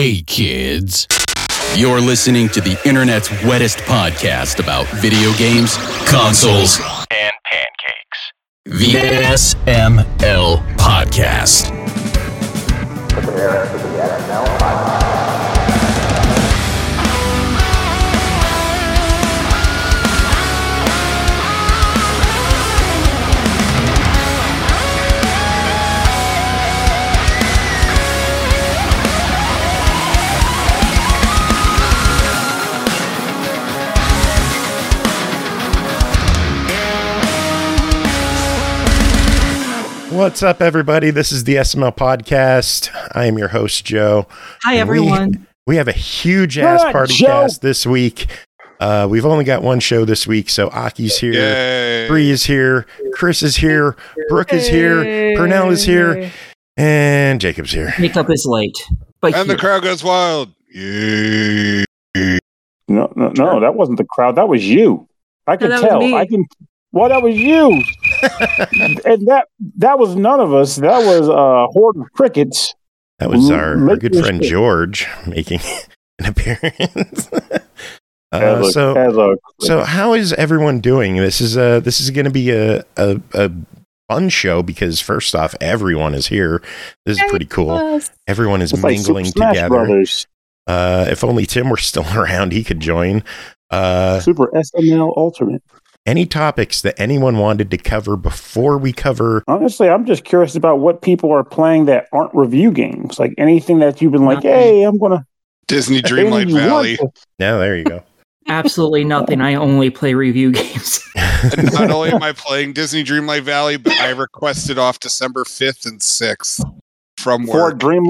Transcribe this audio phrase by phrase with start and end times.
[0.00, 1.08] Hey, kids.
[1.74, 5.76] You're listening to the internet's wettest podcast about video games,
[6.08, 6.78] consoles,
[7.10, 8.32] and pancakes.
[8.64, 8.92] The
[9.24, 11.74] SML Podcast.
[40.18, 41.12] What's up, everybody?
[41.12, 42.90] This is the SML podcast.
[43.12, 44.26] I am your host, Joe.
[44.64, 45.46] Hi, And we- everyone.
[45.64, 47.26] We have a huge ass What, party Joe?
[47.26, 48.26] cast this week.
[48.80, 52.08] Uh, we've only got one show this week, so Aki's here, Yay.
[52.08, 53.94] Bri is here, Chris is here,
[54.28, 55.04] Brooke is here,
[55.36, 56.32] Pernell is here,
[56.76, 57.94] and Jacob's here.
[58.00, 58.76] Makeup is late,
[59.20, 60.52] but And the crowd goes wild.
[60.74, 61.84] Yay.
[62.88, 64.34] No, no, no, that wasn't the crowd.
[64.34, 65.06] That was you.
[65.46, 66.14] I can that was tell.
[66.16, 66.44] I can.
[66.92, 67.72] Well, that was you.
[69.04, 70.76] and that that was none of us.
[70.76, 72.74] That was a horde of crickets.
[73.18, 74.50] That was our, our good friend shit.
[74.50, 75.60] George making
[76.18, 77.28] an appearance.
[77.32, 77.58] uh,
[78.32, 81.16] as a, so, as a, So how is everyone doing?
[81.16, 83.50] This is uh this is going to be a, a a
[84.08, 86.62] fun show because first off, everyone is here.
[87.04, 88.00] This is pretty cool.
[88.26, 89.68] Everyone is it's mingling Super Smash together.
[89.68, 90.26] Brothers,
[90.66, 93.22] Uh, if only Tim were still around, he could join.
[93.70, 95.62] Uh, Super SML Ultimate.
[96.08, 99.44] Any topics that anyone wanted to cover before we cover?
[99.46, 103.18] Honestly, I'm just curious about what people are playing that aren't review games.
[103.18, 105.24] Like anything that you've been like, hey, I'm gonna.
[105.66, 106.96] Disney if Dreamlight anything you want Valley.
[106.96, 108.02] to- Yeah, there you go.
[108.48, 109.42] Absolutely nothing.
[109.42, 111.00] I only play review games.
[111.56, 115.86] And not only am I playing Disney Dreamlight Valley, but I requested off December 5th
[115.86, 116.64] and 6th
[117.16, 117.74] from work.
[117.74, 118.02] For Dream.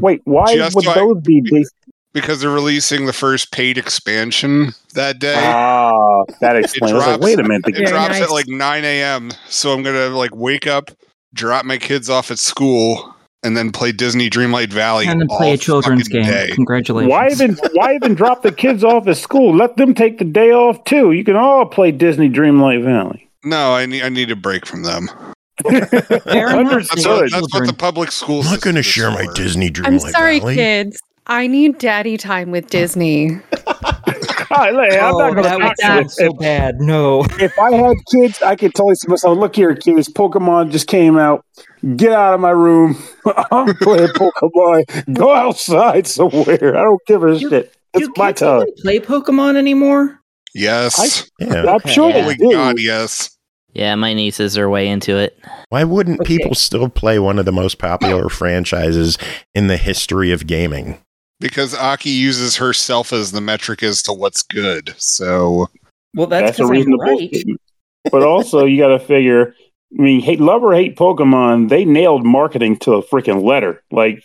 [0.00, 1.72] Wait, why Just would so I- those be based?
[2.12, 5.34] because they're releasing the first paid expansion that day.
[5.36, 6.92] Ah, that explains.
[6.92, 7.62] I was like, wait a minute.
[7.66, 8.22] it The, Very drops nice.
[8.22, 9.30] at like 9 a.m.
[9.48, 10.90] So I'm going to like wake up,
[11.34, 15.06] drop my kids off at school, and then play Disney Dreamlight Valley.
[15.06, 16.24] and then play all a children's game.
[16.24, 16.50] day.
[16.54, 17.10] Congratulations.
[17.10, 19.54] why even why even drop the kids off at school?
[19.56, 21.12] Let them take the day off too.
[21.12, 23.28] You can all play Disney Dreamlight Valley.
[23.44, 25.08] No, I need I need a break from them.
[25.64, 25.80] Fair.
[26.64, 28.40] That's what, that's what the public school.
[28.40, 29.26] I'm not going to share my.
[29.34, 29.94] Disney Dreamlight Valley.
[30.04, 30.54] I'm sorry, Valley.
[30.56, 31.00] kids.
[31.26, 33.38] I need daddy time with Disney.
[34.52, 36.80] All right, look, I'm Oh, not that gonna would knock sound so bad.
[36.80, 37.24] No.
[37.40, 40.08] If I had kids, I could totally say to myself, "Look here, kids.
[40.08, 41.44] Pokemon just came out.
[41.96, 42.96] Get out of my room.
[43.50, 45.14] I'm playing Pokemon.
[45.14, 46.76] Go outside somewhere.
[46.76, 47.74] I don't give a shit.
[47.94, 48.66] It's Do my kids time.
[48.82, 50.18] play Pokemon anymore?
[50.54, 51.30] Yes.
[51.40, 51.64] Yeah.
[51.66, 52.14] I'm sure Yeah.
[52.14, 52.52] they Holy do.
[52.52, 53.30] God, yes.
[53.74, 55.38] Yeah, my nieces are way into it.
[55.70, 56.36] Why wouldn't Okay.
[56.36, 59.16] people still play one of the most popular franchises
[59.54, 60.98] in the history of gaming?
[61.42, 64.94] Because Aki uses herself as the metric as to what's good.
[64.96, 65.68] So
[66.14, 67.28] Well, that's, That's a reasonable right.
[67.28, 67.60] statement.
[68.10, 69.54] But also, you got to figure.
[69.98, 73.82] I mean, hate love or hate Pokemon, they nailed marketing to a freaking letter.
[73.90, 74.24] Like,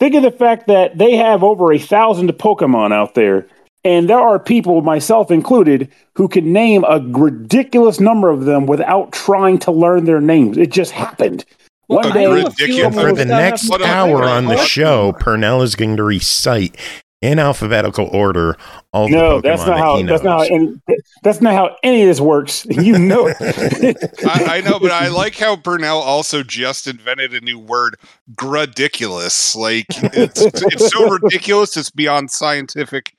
[0.00, 3.46] think of the fact that they have over a thousand Pokemon out there,
[3.84, 9.12] and there are people, myself included, who can name a ridiculous number of them without
[9.12, 10.56] trying to learn their names.
[10.56, 11.44] It just happened.
[11.86, 15.12] One A day, know a few ridiculous- of For the next hour on the show,
[15.18, 16.76] Pernell is going to recite
[17.20, 18.54] in alphabetical order
[18.92, 19.96] all no, the Pokemon that's not that how.
[19.96, 20.10] he knows.
[20.10, 20.54] That's not how.
[20.54, 20.80] Any,
[21.22, 22.66] that's not how any of this works.
[22.70, 23.36] You know it.
[24.26, 27.96] I, I know, but I like how Pernell also just invented a new word,
[28.34, 29.56] gradiculous.
[29.56, 33.14] Like it's it's so ridiculous it's beyond scientific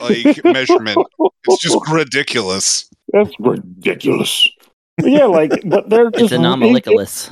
[0.00, 0.98] like measurement.
[1.48, 2.88] It's just ridiculous.
[3.12, 4.48] That's ridiculous.
[5.02, 7.30] Yeah, like, but they're It's just anomaliculous.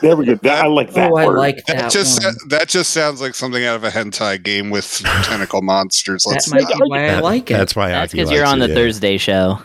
[0.00, 0.34] There we go.
[0.36, 1.10] That, I like that.
[1.10, 2.34] Oh, I like That, that just one.
[2.48, 6.24] that just sounds like something out of a hentai game with tentacle monsters.
[6.24, 7.54] That Let's might be why I like it.
[7.54, 7.90] That's why I.
[7.92, 8.78] That's Aki because you're likes on it, the yeah.
[8.80, 9.58] Thursday show.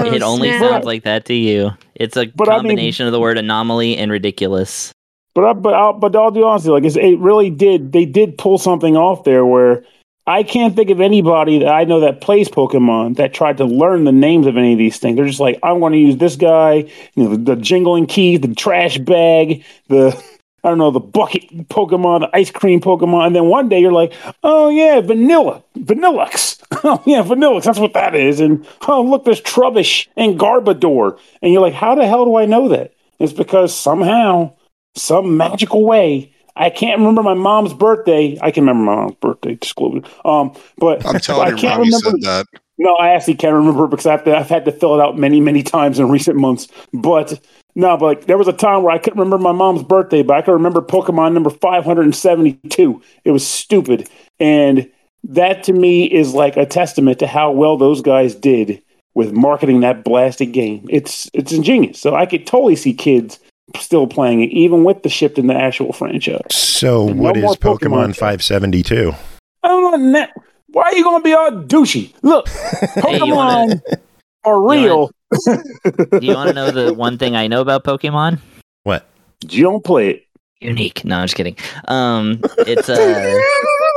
[0.01, 0.61] Oh, it only snap.
[0.61, 1.71] sounds like that to you.
[1.95, 4.93] It's a But I mean- combination of the word anomaly and ridiculous.
[5.35, 7.91] but I, but I'll, but I'll be honest, like it really did.
[7.91, 9.83] They did pull something off there where
[10.29, 14.03] I can't think of anybody that I know that plays Pokemon that tried to learn
[14.03, 15.15] the names of any of these things.
[15.15, 16.85] They're just like, I'm going to use this guy,
[17.15, 20.15] you know, the, the jingling keys, the trash bag, the
[20.63, 23.91] I don't know, the bucket Pokemon, the ice cream Pokemon, and then one day you're
[23.91, 26.61] like, oh yeah, vanilla, Vanilluxe.
[26.83, 28.39] oh yeah, Vanilluxe, that's what that is.
[28.39, 32.45] And oh look, there's Trubbish and Garbodor, and you're like, how the hell do I
[32.45, 32.93] know that?
[33.17, 34.53] It's because somehow,
[34.95, 38.37] some magical way, I can't remember my mom's birthday.
[38.41, 39.55] I can remember my mom's birthday.
[39.55, 40.01] Disclosure.
[40.25, 42.09] Um, but I'm telling I can't remember.
[42.09, 42.45] said that.
[42.77, 45.63] No, I actually can't remember because I've, I've had to fill it out many, many
[45.63, 46.67] times in recent months.
[46.93, 47.39] But
[47.75, 50.35] no, but like there was a time where I couldn't remember my mom's birthday, but
[50.35, 53.01] I could remember Pokemon number 572.
[53.23, 54.09] It was stupid.
[54.39, 54.89] And
[55.23, 58.81] that to me is like a testament to how well those guys did
[59.13, 60.85] with marketing that blasted game.
[60.89, 61.99] It's it's ingenious.
[61.99, 63.39] So I could totally see kids
[63.77, 66.41] still playing it, even with the shift in the actual franchise.
[66.51, 68.15] So And what more is Pokemon Pokemon.
[68.15, 69.13] 572?
[69.63, 70.27] I don't know.
[70.71, 72.13] Why are you going to be all douchey?
[72.21, 73.81] Look, Pokemon you wanna-
[74.45, 75.11] are real.
[75.45, 78.39] Do you want to know the one thing I know about Pokemon?
[78.83, 79.05] What?
[79.47, 80.25] You don't play it.
[80.61, 81.05] Unique.
[81.05, 81.55] No, I'm just kidding.
[81.87, 83.39] Um, it's uh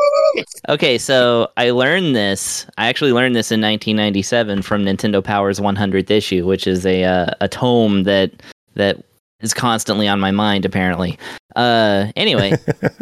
[0.68, 0.96] okay.
[0.96, 2.66] So I learned this.
[2.78, 7.26] I actually learned this in 1997 from Nintendo Power's 100th issue, which is a uh,
[7.40, 8.30] a tome that
[8.74, 9.04] that
[9.42, 10.64] is constantly on my mind.
[10.64, 11.18] Apparently.
[11.54, 12.54] Uh, anyway,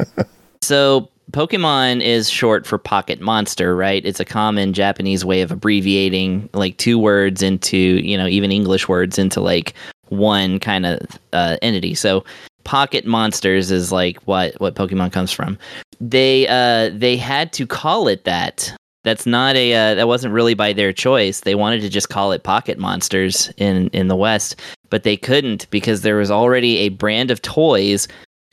[0.62, 4.04] so Pokemon is short for pocket monster, right?
[4.04, 8.88] It's a common Japanese way of abbreviating like two words into, you know, even English
[8.88, 9.74] words into like
[10.08, 11.00] one kind of
[11.32, 11.94] uh, entity.
[11.94, 12.24] So
[12.64, 15.58] pocket monsters is like what what Pokemon comes from.
[16.00, 18.74] They uh they had to call it that.
[19.02, 21.40] That's not a uh, that wasn't really by their choice.
[21.40, 24.60] They wanted to just call it pocket monsters in in the West,
[24.90, 28.06] but they couldn't because there was already a brand of toys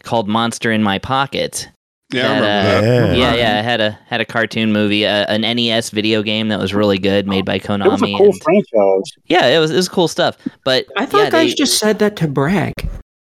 [0.04, 1.68] called Monster in My Pocket.
[2.14, 3.18] Yeah, I remember uh, that.
[3.18, 3.34] Yeah.
[3.34, 3.60] yeah, yeah.
[3.60, 6.98] I had a had a cartoon movie, uh, an NES video game that was really
[7.00, 7.86] good, made by Konami.
[7.86, 8.18] It was a Konami.
[8.18, 9.12] cool and- franchise.
[9.26, 10.38] yeah, it was it was cool stuff.
[10.64, 12.74] But I thought yeah, guys they- just said that to brag.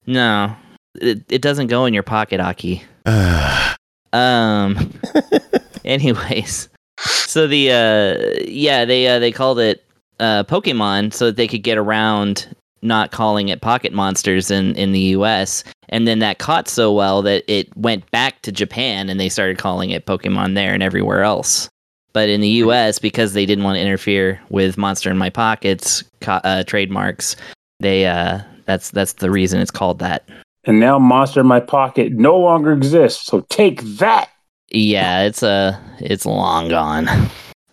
[0.07, 0.57] no,
[0.95, 2.83] it, it doesn't go in your pocket, Aki.
[3.05, 3.75] Uh,
[4.15, 4.93] Um.
[5.85, 6.69] anyways,
[6.99, 9.85] so the uh, yeah, they uh, they called it
[10.21, 14.93] uh, Pokemon so that they could get around not calling it Pocket Monsters in in
[14.93, 15.65] the U.S.
[15.89, 19.59] And then that caught so well that it went back to Japan and they started
[19.59, 21.69] calling it Pokemon there and everywhere else.
[22.13, 26.05] But in the U.S., because they didn't want to interfere with Monster in My Pockets
[26.21, 27.37] co- uh, trademarks,
[27.81, 30.29] they uh, that's that's the reason it's called that.
[30.65, 33.27] And now Monster in My Pocket no longer exists.
[33.27, 34.29] So take that.
[34.71, 37.07] Yeah, it's uh, it's long gone.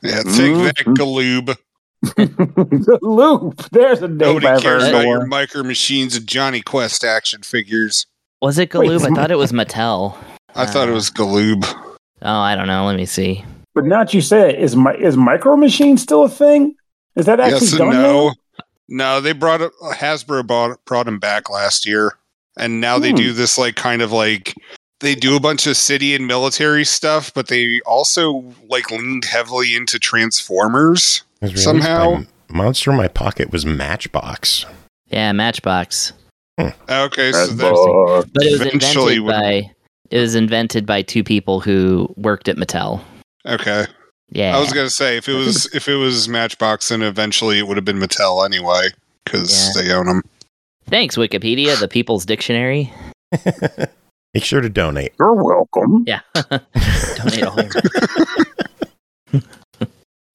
[0.02, 0.76] Yeah, take that.
[0.98, 1.58] Galoob.
[2.02, 3.62] The loop.
[3.72, 8.06] There's a name Nobody I've cares about your micro machines and Jonny Quest action figures.
[8.42, 8.96] Was it Wait, Galoob?
[8.96, 10.16] it's I thought it was Mattel.
[10.56, 11.66] I thought it Uh, was Galoob.
[12.22, 12.86] Oh, I don't know.
[12.86, 13.44] Let me see.
[13.76, 16.76] But now that you say it, is my is Micro Machine still a thing?
[17.16, 18.28] Is that actually Yes done no.
[18.30, 18.34] now?
[18.92, 22.14] No, they brought it, Hasbro bought brought him back last year,
[22.58, 23.16] and now they Hmm.
[23.18, 24.54] do this like kind of like
[25.00, 29.76] they do a bunch of city and military stuff, but they also like leaned heavily
[29.76, 31.24] into Transformers.
[31.42, 34.66] It was Somehow- by- Monster in My Pocket was Matchbox.
[35.10, 36.14] Yeah, Matchbox.
[36.60, 36.70] Hmm.
[36.90, 38.28] Okay, so That's that's.
[38.34, 39.72] But it was Eventually invented by
[40.10, 43.02] it was invented by two people who worked at Mattel.
[43.46, 43.86] okay.
[44.32, 44.56] Yeah.
[44.56, 47.78] I was gonna say if it was if it was Matchbox, then eventually it would
[47.78, 48.88] have been Mattel anyway
[49.26, 49.82] because Yeah.
[49.84, 50.24] they own them.
[50.88, 52.92] Thanks, Wikipedia, the People's Dictionary.
[54.34, 55.14] Make sure to donate.
[55.20, 56.04] You're welcome.
[56.08, 56.22] Yeah.
[57.16, 57.60] Donate all
[59.32, 59.42] your-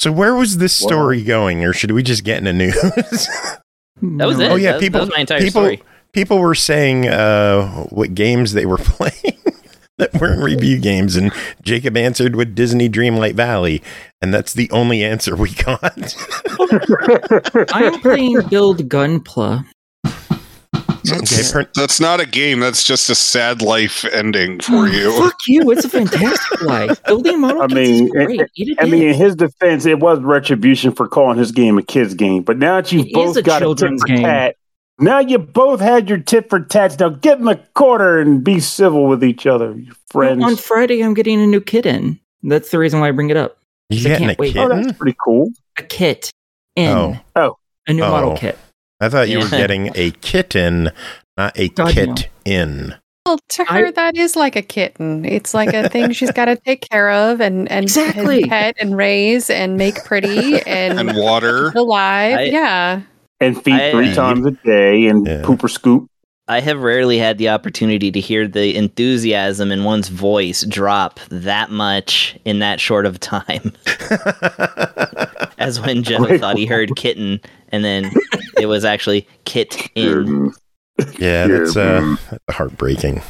[0.04, 0.86] So where was this Wow.
[0.88, 2.74] story going, or should we just get into news?
[2.74, 4.50] That was it.
[4.50, 5.82] Oh, yeah, That- people- That was my entire people- story.
[6.12, 9.38] People were saying uh, what games they were playing
[9.96, 13.82] that weren't review games, and Jacob answered with Disney Dreamlight Valley,
[14.20, 15.80] and that's the only answer we got.
[17.72, 19.64] I am playing Build Gunpla.
[21.08, 22.60] Okay, That's- per- That's not a game.
[22.60, 25.12] That's just a sad life ending Oh, for you.
[25.18, 25.70] Fuck you!
[25.70, 27.02] It's a fantastic life.
[27.04, 28.40] Building model I kits mean, is great.
[28.40, 31.78] it- Eat a I mean, in his defense, it was retribution for calling his game
[31.78, 32.42] a kid's game.
[32.42, 34.22] But now that you've It is both a got a tit children's for game.
[34.22, 34.56] tat,
[34.98, 36.98] now you both had your tit for tats.
[36.98, 40.42] Now get in the corner and be civil with each other, you friends.
[40.44, 42.20] On Friday, I'm getting a new kitten.
[42.42, 43.56] That's the reason why I bring it up.
[43.90, 44.56] you I getting a can't wait.
[44.56, 45.50] Oh, that's pretty cool.
[45.78, 46.30] A kit
[46.76, 47.16] in Oh.
[47.36, 47.56] Oh.
[47.88, 48.10] a new Oh.
[48.10, 48.56] model kit.
[49.00, 50.90] I thought you were getting a kitten,
[51.36, 52.08] not a God, kit
[52.46, 52.52] no.
[52.52, 52.94] in.
[53.26, 55.24] Well, to her, I- that is like a kitten.
[55.24, 58.42] It's like a thing she's got to take care of and and Exactly.
[58.42, 61.68] and pet and raise and make pretty and, and water.
[61.74, 62.38] alive.
[62.38, 63.02] I- yeah.
[63.40, 65.42] And feed I- three times a day and Yeah.
[65.44, 66.06] poop or scoop.
[66.46, 71.70] I have rarely had the opportunity to hear the enthusiasm in one's voice drop that
[71.70, 73.72] much in that short of time
[75.58, 78.10] as when Joe Wait, thought he heard kitten and then
[78.58, 80.52] it was actually kit in.
[81.18, 82.16] yeah, that's uh,
[82.50, 83.22] heartbreaking.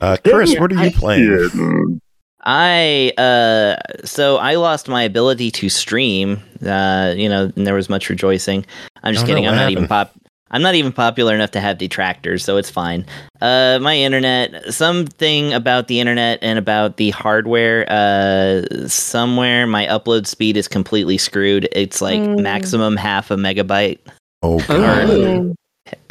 [0.00, 2.00] Uh, Chris, what are you I- playing?
[2.48, 3.74] I uh
[4.06, 6.40] so I lost my ability to stream.
[6.64, 8.64] Uh you know, and there was much rejoicing.
[9.02, 9.48] I'm just Oh, kidding.
[9.48, 10.12] I'm not even pop
[10.52, 13.04] I'm not even popular enough to have detractors, so it's fine.
[13.40, 17.84] Uh, my internet, something about the internet and about the hardware.
[17.88, 21.68] Uh, somewhere my upload speed is completely screwed.
[21.72, 22.42] It's like Mm.
[22.42, 23.98] maximum half a megabyte,
[24.42, 24.58] Oh.
[24.60, 25.08] God.
[25.08, 25.54] Mm.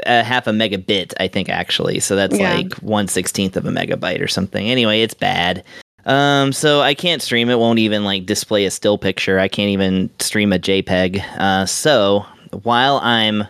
[0.05, 1.99] uh, half a megabit, I think actually.
[2.01, 2.55] So that's Yeah.
[2.55, 4.69] like one sixteenth of a megabyte or something.
[4.69, 5.63] Anyway, it's bad.
[6.05, 7.57] Um, so I can't stream it.
[7.57, 9.39] Won't even like display a still picture.
[9.39, 11.23] I can't even stream a JPEG.
[11.39, 12.25] Uh, so
[12.63, 13.45] while I'm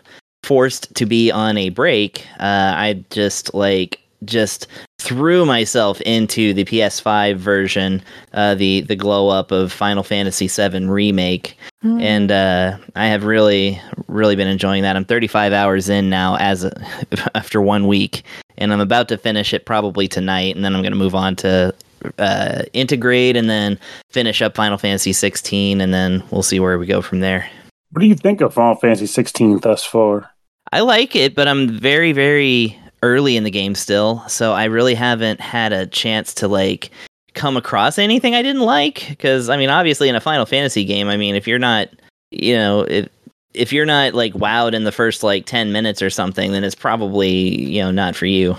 [0.45, 4.67] forced to be on a break, uh, I just like just
[4.99, 8.01] threw myself into the PS5 version,
[8.33, 12.01] uh, the the glow up of Final Fantasy VII remake, Mm.
[12.01, 14.95] and uh, I have really really been enjoying that.
[14.95, 16.71] I'm 35 hours in now as a,
[17.35, 18.23] after one week,
[18.57, 21.35] and I'm about to finish it probably tonight, and then I'm going to move on
[21.37, 21.73] to
[22.17, 23.77] uh, Intergrade and then
[24.11, 27.47] finish up Final Fantasy 16, and then we'll see where we go from there.
[27.91, 30.31] What do you think of Final Fantasy 16 thus far?
[30.75, 34.93] I like it, but I'm very, very early in the game still, so I really
[34.93, 36.91] haven't had a chance to like
[37.33, 39.05] come across anything I didn't like.
[39.07, 41.87] Because I mean, obviously, in a Final Fantasy game, I mean, if you're not,
[42.29, 43.07] you know, if
[43.53, 46.75] if you're not like wowed in the first like ten minutes or something, then it's
[46.75, 47.31] probably
[47.71, 48.57] you know not for you.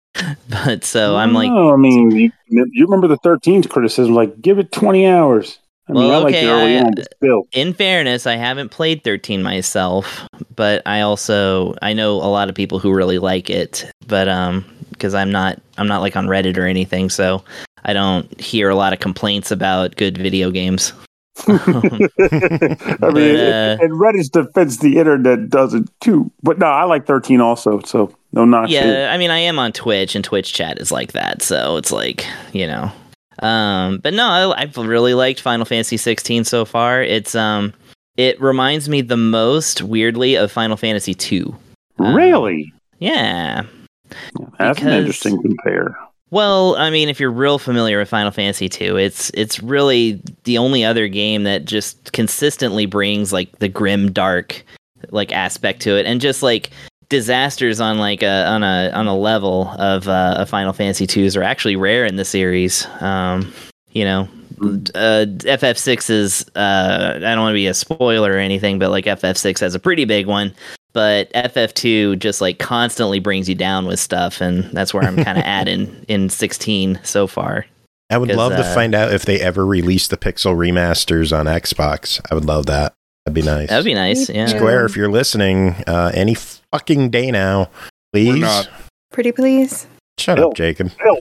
[0.48, 4.58] but so I'm like, No, I mean, you, you remember the 13th criticism, like, give
[4.58, 5.58] it 20 hours.
[5.88, 9.42] I mean, Well, I like okay, early I- on, in fairness, I haven't played 13
[9.42, 14.28] myself, but I also I know a lot of people who really like it, but
[14.28, 17.42] um because I'm not I'm not like on Reddit or anything, so
[17.84, 20.92] I don't hear a lot of complaints about good video games.
[21.46, 26.30] I But, mean, uh, and Reddit's defense, the internet does it too.
[26.42, 28.68] But no, I like 13 also, so no knock.
[28.70, 29.10] yeah.
[29.12, 32.26] I mean I am on Twitch and Twitch chat is like that, so it's like,
[32.52, 32.90] you know.
[33.40, 37.02] Um but no, I, I've really liked Final Fantasy 16 so far.
[37.02, 37.72] It's um
[38.16, 41.54] it reminds me the most weirdly of Final Fantasy 2.
[42.00, 42.72] Um, Really?
[42.98, 43.62] Yeah.
[44.58, 45.96] That's an interesting compare.
[46.30, 50.58] Well, I mean, if you're real familiar with Final Fantasy 2, it's it's really the
[50.58, 54.64] only other game that just consistently brings like the grim dark
[55.10, 56.70] like aspect to it and just like
[57.08, 61.36] disasters on like a on a on a level of uh of Final Fantasy 2s
[61.36, 62.86] are actually rare in the series.
[63.00, 63.52] Um,
[63.92, 64.28] you know,
[64.60, 69.06] uh FF6 is uh I don't want to be a spoiler or anything, but like
[69.06, 70.54] FF6 has a pretty big one
[70.98, 75.38] but FF2 just like constantly brings you down with stuff, and that's where I'm kind
[75.38, 77.66] of at in in 16 so far.
[78.10, 81.46] I would love to uh, find out if they ever release the Pixel remasters on
[81.46, 82.20] Xbox.
[82.30, 82.94] I would love that.
[83.24, 83.68] That'd be nice.
[83.68, 84.30] That'd be nice.
[84.30, 84.46] Yeah.
[84.46, 86.34] Square, if you're listening, uh, any
[86.72, 87.70] fucking day now,
[88.12, 88.40] please.
[88.40, 88.68] not.
[89.12, 89.86] Pretty please.
[90.18, 90.48] Shut Bill.
[90.48, 90.90] up, Jacob.
[91.02, 91.18] They'll,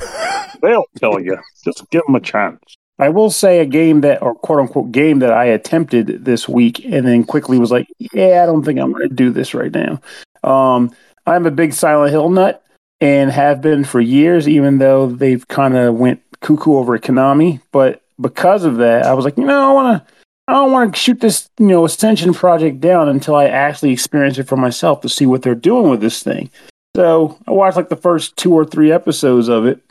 [0.62, 1.38] they'll tell you.
[1.64, 2.60] Just give them a chance.
[3.00, 6.84] I will say a game that, or quote unquote, game that I attempted this week
[6.84, 9.72] and then quickly was like, yeah, I don't think I'm going to do this right
[9.72, 10.02] now.
[10.44, 10.92] Um,
[11.26, 12.64] I'm a big Silent Hill nut
[13.00, 17.62] and have been for years, even though they've kind of went cuckoo over at Konami.
[17.72, 20.14] But because of that, I was like, you know, I want to.
[20.48, 24.38] I don't want to shoot this, you know, Ascension project down until I actually experience
[24.38, 26.50] it for myself to see what they're doing with this thing.
[26.96, 29.82] So I watched like the first two or three episodes of it,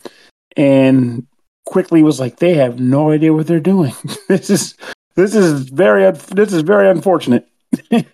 [0.56, 1.26] and
[1.66, 3.92] quickly was like, they have no idea what they're doing.
[4.28, 4.74] this is
[5.14, 7.46] this is very this is very unfortunate.
[7.92, 8.06] I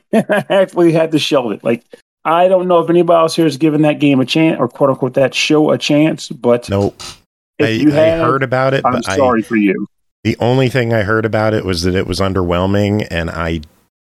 [0.50, 1.62] actually had to shelve it.
[1.62, 1.84] Like
[2.24, 4.90] I don't know if anybody else here has given that game a chance or quote
[4.90, 7.00] unquote that show a chance, but Nope.
[7.58, 9.86] if I, you I have, heard about it, I'm but I, sorry for you.
[10.24, 13.60] The only thing I heard about it was that it was underwhelming, and I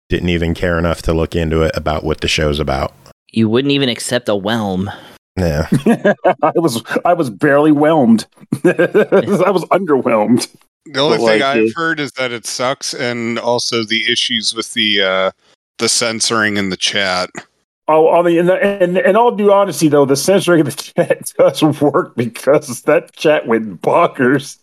[0.09, 2.93] didn't even care enough to look into it about what the show's about.
[3.29, 4.91] You wouldn't even accept a whelm.
[5.37, 5.69] Yeah.
[6.43, 8.27] I was I was barely whelmed.
[8.65, 10.49] I was underwhelmed.
[10.87, 14.11] The only But, thing like, I've uh, heard is that it sucks, and also the
[14.11, 15.31] issues with the uh,
[15.79, 17.31] the censoring in the chat.
[17.87, 21.33] Oh, I mean, and, and in all due honesty, though, the censoring of the chat
[21.39, 24.59] does work because that chat went bonkers.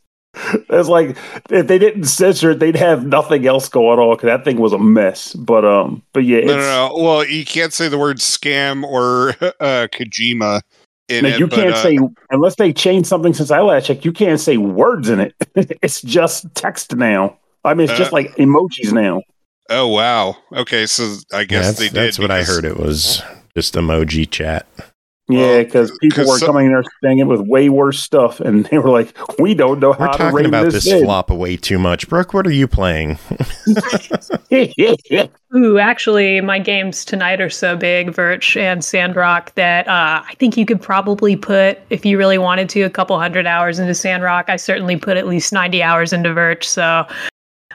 [0.70, 1.18] It's like
[1.50, 4.74] if they didn't censor it, they'd have nothing else going on because that thing was
[4.74, 5.34] a mess.
[5.34, 7.04] But um, but yeah, No, it's, no, no.
[7.04, 9.30] Well, you can't say the word scam or
[9.60, 10.62] uh, Kojima
[11.10, 11.40] in no, it.
[11.40, 12.00] you but, can't uh, say
[12.32, 14.06] unless they change something since I last checked.
[14.06, 15.36] You can't say words in it.
[15.56, 17.38] it's just text now.
[17.64, 19.22] I mean, it's just Uh, like emojis now.
[19.70, 20.38] Oh wow.
[20.54, 21.94] Okay, so I guess that's, they did.
[21.96, 22.64] that's what I heard.
[22.64, 23.22] It was
[23.56, 24.66] just emoji chat.
[25.30, 28.00] Yeah, Well, because people 'cause were so- coming in there saying it with way worse
[28.00, 30.86] stuff, and they were like, "We don't know We're how to talking rate about this."
[30.86, 32.08] this flop way too much.
[32.08, 33.18] Brooke, what are you playing?
[35.56, 40.58] Ooh, actually, my games tonight are so big, Virche and Sandrock, that uh, I think
[40.58, 44.50] you could probably put, if you really wanted to, a couple hundred hours into Sandrock.
[44.50, 46.64] I certainly put at least 90 hours into Virche.
[46.66, 47.06] So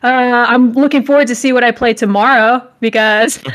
[0.05, 3.53] Uh, I'm looking forward to see what I play tomorrow because you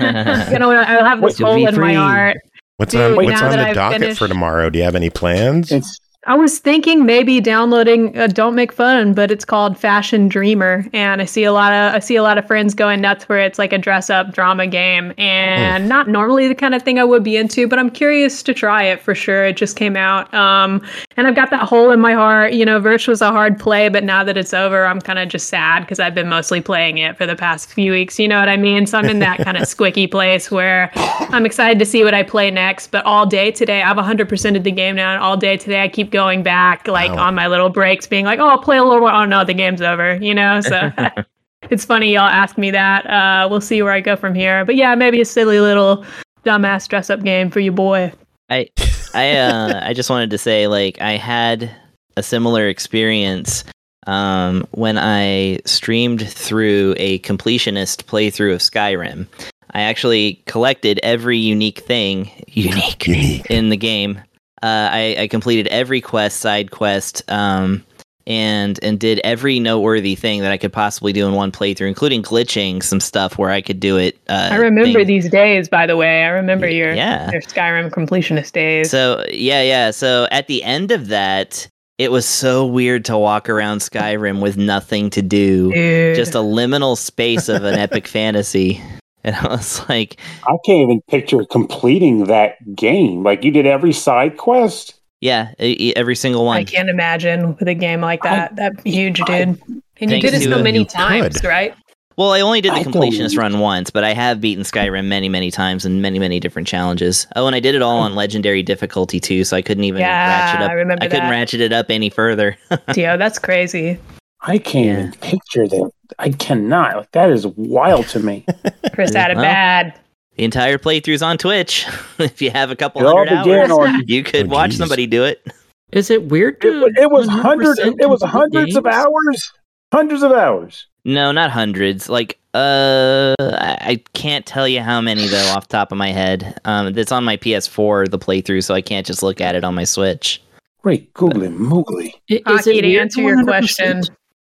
[0.59, 1.93] know I have this You'll hole be in my free.
[1.95, 2.37] heart.
[2.77, 4.69] What's Dude, on What's on the docket finished- for tomorrow?
[4.69, 5.72] Do you have any plans?
[5.72, 10.86] It's I was thinking maybe downloading uh, Don't Make Fun, but it's called Fashion Dreamer,
[10.91, 13.38] and I see a lot of I see a lot of friends going nuts where.
[13.38, 17.03] It's like a dress up drama game, and not normally the kind of thing I
[17.03, 19.46] would be into, but I'm curious to try it for sure.
[19.46, 20.81] It just came out, um,
[21.15, 22.53] and I've got that hole in my heart.
[22.53, 25.29] You know, Virche was a hard play, but now that it's over, I'm kind of
[25.29, 28.19] just sad because I've been mostly playing it for the past few weeks.
[28.19, 28.86] You know what I mean?
[28.86, 32.24] So I'm in that kind of squicky place where I'm excited to see what I
[32.24, 32.88] play next.
[32.88, 35.88] But all day today, I've 100% of the game now, and all day today, I
[35.88, 37.27] keep going back, like Wow.
[37.27, 39.53] on my little breaks, being like, "Oh, I'll play a little more." Oh no, the
[39.53, 40.15] game's over.
[40.15, 40.91] You know, so
[41.69, 43.05] it's funny y'all ask me that.
[43.07, 44.65] Uh, we'll see where I go from here.
[44.65, 46.03] But yeah, maybe a silly little
[46.45, 48.12] dumbass dress up game for you boy.
[48.50, 48.67] I
[49.13, 51.69] I uh I just wanted to say like I had
[52.15, 53.63] a similar experience
[54.07, 59.27] um when I streamed through a completionist playthrough of Skyrim.
[59.71, 63.45] I actually collected every unique thing unique, Unique.
[63.51, 64.19] in the game.
[64.63, 67.83] Uh, I, I completed every quest, side quest, um,
[68.25, 72.23] and and did every noteworthy thing that I could possibly do in one playthrough, including
[72.23, 74.17] glitching some stuff where I could do it.
[74.27, 76.23] Uh, I remember thing- these days, by the way.
[76.23, 77.31] I remember your Yeah.
[77.31, 78.89] your Skyrim completionist days.
[78.91, 79.91] So yeah, yeah.
[79.91, 84.57] So at the end of that, it was so weird to walk around Skyrim with
[84.57, 86.15] nothing to do, Dude.
[86.15, 88.81] just a liminal space of an epic fantasy.
[89.27, 90.17] And I was like,
[90.48, 93.24] I can't even picture completing that game.
[93.24, 94.93] Like you did every side quest.
[95.19, 96.55] yeah, every single one.
[96.57, 98.55] I can't imagine with a game like I- that.
[98.55, 99.60] that huge, dude.
[100.00, 101.48] And you did it so many times, could.
[101.48, 101.75] right?
[102.15, 105.05] Well, I only did the I don't- completionist run once, but I have beaten Skyrim
[105.07, 107.27] many, many times in many, many different challenges.
[107.36, 110.27] Oh, and I did it all on legendary difficulty too, so I couldn't even Yeah,
[110.46, 110.69] ratchet up.
[110.72, 111.29] I remember couldn't that.
[111.29, 112.57] ratchet it up any further.
[112.93, 114.00] Dio, that's crazy.
[114.47, 114.99] I can't Yeah.
[114.99, 115.91] even picture that.
[116.19, 116.95] I cannot.
[116.97, 118.45] Like that is wild to me.
[118.93, 119.93] Chris had it Well, bad.
[120.37, 121.85] the entire playthrough's on Twitch.
[122.17, 124.03] if you have a couple It all hundred hours, on.
[124.07, 124.79] you could Oh, watch geez.
[124.79, 125.45] somebody do it.
[125.91, 126.81] Is it weird It, to?
[126.81, 127.77] wa- it was hundreds.
[127.79, 128.95] It was complete hundreds of games?
[128.95, 129.51] hours.
[129.93, 130.87] Hundreds of hours.
[131.05, 132.09] No, not hundreds.
[132.09, 136.11] Like, uh, I I can't tell you how many though off the top of my
[136.11, 136.59] head.
[136.65, 139.75] Um, it's on my PS4 the playthrough, so I can't just look at it on
[139.75, 140.41] my Switch.
[140.83, 142.11] Great googly moogly.
[142.29, 143.45] I- Is Hockey, it to answer your 100%?
[143.45, 144.03] question.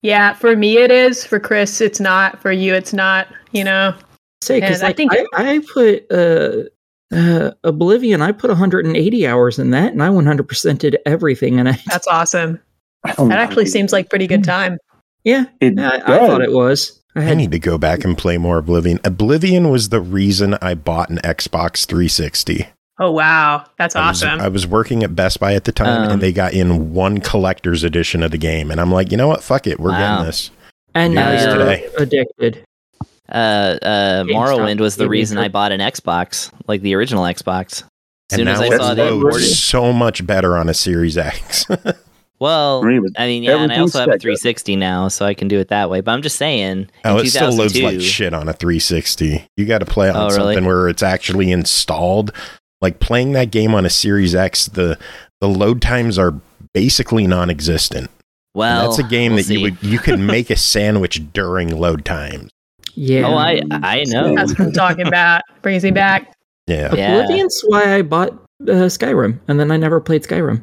[0.05, 1.25] Yeah, for me it is.
[1.25, 2.41] For Chris, it's not.
[2.43, 3.27] For you, it's not.
[3.53, 3.95] You know.
[4.43, 6.65] Say because And I think- I, I put uh,
[7.11, 8.21] uh, Oblivion.
[8.21, 11.59] I put 180 hours in that, and I 100% did everything.
[11.59, 12.61] And I That's awesome.
[13.03, 14.77] That actually seems like pretty good time.
[15.25, 17.03] yeah, It I, I thought it was.
[17.17, 19.01] I I need to go back and play more Oblivion.
[19.05, 22.67] Oblivion was the reason I bought an Xbox 360.
[22.99, 24.41] Oh wow, that's I was, awesome.
[24.41, 27.19] I was working at Best Buy at the time, Um, and they got in one
[27.19, 29.43] collector's edition of the game, and I'm like, you know what?
[29.43, 29.99] Fuck it, we're Wow.
[30.19, 30.51] getting this.
[30.95, 31.89] and now News you're today.
[31.99, 32.65] addicted.
[33.29, 37.83] Uh, uh, Morrowind was the reason I bought an Xbox, like the original Xbox.
[38.31, 39.45] As And soon as I saw they loads imported.
[39.47, 41.67] so much better on a Series X.
[42.41, 45.07] Well, For me, it was I mean, yeah, and I also have a 360 now,
[45.09, 46.01] so I can do it that way.
[46.01, 49.47] But I'm just saying, oh, it still loads like shit on a 360.
[49.57, 50.55] You got to play on Oh, really?
[50.55, 52.33] something where it's actually installed.
[52.85, 54.99] Like playing that game on a Series X, the
[55.41, 56.35] the load times are
[56.75, 58.09] basically non-existent.
[58.11, 58.11] And
[58.55, 62.05] Well, that's a game we'll that you would you could make a sandwich during load
[62.05, 62.51] times.
[62.95, 63.27] Yeah.
[63.27, 64.35] Oh, I I know.
[64.37, 65.41] That's what I'm talking about.
[65.63, 66.35] Brings me back.
[66.67, 67.23] Yeah, Yeah.
[67.25, 70.63] Oblivion's why I bought uh, Skyrim, and then I never played Skyrim.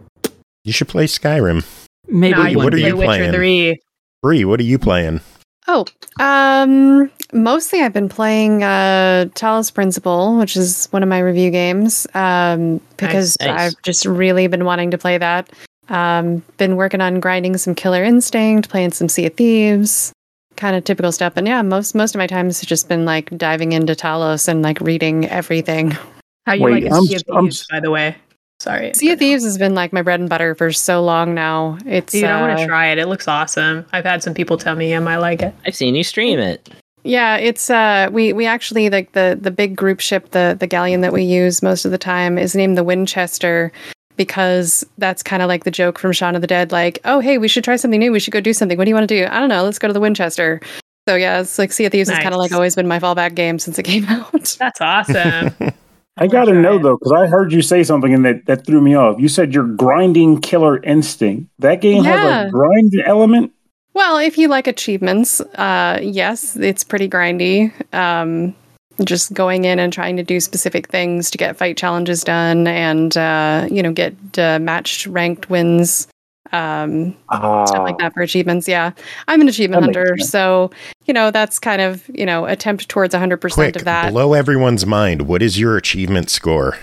[0.64, 1.66] you should play Skyrim.
[2.08, 2.88] Maybe Now you what are can day.
[2.90, 3.34] you play Witcher playing?
[3.34, 3.80] Three.
[4.22, 5.22] Bri, what are you playing?
[5.68, 5.86] Oh,
[6.20, 12.08] um, mostly I've been playing uh, Talos Principle, which is one of my review games,
[12.14, 13.74] um, because Nice.
[13.74, 15.50] I've just really been wanting to play that.
[15.90, 20.14] Um, been working on grinding some Killer Instinct, playing some Sea of Thieves,
[20.56, 21.34] kind of typical stuff.
[21.36, 24.62] And yeah, most most of my time has just been like diving into Talos and
[24.62, 25.92] like reading everything.
[26.46, 28.16] How you Wait, like I'm- Sea of I'm- Thieves, by the way.
[28.60, 28.94] Sorry.
[28.94, 31.80] Sea of Thieves has been like my bread and butter for so long now.
[31.84, 33.00] It's Dude, I want uh, to try it.
[33.00, 33.88] It looks awesome.
[33.92, 35.56] I've had some people tell me I might like it.
[35.66, 36.70] I've seen you stream it.
[37.04, 41.02] Yeah, it's uh we we actually like the the big group ship the the galleon
[41.02, 43.72] that we use most of the time is named the Winchester
[44.18, 47.38] because that's kind of like the joke from Shaun of the Dead like, "Oh, hey,
[47.38, 48.12] we should try something new.
[48.12, 48.78] We should go do something.
[48.78, 49.64] What do you want to do?" I don't know.
[49.64, 50.62] Let's go to the Winchester.
[51.08, 53.34] So yeah, it's like Sea of Thieves has kind of like always been my fallback
[53.34, 54.56] game since it came out.
[54.60, 55.56] That's awesome.
[56.18, 58.82] I got to know though, because I heard you say something and that, that threw
[58.82, 59.20] me off.
[59.20, 61.50] You said you're grinding Killer Instinct.
[61.60, 63.54] That game has a grind element.
[63.94, 67.72] Well, if you like achievements, uh, yes, it's pretty grindy.
[67.94, 68.56] Um,
[69.04, 73.18] just going in and trying to do specific things to get fight challenges done, and
[73.18, 76.08] uh, you know, get uh, matched ranked wins.
[76.52, 78.68] um, Ah, stuff like that for achievements.
[78.68, 78.92] Yeah,
[79.28, 80.30] I'm an achievement hunter, sense.
[80.30, 80.70] so
[81.06, 84.12] you know that's kind of you know attempt towards 100 percent Quick, of that.
[84.12, 85.24] blow everyone's mind.
[85.24, 86.78] What is your achievement score?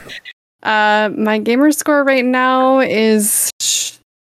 [0.62, 3.50] Uh, my gamer score right now is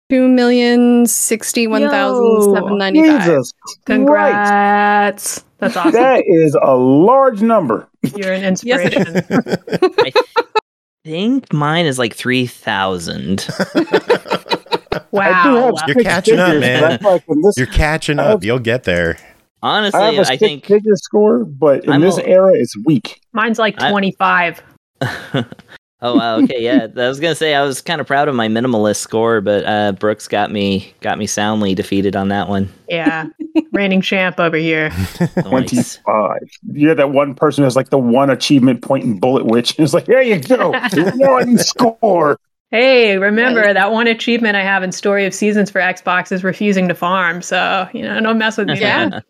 [0.09, 3.21] two million sixty one thousand seven ninety five.
[3.23, 3.79] Jesus Christ.
[3.87, 5.45] Congrats.
[5.59, 5.93] That's awesome.
[5.93, 7.89] That is a large number.
[8.17, 10.13] You're an Yes, it inspiration.
[11.07, 13.47] I think mine is like 3,000.
[15.13, 15.73] Wow.
[15.87, 16.83] You're six catching up, man.
[16.83, 18.27] but I feel like this, You're catching up.
[18.27, 19.17] have- You'll get there.
[19.63, 20.67] Honestly, I have a I six think.
[20.67, 23.21] figure score, but in I'm this a- era, it's weak.
[23.33, 24.63] Mine's like 25.
[26.03, 26.87] Oh wow, okay, yeah.
[26.97, 29.93] I was gonna say I was kind of proud of my minimalist score, but uh,
[29.93, 32.69] Brooks got me got me soundly defeated on that one.
[32.89, 33.27] Yeah.
[33.73, 34.91] Reigning champ over here.
[35.37, 35.97] Nice.
[35.99, 36.39] 25.
[36.73, 39.77] You're that one person who has like the one achievement point in Bullet Witch.
[39.79, 40.73] It's like, there you go.
[41.17, 42.39] one score.
[42.71, 46.89] Hey, remember that one achievement I have in Story of Seasons for Xbox is refusing
[46.89, 47.43] to farm.
[47.43, 48.81] So, you know, don't mess with me.
[48.81, 49.21] Yeah.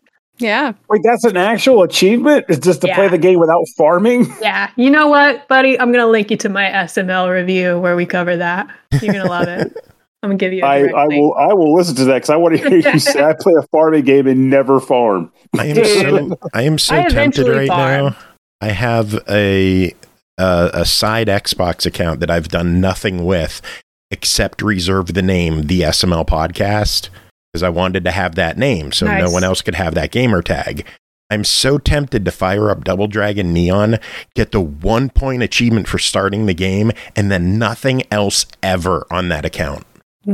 [0.41, 0.47] Man.
[0.47, 2.45] Yeah, Like that's an actual achievement?
[2.49, 4.27] It's just to play the game without farming?
[4.41, 4.69] Yeah.
[4.75, 5.79] You know what, buddy?
[5.79, 8.67] I'm going to link you to my SML review where we cover that.
[9.01, 9.73] You're going to love it.
[10.23, 12.29] I'm going to give you a I, I will I will listen to that because
[12.31, 15.31] I want to hear you say I play a farming game and never farm.
[15.57, 16.29] I am Dude.
[16.29, 18.05] so I am so I tempted right farm.
[18.05, 18.17] now.
[18.59, 19.93] I have a
[20.39, 23.61] uh, a side Xbox account that I've done nothing with
[24.09, 27.09] except reserve the name the SML podcast
[27.57, 30.43] because I wanted to have that name so no one else could have that gamer
[30.43, 30.85] tag.
[31.31, 33.97] I'm so tempted to fire up Double Dragon Neon,
[34.35, 39.29] get the one point achievement for starting the game, and then nothing else ever on
[39.29, 39.85] that account.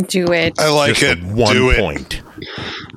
[0.07, 0.59] do it.
[0.59, 1.23] I like Just it.
[1.23, 1.79] one Do it.
[1.79, 2.21] point.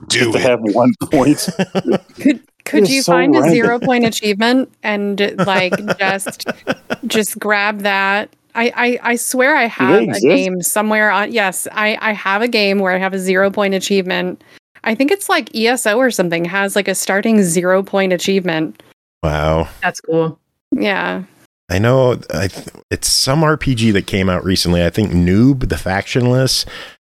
[0.09, 0.43] Do Just to it.
[0.43, 1.49] have one point.
[2.21, 6.45] Could could is you so find a zero point achievement and like just
[7.07, 8.35] just grab that?
[8.57, 12.49] I, I, I swear I have a game somewhere on yes, I, I have a
[12.49, 14.43] game where I have a zero point achievement.
[14.83, 18.83] I think it's like ESO or something has like a starting zero point achievement.
[19.23, 19.69] Wow.
[19.83, 20.39] That's cool.
[20.73, 21.25] Yeah.
[21.69, 24.85] I know I th- it's some RPG that came out recently.
[24.85, 26.65] I think Noob, the factionless.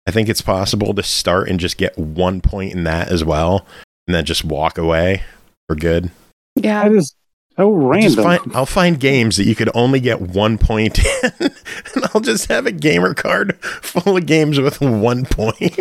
[0.08, 3.66] I think it's possible to start and just get one point in that as well,
[4.08, 5.24] and then just walk away
[5.68, 6.12] for good.
[6.56, 6.88] Yeah.
[6.88, 7.16] That is
[7.58, 8.24] so I'll random.
[8.24, 12.50] find, I'll find games that you could only get one point in, and I'll just
[12.50, 15.80] have a gamer card full of games with one point.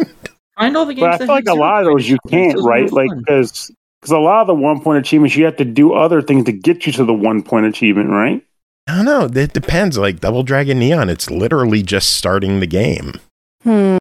[0.56, 1.04] Find all the games.
[1.04, 2.90] But I feel like a lot of those you can't, right?
[2.92, 6.22] Like because because a lot of the one point achievements you have to do other
[6.22, 8.44] things to get you to the one point achievement, right?
[8.86, 9.40] I don't know.
[9.40, 9.98] It depends.
[9.98, 13.14] Like Double Dragon Neon, it's literally just starting the game.
[13.62, 13.96] Hmm.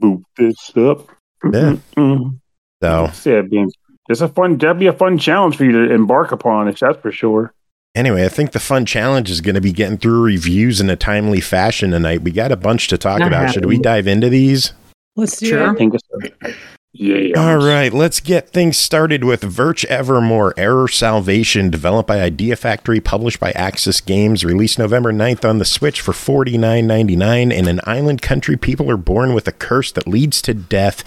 [0.00, 1.08] Boop this up.
[1.44, 1.76] Yeah.
[1.96, 2.38] Mm-mm.
[2.80, 3.70] So Yeah, being
[4.08, 4.56] it's a fun.
[4.58, 6.68] That'd be a fun challenge for you to embark upon.
[6.68, 7.52] If that's for sure.
[7.94, 10.96] Anyway, I think the fun challenge is going to be getting through reviews in a
[10.96, 12.22] timely fashion tonight.
[12.22, 13.52] We got a bunch to talk Not about.
[13.52, 14.72] Should we dive into these?
[15.16, 15.66] Let's do Sure.
[15.68, 15.78] I it.
[15.78, 16.54] think it's
[16.92, 17.38] yeah.
[17.38, 22.98] All right, let's get things started with Virche Evermore Error Salvation, developed by Idea Factory,
[22.98, 27.52] published by Aksys Games, released November 9th on the Switch for $49.99.
[27.52, 31.04] In an island country, people are born with a curse that leads to death.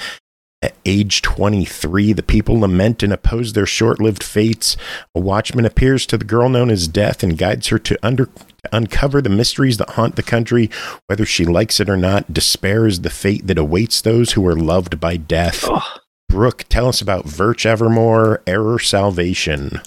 [0.63, 4.77] At age 23, the people lament and oppose their short lived fates.
[5.15, 8.29] A watchman appears to the girl known as Death and guides her to, under,
[8.71, 10.69] uncover the mysteries that haunt the country.
[11.07, 14.55] Whether she likes it or not, despair is the fate that awaits those who are
[14.55, 15.67] loved by death.
[16.29, 19.81] Brooke, tell us about Virche Evermore, Error Salvation.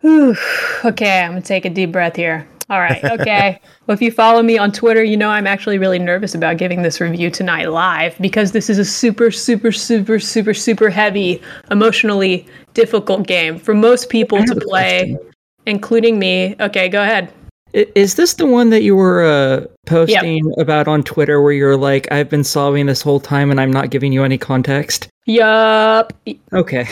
[0.00, 0.36] Whew.
[0.84, 2.46] Okay, I'm gonna take a deep breath here.
[2.70, 3.60] All right, okay.
[3.86, 6.82] well, if you follow me on Twitter, you know I'm actually really nervous about giving
[6.82, 12.46] this review tonight live because this is a super, super, super, super, super heavy, emotionally
[12.74, 15.18] difficult game for most people to play,
[15.66, 16.54] including me.
[16.60, 17.32] Okay, go ahead.
[17.72, 22.10] Is this the one that you were uh, posting about on Twitter where you're like,
[22.12, 25.08] I've been solving this whole time and I'm not giving you any context?
[25.26, 26.12] Yup.
[26.52, 26.86] Okay.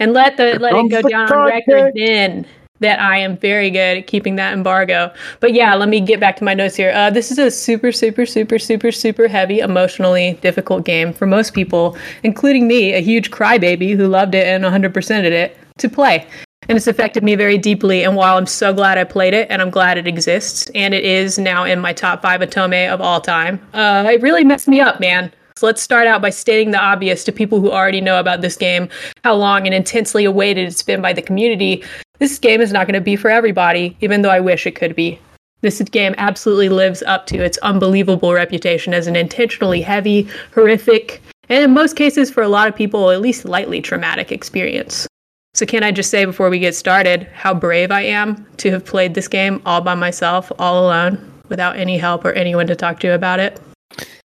[0.00, 2.46] And let the let it go down on record then
[2.80, 5.12] that I am very good at keeping that embargo.
[5.40, 6.92] But yeah, let me get back to my notes here.
[6.94, 11.54] Uh, this is a super, super, super, super, super heavy, emotionally difficult game for most
[11.54, 16.26] people, including me, a huge crybaby who loved it and 100%ed it, to play.
[16.68, 18.04] And it's affected me very deeply.
[18.04, 21.04] And while I'm so glad I played it and I'm glad it exists, and it
[21.04, 24.80] is now in my top five Otome of all time, uh, it really messed me
[24.80, 25.32] up, man.
[25.56, 28.54] So let's start out by stating the obvious to people who already know about this
[28.54, 28.88] game,
[29.24, 31.82] how long and intensely awaited it's been by the community.
[32.18, 34.96] This game is not going to be for everybody, even though I wish it could
[34.96, 35.18] be.
[35.60, 41.64] This game absolutely lives up to its unbelievable reputation as an intentionally heavy, horrific, and
[41.64, 45.06] in most cases, for a lot of people, at least lightly traumatic experience.
[45.54, 48.84] So, can I just say before we get started how brave I am to have
[48.84, 53.00] played this game all by myself, all alone, without any help or anyone to talk
[53.00, 53.60] to about it?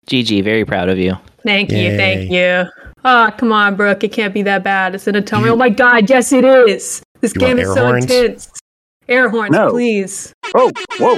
[0.09, 1.15] GG, very proud of you.
[1.45, 1.91] Thank Yay.
[1.91, 2.65] you, thank you.
[3.05, 4.03] Oh, come on, Brooke.
[4.03, 4.95] It can't be that bad.
[4.95, 5.51] It's an Otome.
[5.51, 7.03] Oh my god, yes it is.
[7.23, 8.05] This You game is so horns?
[8.05, 8.51] intense.
[9.09, 9.71] Air horns, No.
[9.71, 10.33] please.
[10.55, 11.17] Oh, whoa.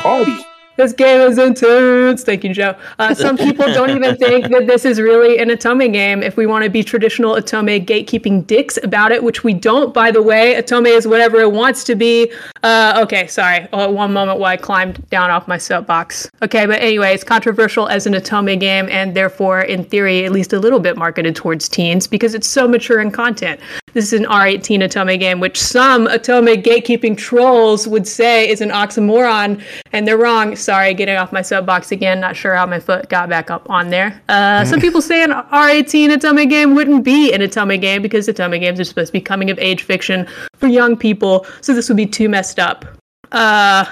[0.00, 0.36] Party.
[0.78, 2.24] This game is intense.
[2.24, 2.74] Thank you, Joe.
[2.98, 6.22] Uh, some people don't even think that this is really an Otome game.
[6.22, 10.10] If we want to be traditional Otome gatekeeping dicks about it, which we don't, by
[10.10, 12.32] the way, Otome is whatever it wants to be.
[12.62, 13.68] Uh, okay, sorry.
[13.72, 16.30] Uh, one moment while I climbed down off my soapbox.
[16.40, 20.54] Okay, but anyway, it's controversial as an Otome game, and therefore, in theory, at least
[20.54, 23.60] a little bit marketed towards teens because it's so mature in content.
[23.94, 28.70] This is an R18 Otome game, which some Otome gatekeeping trolls would say is an
[28.70, 30.56] oxymoron, and they're wrong.
[30.56, 32.18] Sorry, getting off my soapbox again.
[32.18, 34.20] Not sure how my foot got back up on there.
[34.30, 38.58] Uh, some people say an R18 Otome game wouldn't be an Otome game because Otome
[38.60, 41.96] games are supposed to be coming of age fiction for young people, so this would
[41.98, 42.86] be too messed up.
[43.30, 43.84] Uh,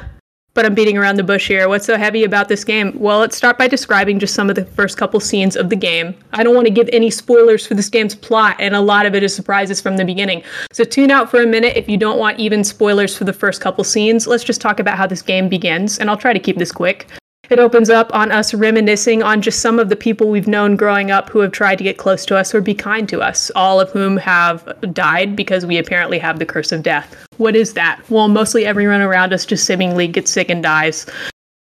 [0.55, 1.69] but I'm beating around the bush here.
[1.69, 2.93] What's so heavy about this game?
[2.99, 6.15] Well, let's start by describing just some of the first couple scenes of the game.
[6.33, 9.15] I don't want to give any spoilers for this game's plot, and a lot of
[9.15, 10.43] it is surprises from the beginning.
[10.73, 13.61] So tune out for a minute if you don't want even spoilers for the first
[13.61, 14.27] couple scenes.
[14.27, 17.07] Let's just talk about how this game begins, and I'll try to keep this quick.
[17.51, 21.11] It opens up on us reminiscing on just some of the people we've known growing
[21.11, 23.81] up who have tried to get close to us or be kind to us, all
[23.81, 27.27] of whom have died because we apparently have the curse of death.
[27.39, 28.01] What is that?
[28.09, 31.07] Well, mostly everyone around us just seemingly gets sick and dies.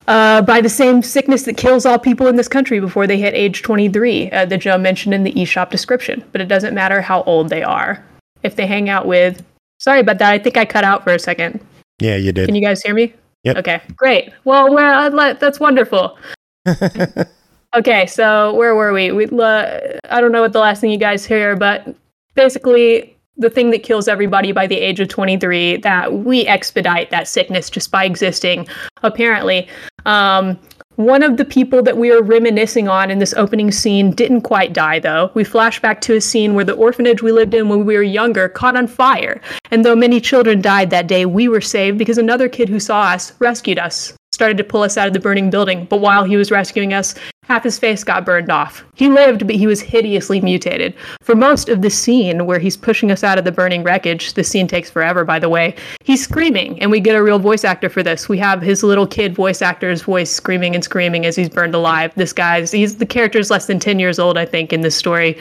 [0.09, 3.35] Uh, by the same sickness that kills all people in this country before they hit
[3.35, 6.25] age 23, uh, that Joe mentioned in the eShop description.
[6.33, 8.05] But it doesn't matter how old they are.
[8.43, 9.45] If they hang out with.
[9.79, 10.33] Sorry about that.
[10.33, 11.61] I think I cut out for a second.
[12.01, 12.47] Yeah, you did.
[12.47, 13.15] Can you guys hear me?
[13.45, 13.57] Yep.
[13.59, 14.33] Okay, great.
[14.45, 16.19] Well, le- that's wonderful.
[17.77, 19.13] okay, so where were we?
[19.13, 19.79] we uh,
[20.11, 21.95] I don't know what the last thing you guys hear, but
[22.35, 27.29] basically, the thing that kills everybody by the age of 23, that we expedite that
[27.29, 28.67] sickness just by existing,
[29.03, 29.69] apparently.
[30.07, 30.59] Um,
[30.99, 34.73] one of the people that we are reminiscing on in this opening scene didn't quite
[34.73, 35.31] die, though.
[35.33, 38.03] We flash back to a scene where the orphanage we lived in when we were
[38.03, 39.41] younger caught on fire.
[39.71, 43.03] And though many children died that day, we were saved because another kid who saw
[43.03, 45.85] us rescued us, started to pull us out of the burning building.
[45.87, 48.85] But while he was rescuing us, half his face got burned off.
[48.95, 50.95] He lived, but he was hideously mutated.
[51.23, 54.45] For most of the scene where he's pushing us out of the burning wreckage, the
[54.45, 55.75] scene takes forever, by the way,
[56.05, 58.29] he's screaming, and we get a real voice actor for this.
[58.29, 62.13] We have his little kid voice actor's voice screaming and screaming as he's burned alive.
[62.15, 65.37] This guy's, he's the character's less than 10 years old, I think, in this story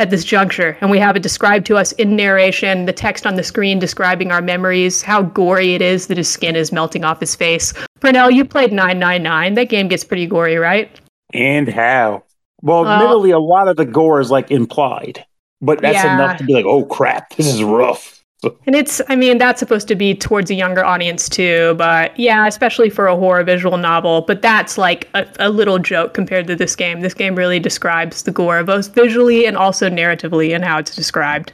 [0.00, 0.76] at this juncture.
[0.80, 4.32] And we have it described to us in narration, the text on the screen describing
[4.32, 7.74] our memories, how gory it is that his skin is melting off his face.
[8.00, 9.54] Pernell, you played 999.
[9.54, 10.90] That game gets pretty gory, right?
[11.34, 12.24] And how?
[12.62, 15.24] Well, Well- admittedly, a lot of the gore is like implied,
[15.60, 16.14] but that's Yeah.
[16.14, 18.19] enough to be like, oh crap, this is rough.
[18.42, 22.46] And it's, I mean, that's supposed to be towards a younger audience too, but yeah,
[22.46, 24.22] especially for a horror visual novel.
[24.22, 27.00] But that's like a, a little joke compared to this game.
[27.00, 31.52] This game really describes the gore, both visually and also narratively, and how it's described.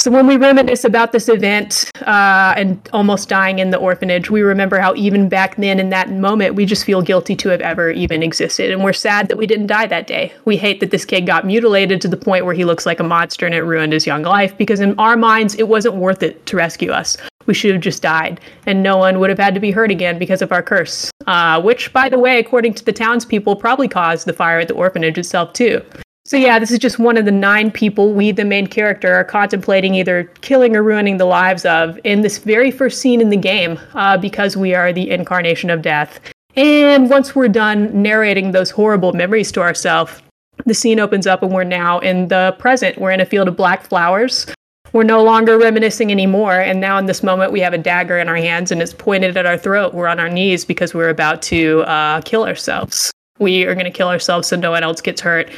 [0.00, 4.40] So when we reminisce about this event uh, and almost dying in the orphanage, we
[4.40, 7.90] remember how even back then in that moment, we just feel guilty to have ever
[7.90, 8.70] even existed.
[8.70, 10.32] And we're sad that we didn't die that day.
[10.46, 13.02] We hate that this kid got mutilated to the point where he looks like a
[13.02, 16.46] monster and it ruined his young life because in our minds, it wasn't worth it
[16.46, 17.18] to rescue us.
[17.44, 20.18] We should have just died, and no one would have had to be hurt again
[20.18, 21.10] because of our curse.
[21.26, 24.74] Uh, which, by the way, according to the townspeople, probably caused the fire at the
[24.74, 25.82] orphanage itself, too.
[26.30, 29.24] So yeah, this is just one of the nine people we, the main character, are
[29.24, 33.36] contemplating either killing or ruining the lives of in this very first scene in the
[33.36, 36.20] game, uh, because we are the incarnation of death.
[36.54, 40.22] And once we're done narrating those horrible memories to ourselves,
[40.66, 42.96] the scene opens up and we're now in the present.
[42.98, 44.46] We're in a field of black flowers.
[44.92, 46.60] We're no longer reminiscing anymore.
[46.60, 49.36] And now in this moment, we have a dagger in our hands and it's pointed
[49.36, 49.94] at our throat.
[49.94, 53.10] We're on our knees because we're about to uh, kill ourselves.
[53.40, 55.50] We are going to kill ourselves so no one else gets hurt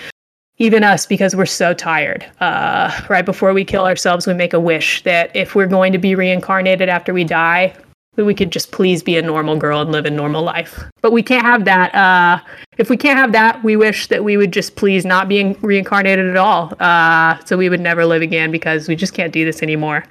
[0.58, 2.24] even us because we're so tired.
[2.40, 5.98] Uh, right before we kill ourselves we make a wish that if we're going to
[5.98, 7.74] be reincarnated after we die
[8.14, 10.84] that we could just please be a normal girl and live a normal life.
[11.00, 11.94] But we can't have that.
[11.94, 12.40] Uh,
[12.76, 16.28] if we can't have that we wish that we would just please not being reincarnated
[16.28, 16.72] at all.
[16.78, 20.04] Uh, so we would never live again because we just can't do this anymore.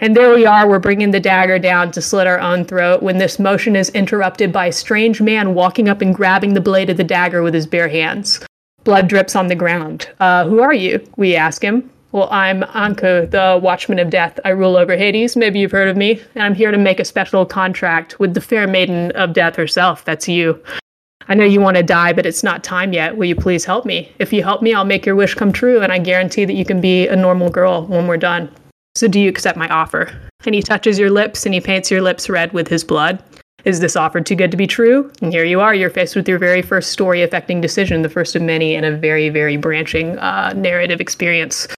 [0.00, 3.18] And there we are, we're bringing the dagger down to slit our own throat when
[3.18, 6.96] this motion is interrupted by a strange man walking up and grabbing the blade of
[6.96, 8.44] the dagger with his bare hands.
[8.84, 10.08] Blood drips on the ground.
[10.18, 11.06] Uh, who are you?
[11.16, 11.88] We ask him.
[12.10, 14.40] Well, I'm Ankou, the Watchman of Death.
[14.44, 15.36] I rule over Hades.
[15.36, 16.20] Maybe you've heard of me.
[16.34, 20.04] And I'm here to make a special contract with the fair maiden of death herself.
[20.04, 20.62] That's you.
[21.28, 23.16] I know you want to die, but it's not time yet.
[23.16, 24.12] Will you please help me?
[24.18, 26.64] If you help me, I'll make your wish come true, and I guarantee that you
[26.64, 28.50] can be a normal girl when we're done.
[28.96, 30.12] So, do you accept my offer?
[30.44, 33.22] And he touches your lips and he paints your lips red with his blood.
[33.64, 35.10] Is this offer too good to be true?
[35.20, 38.34] And here you are, you're faced with your very first story affecting decision, the first
[38.34, 41.68] of many in a very, very branching uh, narrative experience.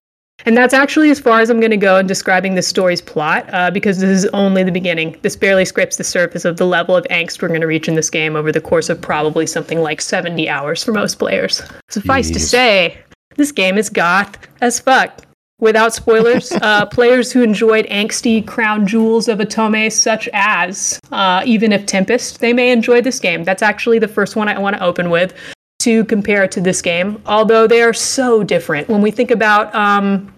[0.47, 3.49] And that's actually as far as I'm going to go in describing the story's plot,
[3.53, 5.19] uh, because this is only the beginning.
[5.23, 7.95] This barely scrapes the surface of the level of angst we're going to reach in
[7.95, 11.63] this game over the course of probably something like 70 hours for most players.
[11.89, 12.99] Suffice to say,
[13.37, 15.23] this game is goth as fuck.
[15.65, 21.73] Without spoilers, uh, players who enjoyed angsty crown jewels of Otome, such as uh, even
[21.73, 23.45] if Tempest, they may enjoy this game.
[23.45, 25.33] That's actually the first one I want to open with
[25.79, 28.91] to compare to this game, although they are so different.
[28.91, 30.31] When we think about um,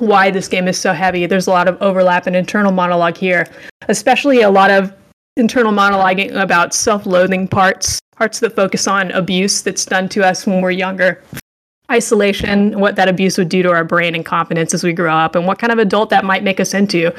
[0.00, 3.46] why this game is so heavy, there's a lot of overlap and internal monologue here,
[3.88, 4.92] especially a lot of
[5.38, 10.46] internal monologuing about self loathing parts, parts that focus on abuse that's done to us
[10.46, 11.22] when we're younger
[11.90, 15.34] isolation, what that abuse would do to our brain and confidence as we grow up,
[15.34, 17.12] and what kind of adult that might make us into,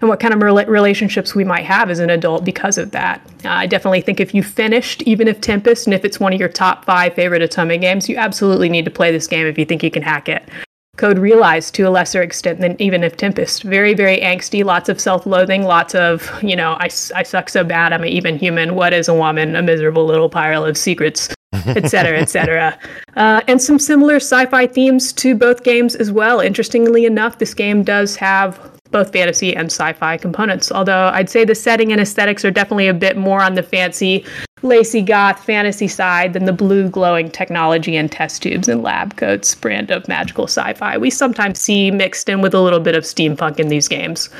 [0.00, 3.20] and what kind of rela- relationships we might have as an adult because of that.
[3.44, 6.40] Uh, I definitely think if you finished, even if Tempest, and if it's one of
[6.40, 9.64] your top five favorite Otome games, you absolutely need to play this game if you
[9.64, 10.48] think you can hack it.
[10.96, 13.62] Code realized to a lesser extent than even if Tempest.
[13.64, 17.62] Very, very angsty, lots of self loathing, lots of, you know, I, I suck so
[17.62, 18.74] bad, I'm an even human.
[18.74, 19.56] What is a woman?
[19.56, 21.28] A miserable little pile of secrets,
[21.76, 22.78] etc., etc.
[23.16, 26.40] Uh, and some similar sci fi themes to both games as well.
[26.40, 28.58] Interestingly enough, this game does have
[28.90, 32.88] both fantasy and sci fi components, although I'd say the setting and aesthetics are definitely
[32.88, 34.24] a bit more on the fancy,
[34.62, 39.54] lacy goth fantasy side than the blue glowing technology and test tubes and lab coats
[39.54, 43.04] brand of magical sci fi we sometimes see mixed in with a little bit of
[43.04, 44.30] steampunk in these games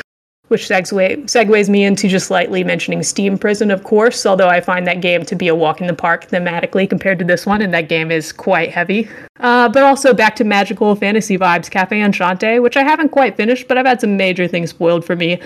[0.48, 4.87] which segue, segues me into just lightly mentioning Steam Prison, of course, although I find
[4.87, 7.74] that game to be a walk in the park thematically compared to this one, and
[7.74, 9.09] that game is quite heavy.
[9.40, 13.66] Uh, but also back to magical fantasy vibes, Cafe Enchante, which I haven't quite finished,
[13.66, 15.40] but I've had some major things spoiled for me.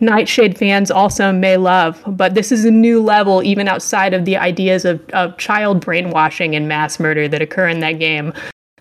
[0.00, 4.36] Nightshade fans also may love, but this is a new level even outside of the
[4.36, 8.32] ideas of, of child brainwashing and mass murder that occur in that game.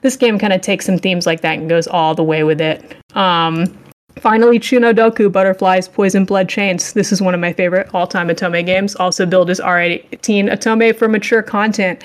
[0.01, 2.59] This game kind of takes some themes like that and goes all the way with
[2.59, 2.95] it.
[3.15, 3.77] Um,
[4.17, 6.93] Finally, Cho no Doku Butterflies Poison Blood Chains.
[6.93, 10.95] This is one of my favorite all time Otome games, also billed as R18 Otome
[10.95, 12.03] for mature content.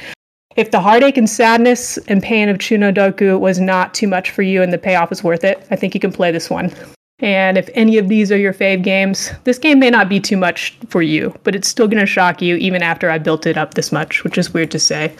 [0.56, 4.30] If the heartache and sadness and pain of Cho no Doku was not too much
[4.30, 6.72] for you and the payoff is worth it, I think you can play this one.
[7.18, 10.36] And if any of these are your fave games, this game may not be too
[10.36, 13.56] much for you, but it's still going to shock you even after I built it
[13.56, 15.14] up this much, which is weird to say.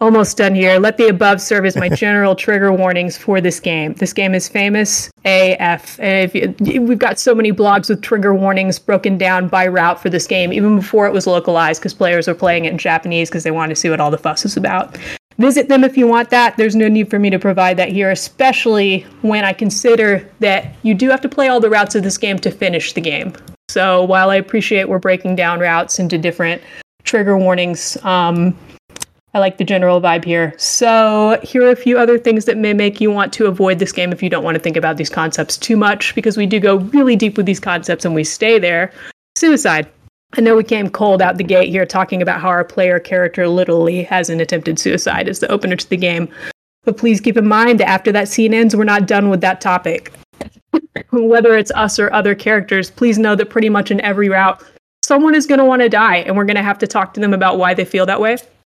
[0.00, 0.78] Almost done here.
[0.78, 3.94] Let the above serve as my general trigger warnings for this game.
[3.94, 5.98] This game is famous AF.
[6.00, 10.02] And if you, we've got so many blogs with trigger warnings broken down by route
[10.02, 13.30] for this game, even before it was localized, because players were playing it in Japanese
[13.30, 14.98] because they wanted to see what all the fuss is about.
[15.38, 16.56] Visit them if you want that.
[16.56, 20.94] There's no need for me to provide that here, especially when I consider that you
[20.94, 23.32] do have to play all the routes of this game to finish the game.
[23.68, 26.62] So while I appreciate we're breaking down routes into different
[27.02, 28.56] trigger warnings, um,
[29.34, 30.54] I like the general vibe here.
[30.58, 33.90] So, here are a few other things that may make you want to avoid this
[33.90, 36.60] game if you don't want to think about these concepts too much, because we do
[36.60, 38.92] go really deep with these concepts and we stay there.
[39.36, 39.88] Suicide.
[40.34, 43.48] I know we came cold out the gate here talking about how our player character
[43.48, 46.28] literally has an attempted suicide as the opener to the game.
[46.84, 49.60] But please keep in mind that after that scene ends, we're not done with that
[49.60, 50.12] topic.
[51.10, 54.62] Whether it's us or other characters, please know that pretty much in every route,
[55.02, 57.20] someone is going to want to die, and we're going to have to talk to
[57.20, 58.36] them about why they feel that way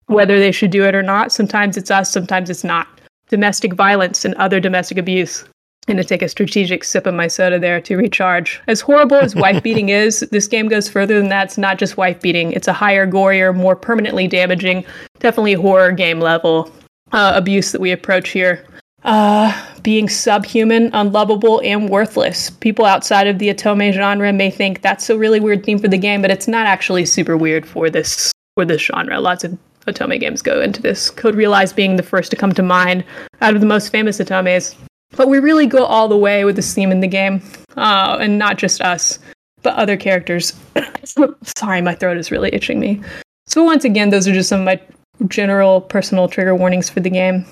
[0.07, 1.33] whether they should do it or not.
[1.33, 2.87] Sometimes it's us, sometimes it's not.
[3.29, 5.45] Domestic violence and other domestic abuse.
[5.87, 8.61] I'm gonna take a strategic sip of my soda there to recharge.
[8.67, 11.45] As horrible as wife beating is, this game goes further than that.
[11.45, 14.85] It's not just wife beating, it's a higher, gorier, more permanently damaging,
[15.19, 16.71] definitely horror game level
[17.13, 18.65] uh, abuse that we approach here.
[19.05, 22.49] Uh, being subhuman, unlovable, and worthless.
[22.49, 25.99] People outside of the Otome genre may think that's a really weird theme for the
[25.99, 29.21] game, but it's not actually super weird for this for this genre.
[29.21, 31.11] Lots of Otome games go into this.
[31.11, 33.05] Code Realize being the first to come to mind
[33.41, 34.75] out of the most famous Otomes.
[35.17, 37.43] But we really go all the way with this theme in the game,
[37.77, 39.19] uh, and not just us,
[39.63, 40.53] but other characters.
[41.59, 43.01] Sorry, my throat is really itching me.
[43.47, 44.81] So once again, those are just some of my
[45.29, 47.47] general personal trigger warnings for the game.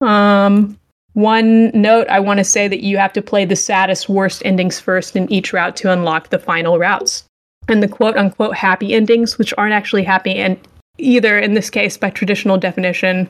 [0.00, 0.78] Um,
[1.14, 4.78] one note I want to say that you have to play the saddest, worst endings
[4.78, 7.24] first in each route to unlock the final routes.
[7.68, 10.58] And the quote unquote happy endings, which aren't actually happy and
[10.98, 13.28] either in this case by traditional definition,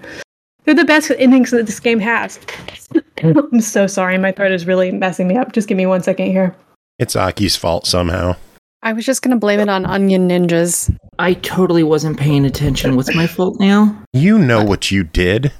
[0.64, 2.38] they're the best endings that this game has.
[3.22, 5.52] I'm so sorry, my throat is really messing me up.
[5.52, 6.54] Just give me one second here.
[6.98, 8.36] It's Aki's fault somehow.
[8.82, 10.94] I was just gonna blame it on onion ninjas.
[11.18, 12.94] I totally wasn't paying attention.
[12.94, 14.00] What's my fault now?
[14.12, 15.52] You know what you did.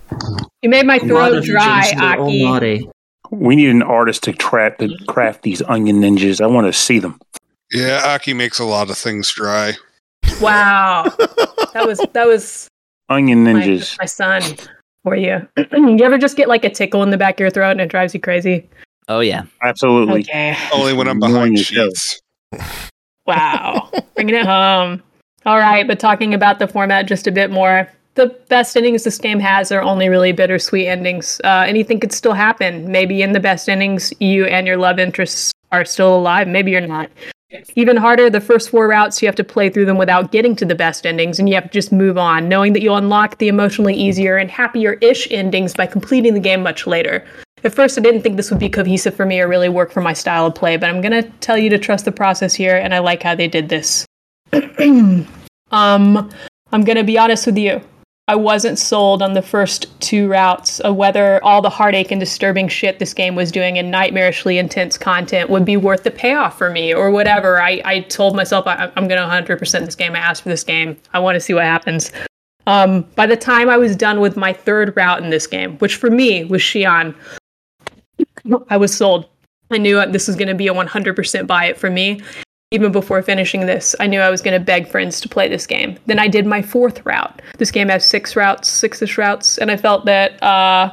[0.62, 2.88] You made my throat dry, agents, they're all Aki.
[3.30, 6.40] We need an artist to craft to craft these onion ninjas.
[6.40, 7.18] I want to see them.
[7.72, 9.74] Yeah, Aki makes a lot of things dry.
[10.40, 11.12] Wow,
[11.76, 12.68] that was that was
[13.08, 13.96] Onion ninjas.
[13.98, 14.42] my son
[15.04, 15.46] for you.
[15.72, 17.88] you ever just get like a tickle in the back of your throat and it
[17.88, 18.68] drives you crazy?
[19.08, 19.42] Oh yeah.
[19.62, 20.20] Absolutely.
[20.22, 20.56] Okay.
[20.72, 21.88] Only when I'm behind as hell.
[21.90, 22.20] sheets.
[23.26, 23.90] Wow.
[24.14, 25.02] Bringing it home.
[25.46, 27.90] All right, but talking about the format just a bit more.
[28.14, 31.40] The best endings this game has are only really bittersweet endings.
[31.42, 32.88] Uh, anything could still happen.
[32.88, 36.46] Maybe in the best endings, you and your love interests are still alive.
[36.46, 37.10] Maybe you're not.
[37.74, 40.64] Even harder, the first four routes, you have to play through them without getting to
[40.64, 43.48] the best endings, and you have to just move on, knowing that you'll unlock the
[43.48, 47.24] emotionally easier and happier ish endings by completing the game much later.
[47.64, 50.00] At first, I didn't think this would be cohesive for me or really work for
[50.00, 52.76] my style of play, but I'm going to tell you to trust the process here,
[52.76, 54.06] and I like how they did this.
[54.52, 55.26] um,
[55.70, 57.80] I'm going to be honest with you.
[58.28, 62.66] I wasn't sold on the first two routes of whether all the heartache and disturbing
[62.66, 66.68] shit this game was doing and nightmarishly intense content would be worth the payoff for
[66.68, 67.62] me or whatever.
[67.62, 70.16] I, I told myself I, I'm going to 100% this game.
[70.16, 70.96] I asked for this game.
[71.12, 72.10] I want to see what happens.
[72.66, 75.94] Um, by the time I was done with my third route in this game, which
[75.94, 77.14] for me was Xi'an,
[78.68, 79.28] I was sold.
[79.70, 82.20] I knew this was going to be a 100% buy it for me.
[82.72, 85.68] Even before finishing this, I knew I was going to beg friends to play this
[85.68, 85.96] game.
[86.06, 87.40] Then I did my fourth route.
[87.58, 90.92] This game has six routes, six-ish routes, and I felt that uh,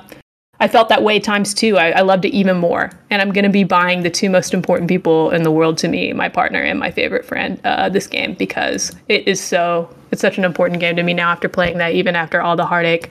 [0.60, 1.80] I felt that way times two.
[1.80, 4.54] I, I loved it even more, and I'm going to be buying the two most
[4.54, 8.06] important people in the world to me, my partner and my favorite friend, uh, this
[8.06, 9.90] game because it is so.
[10.12, 12.68] It's such an important game to me now after playing that, even after all the
[12.68, 13.10] heartache.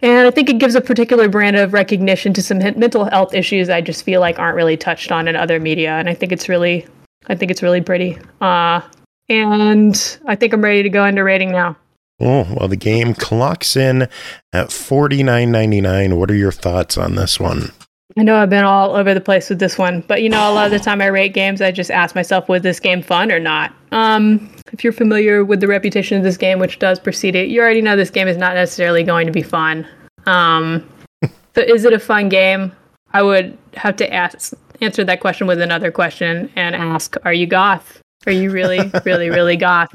[0.00, 3.68] And I think it gives a particular brand of recognition to some mental health issues
[3.68, 5.90] I just feel like aren't really touched on in other media.
[5.90, 6.86] And I think it's really,
[7.26, 8.18] I think it's really pretty.
[8.40, 8.80] Uh,
[9.28, 11.76] and I think I'm ready to go into rating now.
[12.20, 14.08] Oh, well, the game clocks in
[14.52, 16.16] at forty nine ninety nine.
[16.16, 17.72] What are your thoughts on this one?
[18.16, 20.52] I know I've been all over the place with this one, but you know, a
[20.52, 23.30] lot of the time I rate games, I just ask myself, was this game fun
[23.30, 23.72] or not?
[23.92, 27.60] Um, if you're familiar with the reputation of this game, which does precede it, you
[27.60, 29.86] already know this game is not necessarily going to be fun.
[30.26, 30.88] Um,
[31.22, 32.72] so is it a fun game?
[33.12, 37.46] I would have to ask answer that question with another question and ask, are you
[37.46, 38.00] goth?
[38.26, 39.94] Are you really, really, really goth?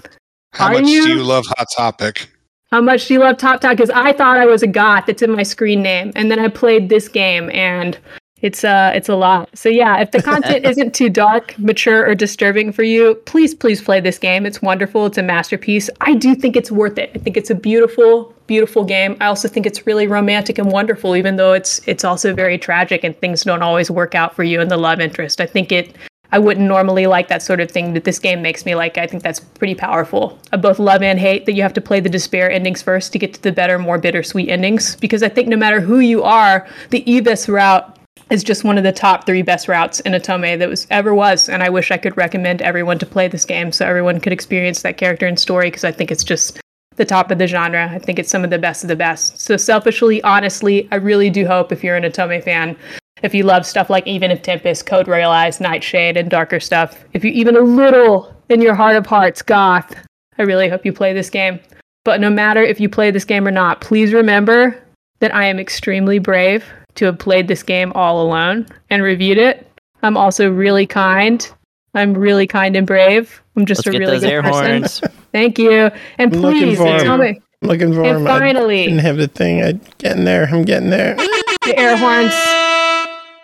[0.53, 1.03] How Are much you?
[1.03, 2.29] do you love Hot Topic?
[2.71, 3.71] How much do you love Top Talk?
[3.71, 5.07] Because I thought I was a goth.
[5.07, 7.97] It's in my screen name, and then I played this game, and
[8.41, 9.49] it's uh it's a lot.
[9.57, 13.81] So yeah, if the content isn't too dark, mature, or disturbing for you, please please
[13.81, 14.45] play this game.
[14.45, 15.05] It's wonderful.
[15.05, 15.89] It's a masterpiece.
[16.01, 17.11] I do think it's worth it.
[17.15, 19.17] I think it's a beautiful beautiful game.
[19.19, 23.03] I also think it's really romantic and wonderful, even though it's it's also very tragic
[23.03, 25.41] and things don't always work out for you and the love interest.
[25.41, 25.95] I think it.
[26.31, 28.97] I wouldn't normally like that sort of thing that this game makes me like.
[28.97, 30.37] I think that's pretty powerful.
[30.51, 33.19] I both love and hate that you have to play the despair endings first to
[33.19, 34.95] get to the better, more bittersweet endings.
[34.97, 37.94] Because I think no matter who you are, the Evis route
[38.29, 41.47] is just one of the top three best routes in Otome that was ever was.
[41.47, 44.81] And I wish I could recommend everyone to play this game so everyone could experience
[44.81, 46.59] that character and story because I think it's just
[46.95, 47.89] the top of the genre.
[47.91, 49.39] I think it's some of the best of the best.
[49.39, 52.75] So selfishly, honestly, I really do hope if you're an Otome fan,
[53.21, 57.23] if you love stuff like Even if Tempest, Code Realized, Nightshade, and darker stuff, if
[57.23, 59.93] you even a little in your heart of hearts goth,
[60.37, 61.59] I really hope you play this game.
[62.03, 64.81] But no matter if you play this game or not, please remember
[65.19, 66.65] that I am extremely brave
[66.95, 69.67] to have played this game all alone and reviewed it.
[70.03, 71.49] I'm also really kind.
[71.93, 73.41] I'm really kind and brave.
[73.55, 74.65] I'm just Let's a get really those good air person.
[74.65, 75.01] horns.
[75.31, 75.89] Thank you.
[76.17, 77.19] And please for tell 'em.
[77.21, 78.27] me I'm looking for And him.
[78.27, 79.63] I finally- didn't have the thing.
[79.63, 80.47] I'm getting there.
[80.51, 81.15] I'm getting there.
[81.15, 82.33] the air horns.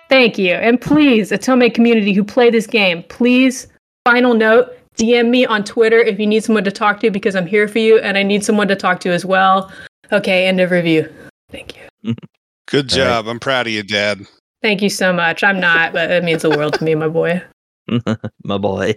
[0.09, 0.53] Thank you.
[0.53, 3.67] And please, Otome community who play this game, please,
[4.05, 7.47] final note, DM me on Twitter if you need someone to talk to because I'm
[7.47, 9.71] here for you and I need someone to talk to as well.
[10.11, 11.09] Okay, end of review.
[11.49, 12.13] Thank you.
[12.71, 13.05] Good All right.
[13.05, 13.27] job.
[13.27, 14.25] I'm proud of you, Dad.
[14.61, 15.43] Thank you so much.
[15.43, 17.41] I'm not, but it means the world to me, my boy.
[18.43, 18.93] My boy.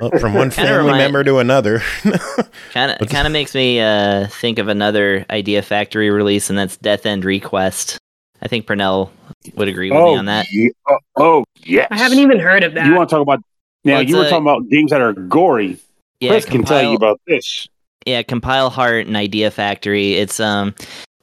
[0.00, 1.80] Well, from one family remind- member to another.
[2.72, 6.76] Kind of kind of makes me uh, think of another Idea Factory release, and that's
[6.76, 7.98] Death End Request.
[8.40, 9.10] I think Pernell
[9.56, 10.46] would agree with me on that.
[10.50, 11.88] ye- oh, oh, yes.
[11.90, 12.86] I haven't even heard of that.
[12.86, 13.40] You want to talk about?
[13.84, 15.78] Now Well, you were a- talking about games that are gory.
[16.20, 17.66] Yeah, Chris can tell you about this.
[18.06, 20.74] yeah compile heart and idea factory it's um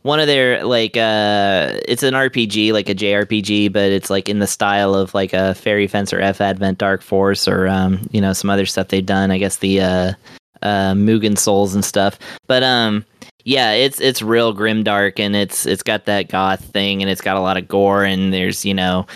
[0.06, 4.38] one of their like uh it's an rpg like a jrpg but it's like in
[4.38, 8.32] the style of like a fairy fencer f advent dark force or um you know
[8.32, 10.14] some other stuff they've done i guess the uh
[10.62, 13.04] uh mugen souls and stuff but um
[13.46, 17.22] yeah it's it's real grim dark and it's it's got that goth thing and it's
[17.22, 19.08] got a lot of gore and there's you know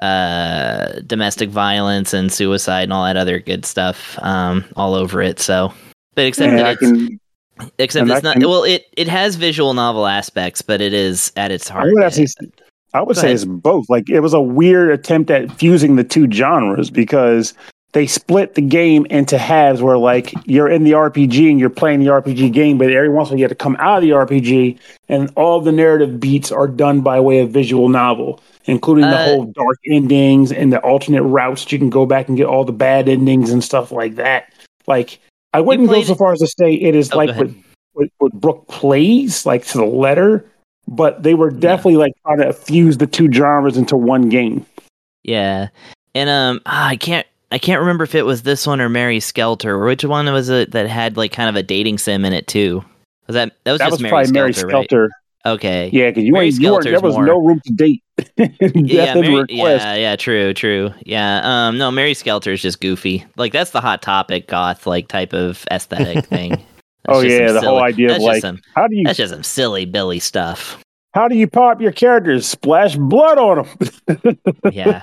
[0.00, 5.38] uh domestic violence and suicide and all that other good stuff um all over it
[5.40, 5.70] so
[6.14, 7.20] but except And that I it's, can.
[7.78, 8.46] Except And it's I not.
[8.48, 11.88] well, it it has visual novel aspects, but it is at its heart.
[11.88, 12.26] I would actually.
[12.94, 13.34] I would Go say ahead.
[13.36, 13.88] it's both.
[13.88, 17.52] Like it was a weird attempt at fusing the two genres because
[17.92, 22.00] they split the game into halves where like you're in the RPG and you're playing
[22.00, 24.02] the RPG game, but every once in a while you have to come out of
[24.02, 24.78] the RPG
[25.08, 29.24] and all the narrative beats are done by way of visual novel, including the Uh,
[29.24, 32.72] whole dark endings and the alternate routes you can go back and get all the
[32.72, 34.52] bad endings and stuff like that.
[34.86, 35.18] Like
[35.52, 37.50] I wouldn't go so far as to say it is Oh, like what,
[37.92, 40.44] what what Brooke plays, like to the letter,
[40.86, 44.66] but they were definitely like trying to fuse the two genres into one game.
[45.24, 45.68] Yeah,
[46.14, 47.26] and um, ah, I can't.
[47.50, 50.50] I can't remember if it was this one or Mary Skelter, or which one was
[50.50, 52.84] it that had like kind of a dating sim in it too.
[53.26, 55.10] Was that that was that just was Mary probably Skelter, Mary right?
[55.40, 55.54] Skelter.
[55.58, 55.90] Okay.
[55.92, 58.02] Yeah, because you Mary ain't you weren't, there was more- no room to date.
[58.74, 60.90] yeah, Mary, yeah, yeah, true, true.
[61.06, 63.24] Yeah, um, no, Mary Skelter is just goofy.
[63.36, 66.50] Like that's the hot topic goth like type of aesthetic thing.
[66.50, 66.64] That's
[67.06, 69.84] Oh, yeah, the whole idea of, like, some, How do you that's just some silly
[69.86, 70.82] Billy stuff.
[71.14, 72.44] how do you pop your characters?
[72.46, 73.66] Splash blood on
[74.06, 74.38] them.
[74.72, 75.02] Yeah,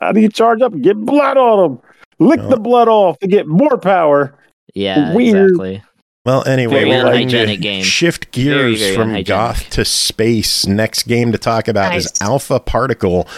[0.00, 1.80] how do you charge up and get blood on them?
[2.20, 4.38] Lick the blood off to get more power.
[4.74, 5.50] yeah, Weird.
[5.50, 5.82] exactly.
[6.24, 7.82] Well, anyway, Very we're going to unhygienic game.
[7.84, 9.26] shift gears very from unhygienic.
[9.26, 10.66] goth to space.
[10.66, 13.28] Next game to talk about is Alpha Particle,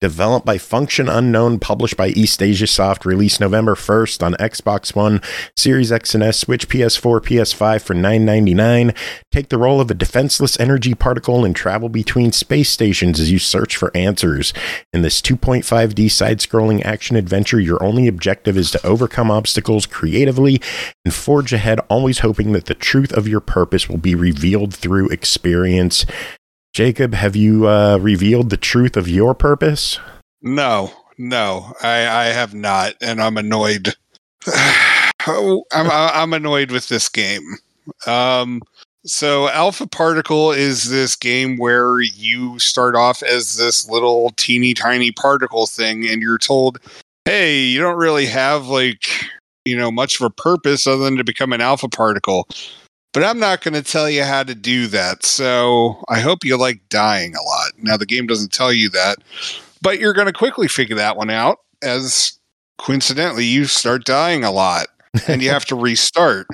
[0.00, 5.22] developed by Function Unknown, published by eastasiasoft, released November 1st on Xbox One,
[5.56, 8.94] Series X and S, Switch, PS4, PS5 for $9.99.
[9.32, 13.38] Take the role of a defenseless energy particle and travel between space stations as you
[13.38, 14.52] search for answers.
[14.92, 20.60] In this 2.5D side scrolling action adventure, your only objective is to overcome obstacles creatively
[21.04, 25.08] and forge ahead, always hoping that the truth of your purpose will be revealed through
[25.08, 26.04] experience.
[26.76, 29.98] Jacob, have you uh, revealed the truth of your purpose?
[30.42, 33.94] No, no, I, I have not, and I'm annoyed.
[35.26, 37.40] I'm I'm annoyed with this game.
[38.06, 38.60] Um,
[39.06, 45.12] so Alpha Particle is this game where you start off as this little teeny tiny
[45.12, 46.78] particle thing, and you're told,
[47.24, 49.08] "Hey, you don't really have like
[49.64, 52.46] you know much of a purpose other than to become an alpha particle."
[53.16, 55.24] But I'm not going to tell you how to do that.
[55.24, 57.72] So I hope you like dying a lot.
[57.78, 59.16] Now the game doesn't tell you that,
[59.80, 62.38] but you're going to quickly figure that one out as
[62.76, 64.88] coincidentally you start dying a lot
[65.28, 66.46] and you have to restart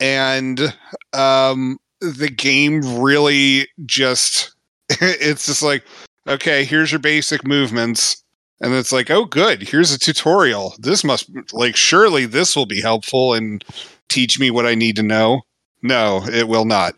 [0.00, 0.74] and
[1.12, 4.54] um the game really just
[4.88, 5.84] it's just like
[6.26, 8.24] okay here's your basic movements
[8.62, 12.80] and it's like oh good here's a tutorial this must like surely this will be
[12.80, 13.62] helpful and
[14.08, 15.42] teach me what i need to know
[15.82, 16.94] no it will not.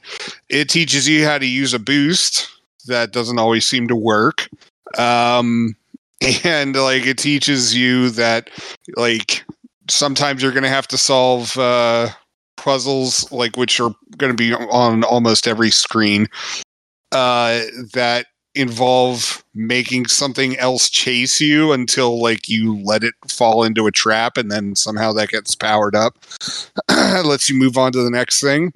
[0.49, 2.49] It teaches you how to use a boost
[2.87, 4.49] that doesn't always seem to work.
[4.99, 5.77] Um
[6.45, 8.51] and like it teaches you that
[8.97, 9.45] like
[9.91, 12.09] sometimes you're going to have to solve uh
[12.57, 16.27] puzzles like which are going to be on almost every screen
[17.13, 17.61] uh
[17.93, 23.93] that involve making something else chase you until like you let it fall into a
[23.93, 26.17] trap and then somehow that gets powered up
[27.25, 28.73] lets you move on to the next thing.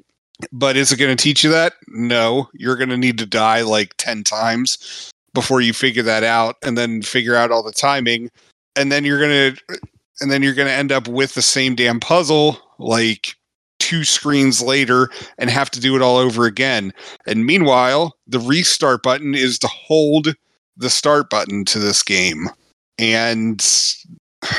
[0.53, 1.75] But is it going to teach you that?
[1.89, 2.49] No.
[2.55, 6.79] You're going to need to die like 10 times before you figure that out and
[6.79, 8.31] then figure out all the timing.
[8.77, 9.79] And then you're going to
[10.21, 13.35] and then you're going to end up with the same damn puzzle like
[13.89, 15.09] two screens later
[15.39, 16.93] and have to do it all over again.
[17.27, 20.35] And meanwhile the restart button is to hold
[20.77, 22.51] the start button to this game.
[22.99, 23.65] And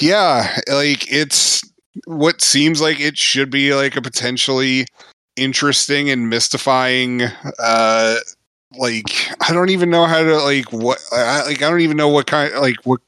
[0.00, 1.62] yeah like it's
[2.06, 4.84] what seems like it should be like a potentially
[5.36, 7.22] interesting and mystifying
[7.60, 8.16] uh
[8.76, 12.08] like I don't even know how to like what I like I don't even know
[12.08, 13.00] what kind like what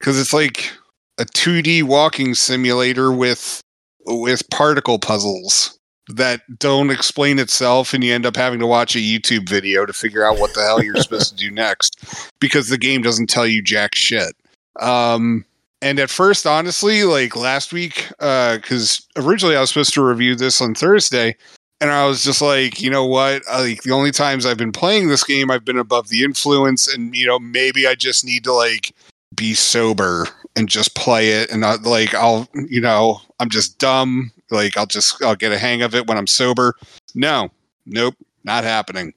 [0.00, 0.72] because it's like
[1.18, 3.62] a 2D walking simulator with
[4.06, 5.78] with particle puzzles
[6.08, 9.92] that don't explain itself and you end up having to watch a YouTube video to
[9.92, 13.46] figure out what the hell you're supposed to do next because the game doesn't tell
[13.46, 14.34] you jack shit.
[14.80, 15.44] Um
[15.82, 20.36] and at first honestly like last week uh cuz originally I was supposed to review
[20.36, 21.36] this on Thursday
[21.80, 23.42] and I was just like, you know what?
[23.50, 26.88] I, like the only times I've been playing this game, I've been above the influence,
[26.88, 28.94] and you know maybe I just need to like
[29.34, 30.26] be sober
[30.56, 34.32] and just play it, and not like I'll, you know, I'm just dumb.
[34.50, 36.74] Like I'll just I'll get a hang of it when I'm sober.
[37.14, 37.50] No,
[37.84, 39.12] nope, not happening.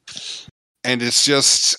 [0.84, 1.78] And it's just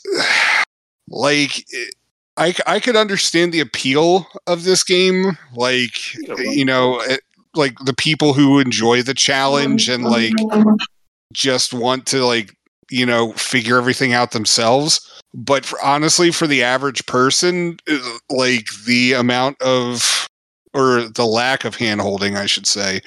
[1.09, 1.95] like it,
[2.37, 7.01] I I could understand the appeal of this game, like you know.
[7.01, 7.21] It,
[7.55, 10.33] like the people who enjoy the challenge and like
[11.33, 12.57] just want to like
[12.91, 17.99] you know figure everything out themselves but for, honestly for the average person uh,
[18.31, 20.29] like the amount of
[20.73, 23.01] or the lack of handholding, i should say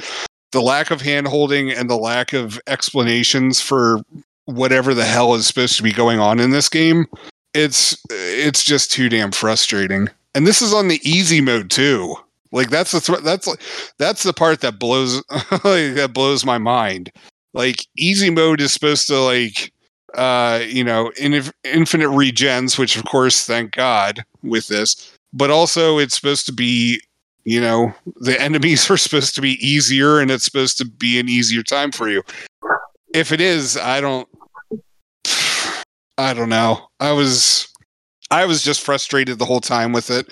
[0.51, 4.01] the lack of handholding and the lack of explanations for
[4.45, 7.05] whatever the hell is supposed to be going on in this game
[7.53, 12.15] it's it's just too damn frustrating and this is on the easy mode too.
[12.51, 13.61] Like that's the th- that's like
[13.97, 15.61] that's the part that blows like,
[15.95, 17.11] that blows my mind.
[17.53, 19.71] Like easy mode is supposed to like
[20.15, 21.33] uh you know in,
[21.63, 27.01] infinite regens, which of course thank God with this, but also it's supposed to be
[27.45, 31.29] you know the enemies are supposed to be easier and it's supposed to be an
[31.29, 32.23] easier time for you.
[33.13, 34.27] If it is, I don't
[36.17, 36.87] I don't know.
[36.99, 37.67] I was
[38.33, 40.27] I was just frustrated the whole time with it.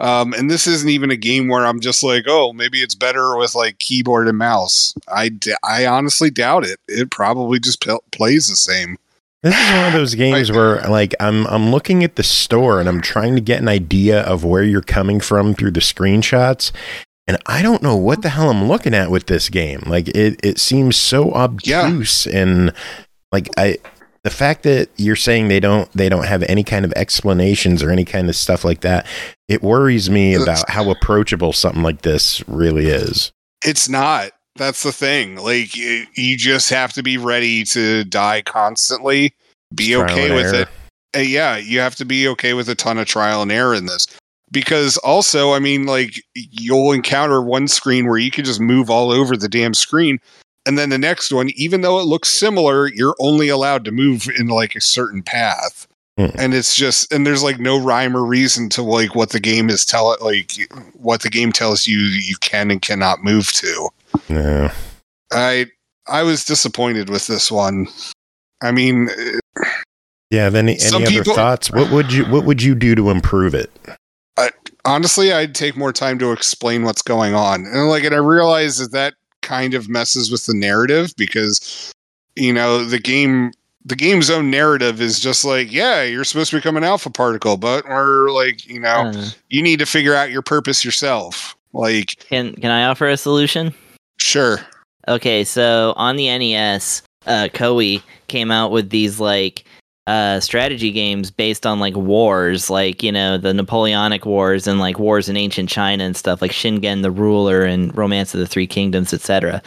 [0.00, 3.36] Um, and this isn't even a game where I'm just like, oh, maybe it's better
[3.36, 4.92] with like keyboard and mouse.
[5.06, 6.80] I, d- I honestly doubt it.
[6.88, 8.98] It probably just p- plays the same.
[9.42, 12.88] This is one of those games where like I'm I'm looking at the store and
[12.88, 16.72] I'm trying to get an idea of where you're coming from through the screenshots
[17.26, 19.82] and I don't know what the hell I'm looking at with this game.
[19.86, 22.38] Like it it seems so obtuse yeah.
[22.38, 22.72] and
[23.32, 23.78] like I
[24.26, 27.92] the fact that you're saying they don't they don't have any kind of explanations or
[27.92, 29.06] any kind of stuff like that
[29.46, 33.30] it worries me about how approachable something like this really is
[33.64, 39.34] it's not that's the thing like you just have to be ready to die constantly
[39.74, 40.66] be okay with error.
[41.14, 43.86] it yeah you have to be okay with a ton of trial and error in
[43.86, 44.06] this
[44.50, 49.10] because also i mean like you'll encounter one screen where you can just move all
[49.10, 50.18] over the damn screen
[50.66, 54.28] and then the next one, even though it looks similar, you're only allowed to move
[54.36, 55.86] in like a certain path.
[56.18, 56.26] Hmm.
[56.36, 59.70] And it's just, and there's like no rhyme or reason to like what the game
[59.70, 60.52] is tell like
[60.94, 63.88] what the game tells you you can and cannot move to.
[64.28, 64.72] Yeah.
[65.32, 65.66] I
[66.06, 67.88] I was disappointed with this one.
[68.62, 69.08] I mean,
[70.30, 70.48] yeah.
[70.48, 71.70] Then any, any other people, thoughts?
[71.70, 73.70] What would you What would you do to improve it?
[74.38, 74.50] I,
[74.84, 78.78] honestly, I'd take more time to explain what's going on, and like, and I realize
[78.78, 81.92] that that kind of messes with the narrative because
[82.34, 83.52] you know the game
[83.84, 87.56] the game's own narrative is just like yeah you're supposed to become an alpha particle
[87.56, 92.16] but we're like you know uh, you need to figure out your purpose yourself like
[92.28, 93.72] can can i offer a solution
[94.18, 94.58] sure
[95.08, 99.64] okay so on the nes uh koei came out with these like
[100.06, 104.98] uh, strategy games based on like wars, like you know the Napoleonic Wars and like
[104.98, 108.66] wars in ancient China and stuff, like Shingen the Ruler and Romance of the Three
[108.66, 109.60] Kingdoms, etc.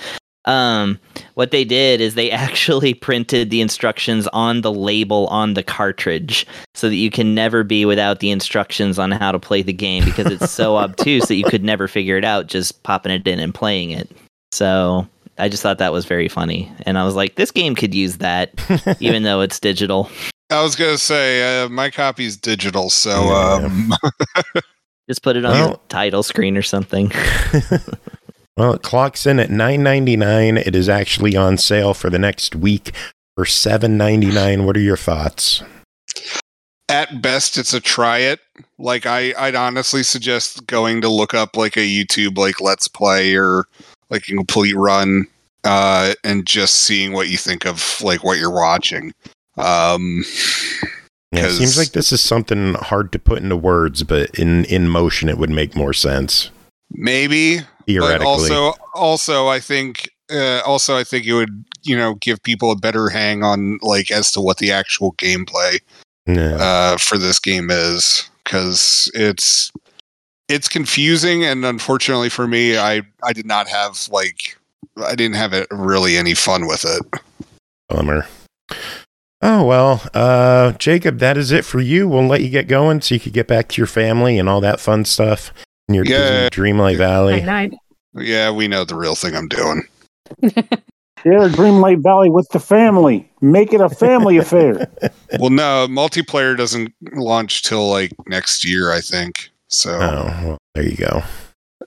[0.45, 0.97] Um,
[1.33, 6.47] what they did is they actually printed the instructions on the label on the cartridge
[6.73, 10.05] so that you can never be without the instructions on how to play the game
[10.05, 13.39] because it's so obtuse that you could never figure it out just popping it in
[13.39, 14.09] and playing it.
[14.51, 17.93] So I just thought that was very funny, and I was like, this game could
[17.93, 18.51] use that,
[18.99, 20.09] even though it's digital.
[20.49, 23.93] I was gonna say uh, my copy's digital, so um...
[25.09, 27.11] just put it on well, the title screen or something.
[28.57, 30.57] well, it clocks in at nine ninety nine.
[30.57, 32.91] It is actually on sale for the next week
[33.35, 34.65] for seven ninety nine.
[34.65, 35.63] What are your thoughts?
[36.89, 38.39] At best, it's a try it.
[38.79, 43.35] Like I, I'd honestly suggest going to look up like a YouTube like Let's Play
[43.35, 43.65] or
[44.09, 45.25] like a complete run
[45.63, 49.13] uh, and just seeing what you think of like what you're watching.
[49.57, 50.23] Um,
[51.31, 54.87] yeah, it seems like this is something hard to put into words, but in in
[54.87, 56.49] motion, it would make more sense.
[56.91, 58.25] Maybe theoretically.
[58.25, 62.75] also, also, I think uh, also I think it would you know give people a
[62.75, 65.79] better hang on like as to what the actual gameplay
[66.25, 66.55] yeah.
[66.55, 69.71] uh, for this game is because it's
[70.49, 74.57] it's confusing and unfortunately for me i i did not have like
[75.05, 77.21] i didn't have it really any fun with it
[77.87, 78.27] bummer
[79.41, 83.13] oh well uh jacob that is it for you we'll let you get going so
[83.13, 85.53] you could get back to your family and all that fun stuff
[85.87, 86.49] in your yeah.
[86.49, 87.73] dreamlight valley night.
[88.15, 89.83] yeah we know the real thing i'm doing
[91.23, 93.29] Share Dreamlight Valley with the family.
[93.41, 94.89] Make it a family affair.
[95.39, 99.51] Well, no, multiplayer doesn't launch till like next year, I think.
[99.69, 101.21] So oh, well, there you go.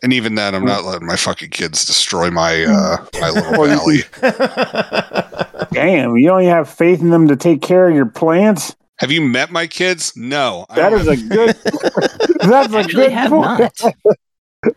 [0.03, 4.03] And even then, I'm not letting my fucking kids destroy my uh, my little valley.
[5.73, 8.75] Damn, you only have faith in them to take care of your plants.
[8.99, 10.13] Have you met my kids?
[10.17, 10.67] No.
[10.75, 11.57] That is a good.
[12.41, 13.13] that's a good.
[13.13, 13.81] Have not.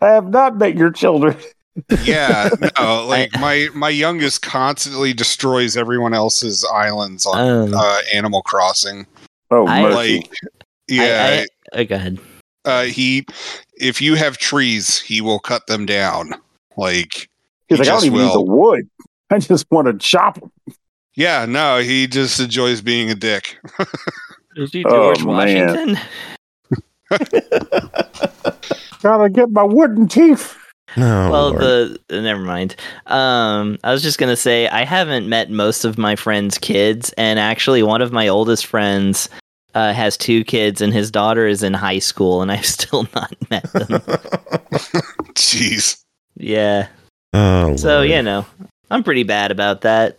[0.02, 1.36] I have not met your children.
[2.02, 2.48] yeah,
[2.78, 9.06] no, like my my youngest constantly destroys everyone else's islands on um, uh, Animal Crossing.
[9.50, 10.32] Oh, I, like
[10.88, 11.44] yeah.
[11.72, 12.18] I, I, oh, go ahead
[12.66, 13.24] uh, he
[13.76, 16.34] if you have trees, he will cut them down.
[16.76, 17.28] Like
[17.68, 18.26] he's he like, I don't even will.
[18.26, 18.90] need the wood.
[19.30, 20.52] I just want to chop them.
[21.14, 23.58] Yeah, no, he just enjoys being a dick.
[24.56, 25.98] Is he George oh, Washington?
[29.02, 30.56] Gotta get my wooden teeth.
[30.96, 31.60] No, well, Lord.
[31.60, 32.76] the uh, never mind.
[33.06, 37.38] Um, I was just gonna say I haven't met most of my friends' kids, and
[37.38, 39.28] actually, one of my oldest friends
[39.76, 43.34] uh, has two kids, and his daughter is in high school, and I've still not
[43.50, 43.88] met them.
[45.34, 46.02] Jeez.
[46.36, 46.88] yeah.
[47.32, 48.08] Oh, So Lord.
[48.08, 48.46] you know,
[48.90, 50.18] I'm pretty bad about that,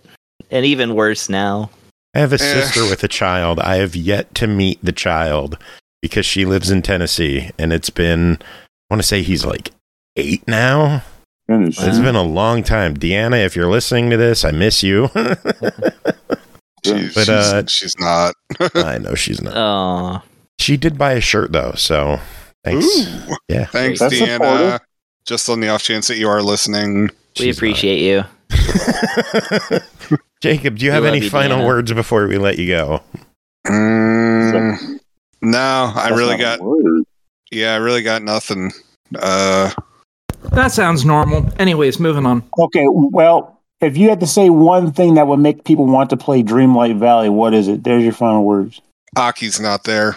[0.52, 1.70] and even worse now.
[2.16, 2.38] I have a Eh.
[2.38, 3.60] sister with a child.
[3.60, 5.58] I have yet to meet the child
[6.02, 9.72] because she lives in Tennessee, and it's been, I want to say he's like
[10.16, 11.04] eight now.
[11.50, 11.82] Goodness.
[11.82, 12.96] It's been a long time.
[12.98, 15.10] Deanna, if you're listening to this, I miss you.
[16.84, 18.36] Jeez, But, she's, uh, she's not.
[18.76, 19.54] I know she's not.
[19.56, 20.22] Oh,
[20.60, 22.20] She did buy a shirt though, so
[22.64, 22.86] thanks.
[22.86, 23.36] Ooh.
[23.48, 23.66] Yeah.
[23.66, 24.34] Thanks, That's Deanna.
[24.34, 24.82] supportive.
[25.26, 27.04] Just on the off chance that you are listening.
[27.08, 28.24] we She's appreciate you.
[30.42, 31.68] Jacob, do you We have any you, final Deanna.
[31.68, 33.02] words before we let you go?
[33.68, 35.00] Mm,
[35.42, 36.62] no, I That's really got.
[36.62, 37.04] word.
[37.52, 38.72] Yeah, I really got nothing.
[39.18, 39.72] Uh,
[40.52, 41.50] That sounds normal.
[41.60, 42.44] Anyways, moving on.
[42.60, 46.18] Okay, well, if you had to say one thing that would make people want to
[46.18, 47.84] play Dreamlight Valley, what is it?
[47.84, 48.82] There's your final words.
[49.16, 50.16] Aki's not there.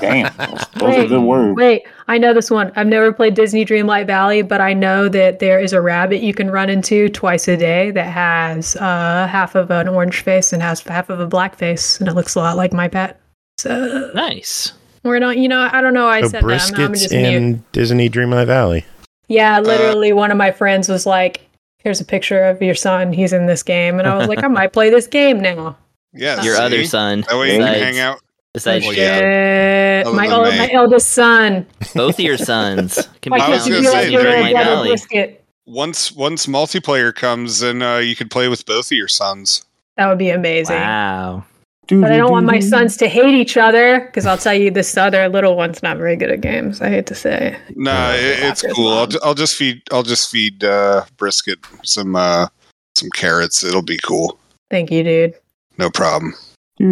[0.00, 0.32] Damn,
[0.76, 1.56] those are good words.
[1.56, 2.72] Wait, I know this one.
[2.74, 6.34] I've never played Disney Dreamlight Valley, but I know that there is a rabbit you
[6.34, 10.62] can run into twice a day that has uh, half of an orange face and
[10.62, 13.20] has half of a black face, and it looks a lot like my pet.
[13.58, 14.72] So Nice.
[15.04, 16.06] we're not, you know, I don't know.
[16.08, 16.44] I so said that.
[16.44, 17.34] I'm, I'm briskets just mute.
[17.34, 18.84] in Disney Dreamlight Valley.
[19.28, 21.48] Yeah, literally, one of my friends was like,
[21.82, 23.12] "Here's a picture of your son.
[23.12, 25.76] He's in this game," and I was like, "I might play this game now."
[26.14, 26.62] Yeah, Your see?
[26.62, 27.24] other son.
[27.28, 28.20] That way you can hang out.
[28.52, 30.02] Besides Well, yeah.
[30.12, 31.66] My than old, my eldest son.
[31.94, 34.52] both of your sons can be I was gonna say, like your there little you
[34.52, 34.74] brother go.
[34.74, 34.88] Valley.
[34.90, 35.44] brisket?
[35.64, 39.64] Once once multiplayer comes, and uh, you can play with both of your sons.
[39.96, 40.76] That would be amazing.
[40.76, 41.44] Wow.
[41.88, 44.96] But I don't want my sons to hate each other because I'll tell you, this
[44.96, 46.80] other little one's not very good at games.
[46.80, 47.56] I hate to say.
[47.74, 48.88] No, it, it's cool.
[48.92, 52.46] I'll, ju- I'll just feed I'll just feed uh, brisket some uh,
[52.94, 53.64] some carrots.
[53.64, 54.38] It'll be cool.
[54.70, 55.34] Thank you, dude.
[55.76, 56.34] No problem.
[56.80, 56.88] All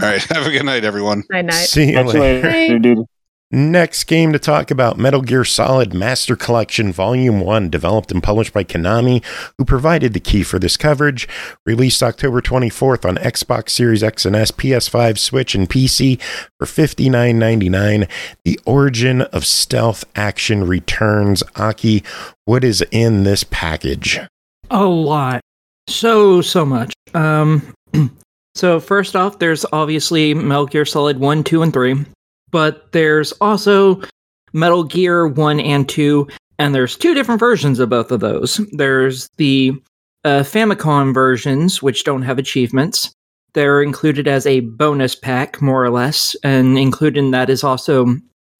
[0.00, 1.24] right, have a good night, everyone.
[1.28, 1.52] Night night.
[1.66, 2.48] See you Catch later.
[2.48, 3.06] later, dude.
[3.52, 8.52] Next game to talk about Metal Gear Solid Master Collection Volume 1, developed and published
[8.52, 9.24] by Konami,
[9.58, 11.26] who provided the key for this coverage.
[11.66, 16.22] Released October 24th on Xbox Series X and S, PS5, Switch, and PC
[16.60, 18.08] for $59.99.
[18.44, 21.42] The origin of stealth action returns.
[21.56, 22.04] Aki,
[22.44, 24.20] what is in this package?
[24.70, 25.40] A lot.
[25.88, 26.92] So, so much.
[27.14, 27.74] Um,
[28.54, 32.04] so, first off, there's obviously Metal Gear Solid 1, 2, and 3,
[32.50, 34.00] but there's also
[34.52, 36.28] Metal Gear 1 and 2,
[36.58, 38.60] and there's two different versions of both of those.
[38.72, 39.72] There's the
[40.24, 43.12] uh, Famicom versions, which don't have achievements.
[43.54, 48.16] They're included as a bonus pack, more or less, and included in that is also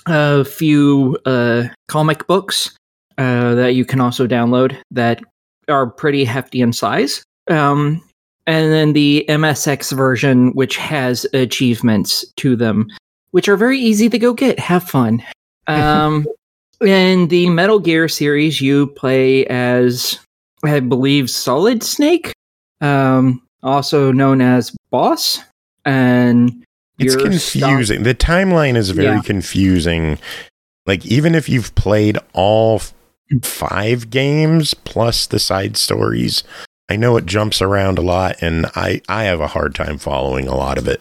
[0.06, 2.76] a few uh, comic books
[3.18, 5.20] uh, that you can also download that
[5.68, 7.22] are pretty hefty in size.
[7.48, 8.02] Um,
[8.46, 12.88] and then the MSX version, which has achievements to them,
[13.32, 14.58] which are very easy to go get.
[14.58, 15.22] Have fun.
[15.68, 16.26] Um,
[16.80, 20.18] in the Metal Gear series, you play as,
[20.64, 22.32] I believe, Solid Snake,
[22.80, 25.38] um, also known as Boss.
[25.84, 26.64] And
[26.98, 28.02] It's confusing.
[28.02, 29.22] The timeline is very Yeah.
[29.22, 30.18] confusing.
[30.86, 32.92] Like, even if you've played all f-
[33.42, 36.42] five games plus the side stories,
[36.88, 40.48] I know it jumps around a lot, and I, I have a hard time following
[40.48, 41.00] a lot of it.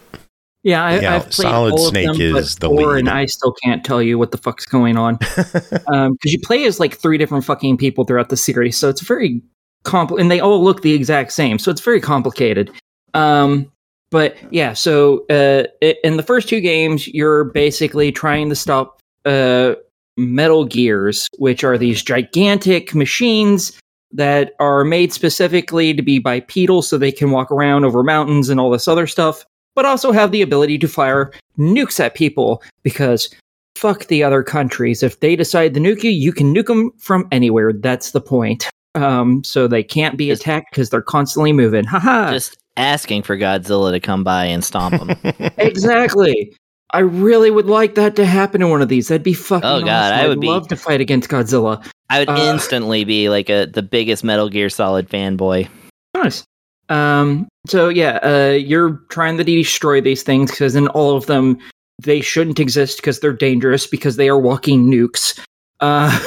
[0.62, 2.98] Yeah, I, I've played Solid Snake them, is the lead.
[2.98, 6.78] and I still can't tell you what the fuck's going on because you play as
[6.78, 9.40] like three different fucking people throughout the series, so it's very
[9.84, 12.70] compl- and they all look the exact same, so it's very complicated.
[13.14, 13.72] Um,
[14.10, 19.00] but yeah, so uh, i- in the first two games, you're basically trying to stop
[19.24, 19.74] uh,
[20.18, 23.72] Metal Gears, which are these gigantic machines
[24.12, 28.60] that are made specifically to be bipedal, so they can walk around over mountains and
[28.60, 33.28] all this other stuff but also have the ability to fire nukes at people because
[33.76, 35.02] fuck the other countries.
[35.02, 37.72] If they decide to nuke you, you can nuke them from anywhere.
[37.72, 38.68] That's the point.
[38.94, 41.84] Um, so they can't be Just- attacked because they're constantly moving.
[41.84, 42.30] Haha.
[42.32, 45.16] Just asking for Godzilla to come by and stomp them.
[45.58, 46.54] exactly.
[46.92, 49.06] I really would like that to happen in one of these.
[49.08, 49.64] That'd be fucking.
[49.68, 50.18] Oh, God, awesome.
[50.18, 51.86] I I'd would be- love to fight against Godzilla.
[52.08, 55.68] I would Uh, instantly be like a the biggest Metal Gear Solid fanboy.
[56.14, 56.42] Nice.
[56.90, 61.58] Um, so yeah, uh, you're trying to destroy these things because in all of them,
[62.02, 65.38] they shouldn't exist because they're dangerous because they are walking nukes.
[65.80, 66.18] Uh,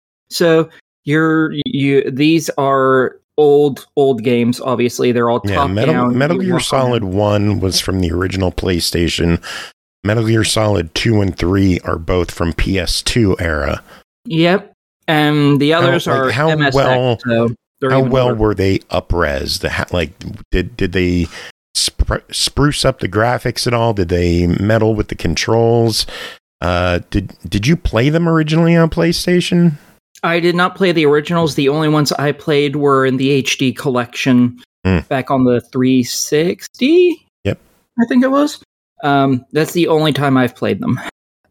[0.30, 0.68] so
[1.04, 2.10] you're you.
[2.10, 4.60] These are old old games.
[4.60, 6.18] Obviously, they're all yeah, top Metal, down.
[6.18, 9.42] Metal Gear Solid on- 1 was from the original PlayStation.
[10.04, 13.82] Metal Gear Solid 2 and 3 are both from PS2 era.
[14.26, 14.72] Yep.
[15.06, 18.34] And the others like, are how MSX, well- so How well older.
[18.40, 19.60] were they upres?
[19.60, 20.12] The ha- like
[20.50, 21.26] did did they
[21.76, 23.92] spr- spruce up the graphics at all?
[23.94, 26.06] Did they meddle with the controls?
[26.60, 29.74] Uh, did did you play them originally on PlayStation?
[30.24, 31.54] I did not play the originals.
[31.54, 34.98] The only ones I played were in the HD collection Hmm.
[35.08, 37.26] back on the 360.
[37.44, 37.58] Yep.
[38.00, 38.60] I think it was.
[39.04, 40.98] Um, that's the only time I've played them.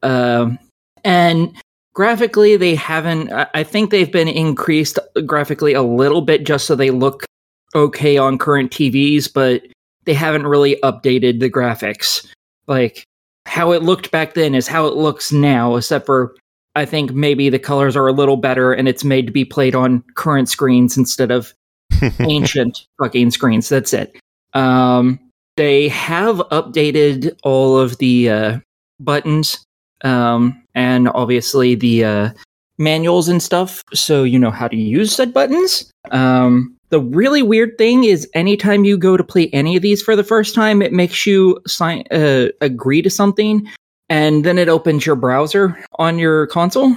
[0.04, 0.60] Um,
[1.04, 1.56] and
[1.98, 3.32] graphically, they haven't.
[3.32, 7.26] I think they've been increased graphically a little bit just so they look
[7.74, 9.64] okay on current TVs, but
[10.06, 12.24] they haven't really updated the graphics.
[12.68, 13.04] Like
[13.48, 16.36] how it looked back then is how it looks now, except for
[16.76, 19.74] I think maybe the colors are a little better and it's made to be played
[19.74, 21.52] on current screens instead of
[22.20, 23.70] ancient fucking screens.
[23.70, 24.16] That's it.
[24.54, 25.20] Um,
[25.56, 28.60] they have updated all of the uh,
[29.00, 29.66] buttons
[30.04, 32.30] um, and obviously the uh,
[32.78, 35.92] manuals and stuff, so you know how to use said buttons.
[36.12, 40.16] Um, the really weird thing is, anytime you go to play any of these for
[40.16, 43.68] the first time, it makes you sign uh, agree to something,
[44.08, 46.96] and then it opens your browser on your console,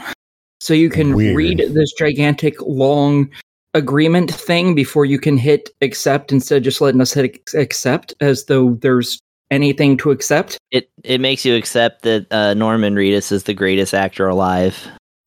[0.61, 1.35] so you can Weird.
[1.35, 3.31] read this gigantic long
[3.73, 8.45] agreement thing before you can hit accept instead of just letting us hit accept as
[8.45, 9.19] though there's
[9.51, 10.59] anything to accept.
[10.71, 14.87] It it makes you accept that uh, Norman Reedus is the greatest actor alive.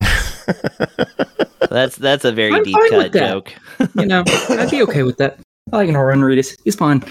[1.70, 3.52] That's that's a very I'm deep cut joke.
[3.94, 5.38] You know, I'd be okay with that.
[5.72, 6.56] I like Norman Reedus.
[6.64, 7.02] He's fine.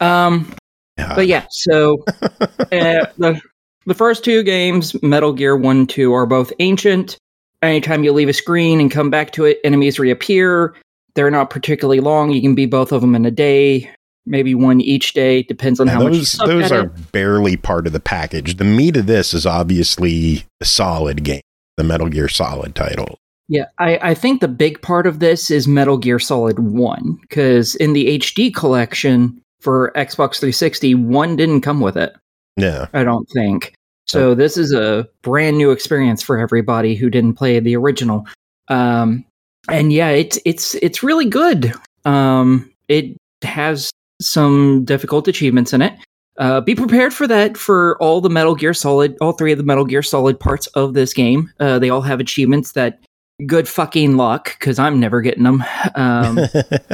[0.00, 0.54] Um,
[0.98, 1.14] Yeah.
[1.16, 2.04] but yeah, so
[2.40, 3.40] uh, the
[3.86, 7.16] the first two games, Metal Gear One, Two, are both ancient.
[7.62, 10.74] Anytime you leave a screen and come back to it, enemies reappear.
[11.14, 12.30] They're not particularly long.
[12.30, 13.90] You can beat both of them in a day,
[14.26, 15.42] maybe one each day.
[15.42, 16.12] Depends on Yeah, how much.
[16.12, 17.12] those suck those are it.
[17.12, 18.56] barely part of the package.
[18.56, 21.42] The meat of this is obviously the solid game,
[21.76, 23.18] the Metal Gear Solid title.
[23.48, 27.74] Yeah, I, I think the big part of this is Metal Gear Solid 1, because
[27.74, 32.14] in the HD collection for Xbox 360, 1 didn't come with it,
[32.56, 32.86] Yeah.
[32.94, 33.74] I don't think.
[34.06, 38.26] So this is a brand new experience for everybody who didn't play the original.
[38.68, 39.24] Um,
[39.68, 41.72] and yeah, it's it's it's really good.
[42.04, 43.90] Um, it has
[44.24, 45.94] some difficult achievements in it.
[46.36, 49.64] Uh, be prepared for that for all the Metal Gear Solid, all three of the
[49.64, 51.50] Metal Gear Solid parts of this game.
[51.60, 53.00] Uh, they all have achievements that
[53.46, 55.64] good fucking luck because I'm never getting them.
[55.94, 56.40] Um,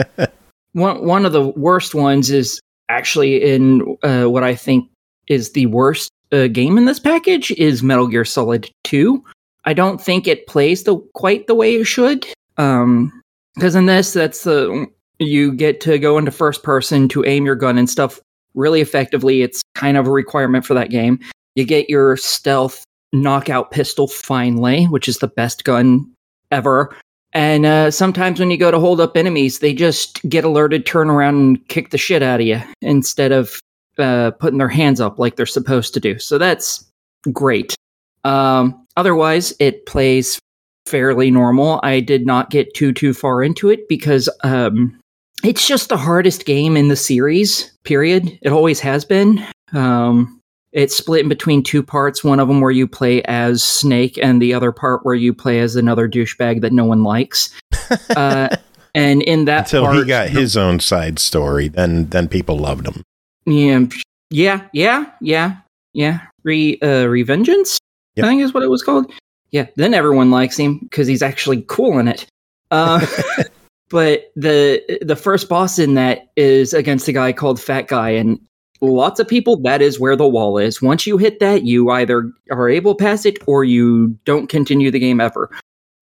[0.72, 2.61] one one of the worst ones is
[2.91, 4.91] actually in uh, what I think
[5.28, 9.24] is the worst uh, game in this package is Metal Gear Solid Two.
[9.64, 12.26] I don't think it plays the quite the way it should.
[12.59, 13.22] Um,
[13.55, 14.87] because in this, that's the
[15.21, 18.21] you get to go into first person to aim your gun and stuff
[18.55, 19.43] really effectively.
[19.43, 21.21] It's kind of a requirement for that game.
[21.55, 26.11] You get your stealth knockout pistol finally, which is the best gun
[26.51, 26.95] ever.
[27.33, 31.11] And uh, sometimes when you go to hold up enemies, they just get alerted, turn
[31.11, 33.61] around, and kick the shit out of you instead of
[33.99, 36.18] uh, putting their hands up like they're supposed to do.
[36.18, 36.85] So that's
[37.31, 37.77] great.
[38.25, 40.41] Um, otherwise, it plays
[40.87, 41.79] fairly normal.
[41.83, 44.99] I did not get too too far into it because um,
[45.45, 47.70] it's just the hardest game in the series.
[47.84, 48.38] Period.
[48.43, 49.45] It always has been.
[49.72, 50.41] Um,
[50.72, 52.22] it's split in between two parts.
[52.22, 55.61] One of them where you play as Snake, and the other part where you play
[55.61, 57.51] as another douchebag that no one likes.
[58.11, 58.49] Uh,
[58.95, 62.86] and in that Until part, he got his own side story, then then people loved
[62.86, 63.03] him.
[63.47, 63.86] yeah,
[64.30, 65.57] yeah, yeah, yeah,
[65.93, 66.20] yeah.
[66.45, 67.78] Re uh, Revengeance,
[68.14, 68.24] Yep.
[68.24, 69.12] I think is what it was called.
[69.51, 72.26] Yeah, then everyone likes him because he's actually cool in it.
[72.70, 73.05] Uh,
[73.91, 78.41] but the the first boss in that is against a guy called Fat Guy, and
[78.80, 80.80] lots of people that is where the wall is.
[80.80, 84.91] Once you hit that, you either are able to pass it or you don't continue
[84.91, 85.51] the game ever.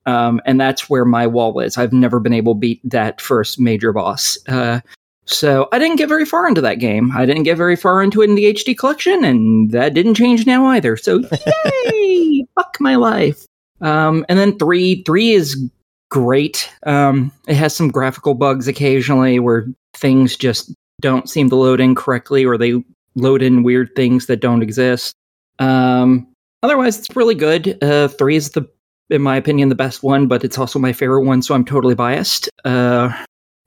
[0.06, 1.76] Um, and that's where my wall is.
[1.76, 4.38] I've never been able to beat that first major boss.
[4.48, 4.80] Uh,
[5.26, 7.12] so I didn't get very far into that game.
[7.14, 10.46] I didn't get very far into it in the HD collection, and that didn't change
[10.46, 10.96] now either.
[10.96, 11.22] So
[11.84, 12.46] yay!
[12.54, 13.44] Fuck my life.
[13.82, 15.68] Um, and then three, three is
[16.10, 16.70] great.
[16.84, 21.94] Um, it has some graphical bugs occasionally where things just don't seem to load in
[21.94, 22.82] correctly, or they
[23.14, 25.14] load in weird things that don't exist.
[25.58, 26.26] Um,
[26.62, 27.82] otherwise, it's really good.
[27.82, 28.68] Uh, three is the,
[29.10, 31.94] in my opinion, the best one, but it's also my favorite one, so I'm totally
[31.94, 32.48] biased.
[32.64, 33.12] Uh,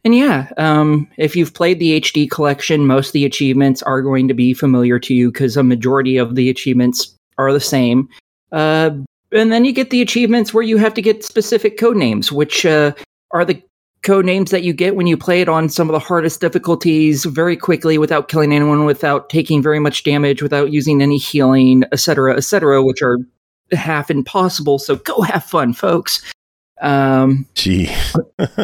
[0.03, 4.27] and yeah, um, if you've played the HD collection, most of the achievements are going
[4.27, 8.09] to be familiar to you because a majority of the achievements are the same.
[8.51, 8.91] Uh,
[9.31, 12.65] and then you get the achievements where you have to get specific code names, which
[12.65, 12.93] uh,
[13.31, 13.61] are the
[14.03, 17.25] code names that you get when you play it on some of the hardest difficulties
[17.25, 22.35] very quickly without killing anyone, without taking very much damage, without using any healing, etc.,
[22.35, 23.19] etc., which are
[23.71, 24.79] half impossible.
[24.79, 26.21] So go have fun, folks.
[26.81, 27.93] Um, Gee,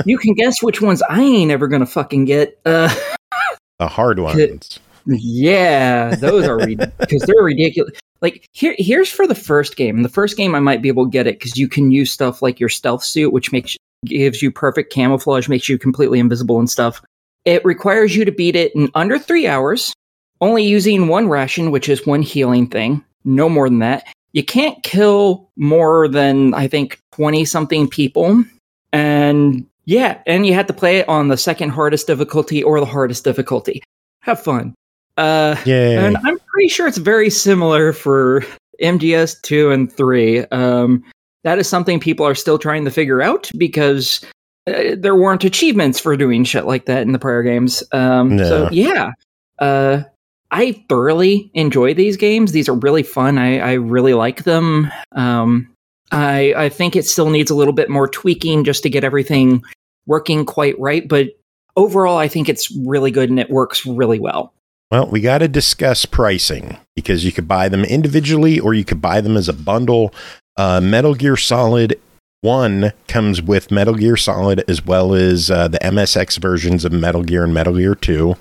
[0.05, 2.59] you can guess which ones I ain't ever gonna fucking get.
[2.65, 2.93] Uh,
[3.80, 4.80] the hard ones.
[5.08, 7.97] Yeah, those are because they're ridiculous.
[8.22, 10.03] Like here, here's for the first game.
[10.03, 12.41] The first game, I might be able to get it because you can use stuff
[12.41, 16.70] like your stealth suit, which makes gives you perfect camouflage, makes you completely invisible and
[16.70, 17.01] stuff.
[17.45, 19.93] It requires you to beat it in under three hours,
[20.41, 23.03] only using one ration, which is one healing thing.
[23.24, 24.08] No more than that.
[24.34, 28.43] You can't kill more than I think twenty something people,
[28.91, 32.86] and yeah, and you have to play it on the second hardest difficulty or the
[32.86, 33.82] hardest difficulty.
[34.22, 34.76] Have fun.
[35.18, 36.05] Uh, Yeah.
[36.05, 38.43] and I'm pretty sure it's very similar for
[38.82, 40.41] MGS two and three.
[40.45, 41.03] Um,
[41.43, 44.24] that is something people are still trying to figure out because
[44.68, 47.84] uh, there weren't achievements for doing shit like that in the prior games.
[47.91, 49.11] Um, So yeah,
[49.59, 50.03] uh,
[50.51, 52.51] I thoroughly enjoy these games.
[52.51, 53.38] These are really fun.
[53.38, 54.91] I, I really like them.
[55.13, 55.70] Um,
[56.11, 59.61] I I think it still needs a little bit more tweaking just to get everything
[60.05, 61.28] working quite right, but
[61.76, 64.53] overall, I think it's really good and it works really well.
[64.90, 69.02] Well, we got to discuss pricing because you could buy them individually or you could
[69.02, 70.14] buy them as a bundle.
[70.56, 72.00] Uh, Metal Gear Solid
[72.42, 77.24] 1 comes with Metal Gear Solid as well as uh, the MSX versions of Metal
[77.24, 78.36] Gear and Metal Gear 2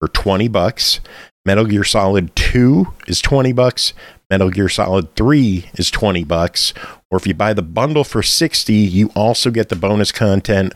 [0.00, 1.00] for 20 bucks.
[1.46, 3.92] Metal Gear Solid 2 is 20 bucks.
[4.30, 6.74] Metal Gear Solid 3 is 20 bucks.
[7.10, 10.72] Or if you buy the bundle for 60, you also get the bonus content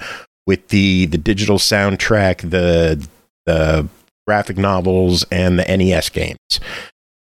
[0.46, 3.06] with the the digital soundtrack, the
[3.44, 3.88] the
[4.28, 6.60] graphic novels and the NES games.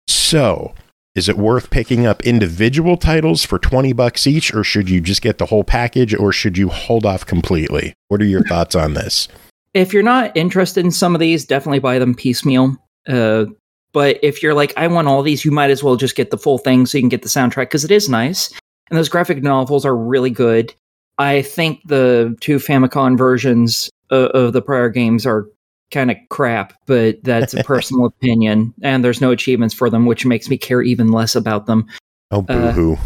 [0.07, 0.73] So,
[1.15, 5.21] is it worth picking up individual titles for 20 bucks each or should you just
[5.21, 7.93] get the whole package or should you hold off completely?
[8.09, 9.29] What are your thoughts on this?
[9.77, 12.75] if you're not interested in some of these, definitely buy them piecemeal.
[13.07, 13.45] Uh,
[13.93, 16.37] but if you're like, I want all these, you might as well just get the
[16.37, 18.51] full thing so you can get the soundtrack because it is nice.
[18.89, 20.73] And those graphic novels are really good.
[21.19, 25.47] I think the two Famicom versions of, of the prior games are
[25.91, 28.73] kind of crap, but that's a personal opinion.
[28.81, 31.87] And there's no achievements for them, which makes me care even less about them.
[32.31, 32.97] Oh, boo hoo.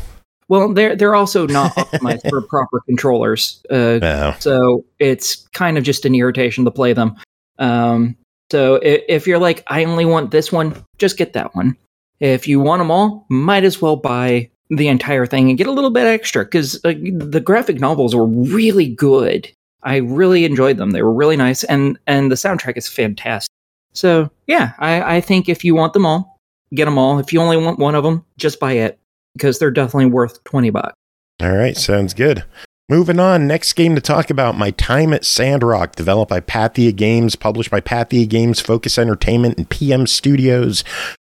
[0.48, 3.64] Well, they're they're also not optimized for proper controllers.
[3.70, 4.36] Uh, no.
[4.40, 7.16] so it's kind of just an irritation to play them.
[7.58, 8.18] Um,
[8.52, 11.78] so if, if you're like, I only want this one, just get that one.
[12.20, 15.72] If you want them all, might as well buy the entire thing and get a
[15.72, 19.52] little bit extra because uh, the graphic novels were really good.
[19.84, 20.92] I really enjoyed them.
[20.92, 23.50] They were really nice, and and the soundtrack is fantastic.
[23.94, 26.40] So yeah, I, I think if you want them all,
[26.74, 27.20] get them all.
[27.20, 29.00] If you only want one of them, just buy it
[29.34, 30.94] because they're definitely worth twenty bucks.
[31.42, 32.44] All right, sounds good.
[32.90, 37.38] Moving on, next game to talk about My Time at Sandrock, developed by Pathea Games,
[37.38, 40.84] published by Pathea Games, Focus Entertainment, and PM Studios.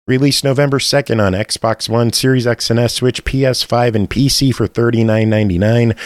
[0.07, 4.67] Released November 2nd on Xbox One, Series X and S, Switch, PS5, and PC for
[4.67, 5.97] $39.99.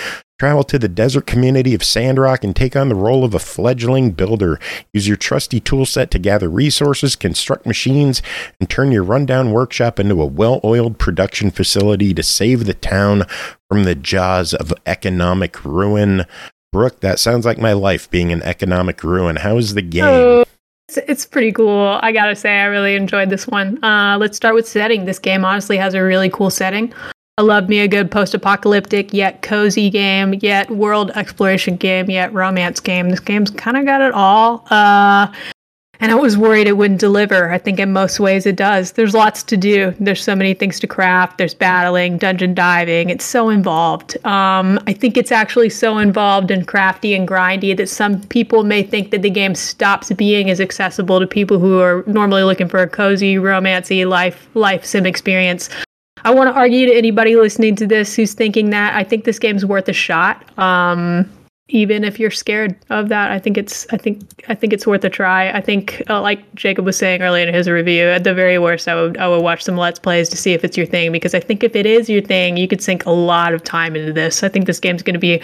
[0.41, 4.09] Travel to the desert community of Sandrock and take on the role of a fledgling
[4.09, 4.59] builder.
[4.91, 8.23] Use your trusty toolset to gather resources, construct machines,
[8.59, 13.25] and turn your rundown workshop into a well oiled production facility to save the town
[13.69, 16.25] from the jaws of economic ruin.
[16.71, 19.35] Brooke, that sounds like my life being an economic ruin.
[19.35, 20.05] How is the game?
[20.05, 20.43] Oh,
[20.87, 21.99] it's, it's pretty cool.
[22.01, 23.77] I gotta say, I really enjoyed this one.
[23.83, 25.05] Uh, let's start with setting.
[25.05, 26.91] This game honestly has a really cool setting.
[27.41, 32.79] I love me a good post-apocalyptic yet cozy game, yet world exploration game, yet romance
[32.79, 33.09] game.
[33.09, 34.63] This game's kind of got it all.
[34.69, 35.25] Uh,
[35.99, 37.49] and I was worried it wouldn't deliver.
[37.51, 38.91] I think in most ways it does.
[38.91, 39.91] There's lots to do.
[39.99, 41.39] There's so many things to craft.
[41.39, 43.09] There's battling, dungeon diving.
[43.09, 44.23] It's so involved.
[44.23, 48.83] Um, I think it's actually so involved and crafty and grindy that some people may
[48.83, 52.83] think that the game stops being as accessible to people who are normally looking for
[52.83, 55.71] a cozy, romancy life life sim experience.
[56.23, 59.39] I want to argue to anybody listening to this who's thinking that I think this
[59.39, 60.45] game's worth a shot.
[60.57, 61.29] Um,
[61.71, 65.03] even if you're scared of that, I think it's I think I think it's worth
[65.05, 65.49] a try.
[65.51, 68.87] I think uh, like Jacob was saying earlier in his review, at the very worst,
[68.87, 71.33] I would I would watch some let's plays to see if it's your thing because
[71.33, 74.11] I think if it is your thing, you could sink a lot of time into
[74.11, 74.43] this.
[74.43, 75.41] I think this game's going to be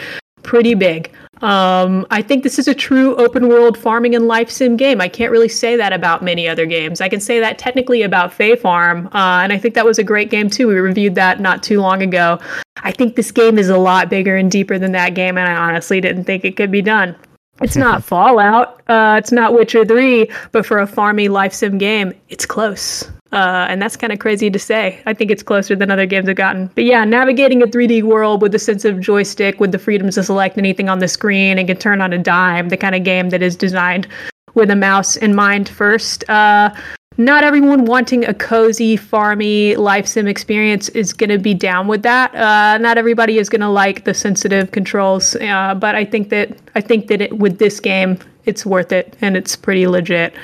[0.48, 1.14] pretty big.
[1.42, 5.00] Um, I think this is a true open world farming and life sim game.
[5.00, 7.00] I can't really say that about many other games.
[7.00, 10.04] I can say that technically about Fae Farm, uh, and I think that was a
[10.04, 10.68] great game too.
[10.68, 12.40] We reviewed that not too long ago.
[12.78, 15.56] I think this game is a lot bigger and deeper than that game, and I
[15.56, 17.16] honestly didn't think it could be done.
[17.62, 22.14] It's not Fallout, uh, it's not Witcher 3, but for a farmy life sim game,
[22.30, 23.12] it's close.
[23.32, 25.02] Uh, and that's kind of crazy to say.
[25.06, 26.68] I think it's closer than other games have gotten.
[26.76, 30.24] But yeah, navigating a 3D world with a sense of joystick, with the freedoms to
[30.24, 33.30] select anything on the screen and can turn on a dime, the kind of game
[33.30, 34.08] that is designed
[34.54, 36.28] with a mouse in mind first.
[36.30, 36.74] Uh,
[37.20, 42.04] not everyone wanting a cozy, farmy life sim experience is going to be down with
[42.04, 42.34] that.
[42.36, 46.56] Uh, not everybody is going to like the sensitive controls, uh, but I think that
[46.76, 50.36] I think that it, with this game, it's worth it and it's pretty legit.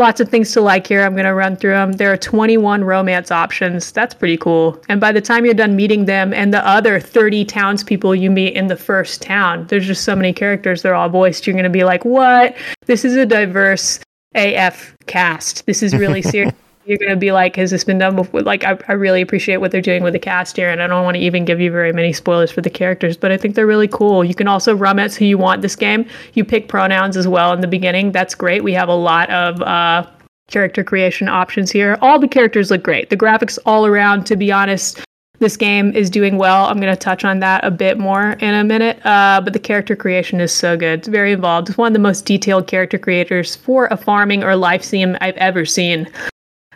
[0.00, 1.02] Lots of things to like here.
[1.02, 1.92] I'm going to run through them.
[1.92, 3.92] There are 21 romance options.
[3.92, 4.82] That's pretty cool.
[4.88, 8.54] And by the time you're done meeting them and the other 30 townspeople you meet
[8.54, 10.82] in the first town, there's just so many characters.
[10.82, 11.46] They're all voiced.
[11.46, 12.56] You're going to be like, what?
[12.86, 14.00] This is a diverse
[14.34, 15.66] AF cast.
[15.66, 16.54] This is really serious.
[16.90, 18.42] You're going to be like, has this been done before?
[18.42, 21.04] Like, I, I really appreciate what they're doing with the cast here, and I don't
[21.04, 23.64] want to even give you very many spoilers for the characters, but I think they're
[23.64, 24.24] really cool.
[24.24, 26.04] You can also romance who you want this game.
[26.34, 28.10] You pick pronouns as well in the beginning.
[28.10, 28.64] That's great.
[28.64, 30.04] We have a lot of uh,
[30.48, 31.96] character creation options here.
[32.00, 33.08] All the characters look great.
[33.08, 35.00] The graphics all around, to be honest,
[35.38, 36.66] this game is doing well.
[36.66, 39.00] I'm going to touch on that a bit more in a minute.
[39.06, 40.98] Uh, but the character creation is so good.
[40.98, 41.68] It's very involved.
[41.68, 45.36] It's one of the most detailed character creators for a farming or life sim I've
[45.36, 46.10] ever seen.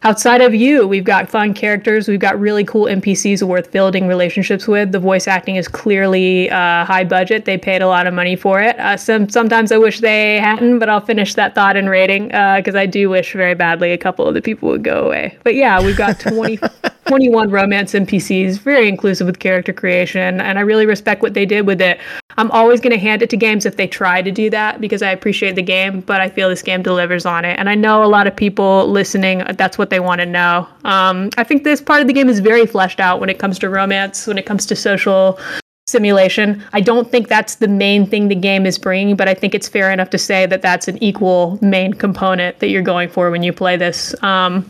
[0.04, 2.08] Outside of you, we've got fun characters.
[2.08, 4.92] We've got really cool NPCs worth building relationships with.
[4.92, 7.46] The voice acting is clearly uh, high budget.
[7.46, 8.78] They paid a lot of money for it.
[8.78, 12.74] Uh, some sometimes I wish they hadn't, but I'll finish that thought in rating because
[12.74, 15.38] uh, I do wish very badly a couple of the people would go away.
[15.42, 16.58] But yeah, we've got 20,
[17.06, 21.66] 21 romance NPCs, very inclusive with character creation, and I really respect what they did
[21.66, 22.00] with it.
[22.36, 25.02] I'm always going to hand it to games if they try to do that because
[25.02, 27.58] I appreciate the game, but I feel this game delivers on it.
[27.58, 30.68] And I know a lot of people listening, that's what they want to know.
[30.84, 33.58] Um, I think this part of the game is very fleshed out when it comes
[33.60, 35.38] to romance, when it comes to social
[35.86, 36.62] simulation.
[36.72, 39.68] I don't think that's the main thing the game is bringing, but I think it's
[39.68, 43.42] fair enough to say that that's an equal main component that you're going for when
[43.42, 44.14] you play this.
[44.22, 44.64] Um,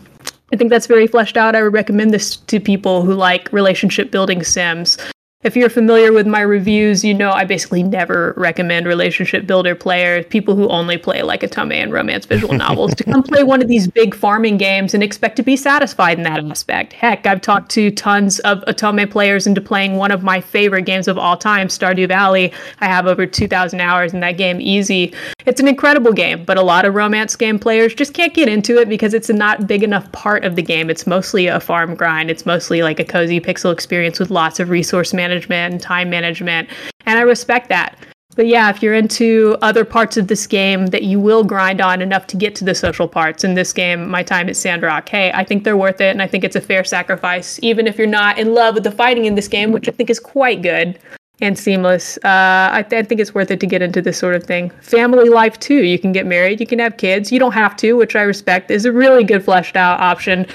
[0.55, 1.57] I think that's very fleshed out.
[1.57, 4.97] I would recommend this to people who like relationship building sims
[5.45, 10.25] if you're familiar with my reviews, you know I basically never recommend relationship builder players,
[10.31, 13.69] people who only play like Otome and romance visual novels, to come play one of
[13.69, 16.95] these big farming games and expect to be satisfied in that aspect.
[16.95, 21.09] Heck, I've talked to tons of Otome players into playing one of my favorite games
[21.09, 22.51] of all time, Stardew Valley.
[22.81, 25.13] I have over 2,000 hours in that game easy.
[25.45, 28.79] It's an incredible game, but a lot of romance game players just can't get into
[28.79, 30.89] it because it's a not big enough part of the game.
[30.89, 34.71] It's mostly a farm grind, it's mostly like a cozy pixel experience with lots of
[34.71, 36.69] resource management management and time management.
[37.07, 37.99] And I respect that.
[38.37, 42.03] But yeah, if you're into other parts of this game that you will grind on
[42.03, 45.31] enough to get to the social parts, in this game, my time at Sandrock, hey,
[45.33, 48.09] I think they're worth it and I think it's a fair sacrifice, even if you're
[48.09, 50.99] not in love with the fighting in this game, which I think is quite good
[51.41, 52.17] and seamless.
[52.19, 54.71] Uh, I, th- I, think it's worth it to get into this sort of thing.
[54.81, 55.85] Family life, too.
[55.85, 57.31] You can get married, you can have kids.
[57.31, 60.47] You don't have to, which I respect, is a really good fleshed out option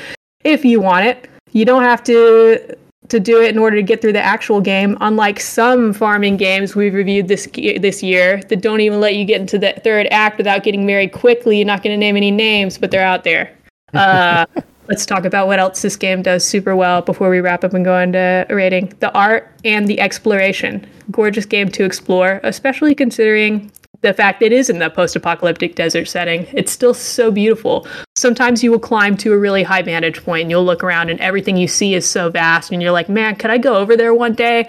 [0.43, 1.29] if you want it.
[1.51, 2.77] You don't have to
[3.09, 4.97] to do it in order to get through the actual game.
[5.01, 9.41] Unlike some farming games we've reviewed this this year that don't even let you get
[9.41, 11.57] into the third act without getting married quickly.
[11.57, 13.55] You're not going to name any names, but they're out there.
[13.93, 14.45] Uh,
[14.87, 17.85] let's talk about what else this game does super well before we wrap up and
[17.85, 18.93] go into rating.
[18.99, 20.85] The art and the exploration.
[21.11, 23.71] Gorgeous game to explore, especially considering
[24.01, 26.47] the fact it is in the post-apocalyptic desert setting.
[26.53, 27.87] It's still so beautiful.
[28.15, 31.19] Sometimes you will climb to a really high vantage point and you'll look around and
[31.19, 34.13] everything you see is so vast and you're like man could i go over there
[34.13, 34.67] one day?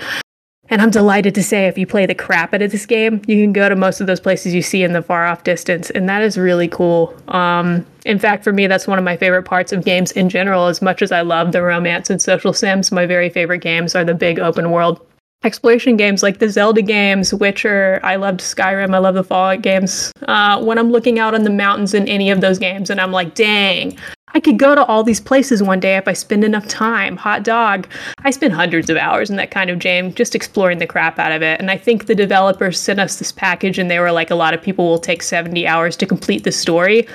[0.68, 3.43] And i'm delighted to say if you play the crap out of this game you
[3.43, 6.09] can go to most of those places you see in the far off distance and
[6.09, 7.14] that is really cool.
[7.28, 10.66] Um, in fact for me that's one of my favorite parts of games in general.
[10.66, 14.05] As much as i love the romance and social sims my very favorite games are
[14.05, 15.05] the big open world
[15.43, 18.01] exploration games like the Zelda games, Witcher.
[18.03, 18.95] I loved Skyrim.
[18.95, 20.12] I love the Fallout games.
[20.22, 23.12] Uh, when I'm looking out on the mountains in any of those games, and I'm
[23.12, 23.97] like, dang,
[24.34, 27.16] I could go to all these places one day if I spend enough time.
[27.16, 27.88] Hot dog.
[28.18, 31.32] I spent hundreds of hours in that kind of game just exploring the crap out
[31.32, 31.59] of it.
[31.59, 34.55] And I think the developers sent us this package and they were like, a lot
[34.55, 37.09] of people will take 70 hours to complete the story.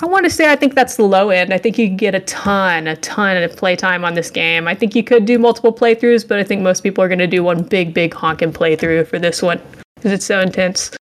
[0.00, 1.52] I want to say I think that's the low end.
[1.52, 4.66] I think you get a ton, a ton of playtime on this game.
[4.66, 7.26] I think you could do multiple playthroughs, but I think most people are going to
[7.26, 9.60] do one big, big honking playthrough for this one
[9.96, 10.96] because it's so intense.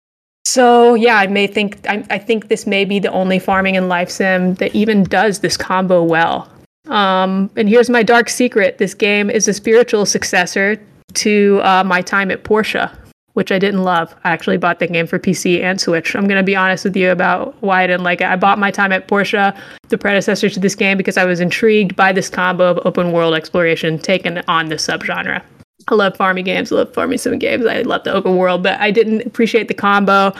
[0.46, 3.88] So yeah, I may think I, I, think this may be the only farming and
[3.88, 6.52] life sim that even does this combo well.
[6.88, 10.82] Um, and here's my dark secret: this game is a spiritual successor
[11.14, 12.92] to uh, my time at Portia,
[13.34, 14.14] which I didn't love.
[14.24, 16.16] I actually bought the game for PC and Switch.
[16.16, 18.28] I'm going to be honest with you about why I didn't like it.
[18.28, 19.56] I bought my time at Portia,
[19.90, 23.34] the predecessor to this game, because I was intrigued by this combo of open world
[23.34, 25.42] exploration taken on this subgenre.
[25.88, 27.66] I love farming games, I love farming sim games.
[27.66, 30.34] I love the open world, but I didn't appreciate the combo.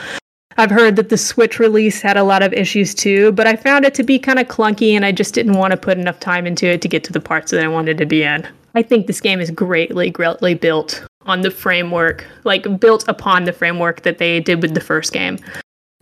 [0.58, 3.84] I've heard that the Switch release had a lot of issues too, but I found
[3.84, 6.46] it to be kind of clunky and I just didn't want to put enough time
[6.46, 8.46] into it to get to the parts that I wanted to be in.
[8.74, 13.52] I think this game is greatly, greatly built on the framework, like built upon the
[13.52, 15.38] framework that they did with the first game.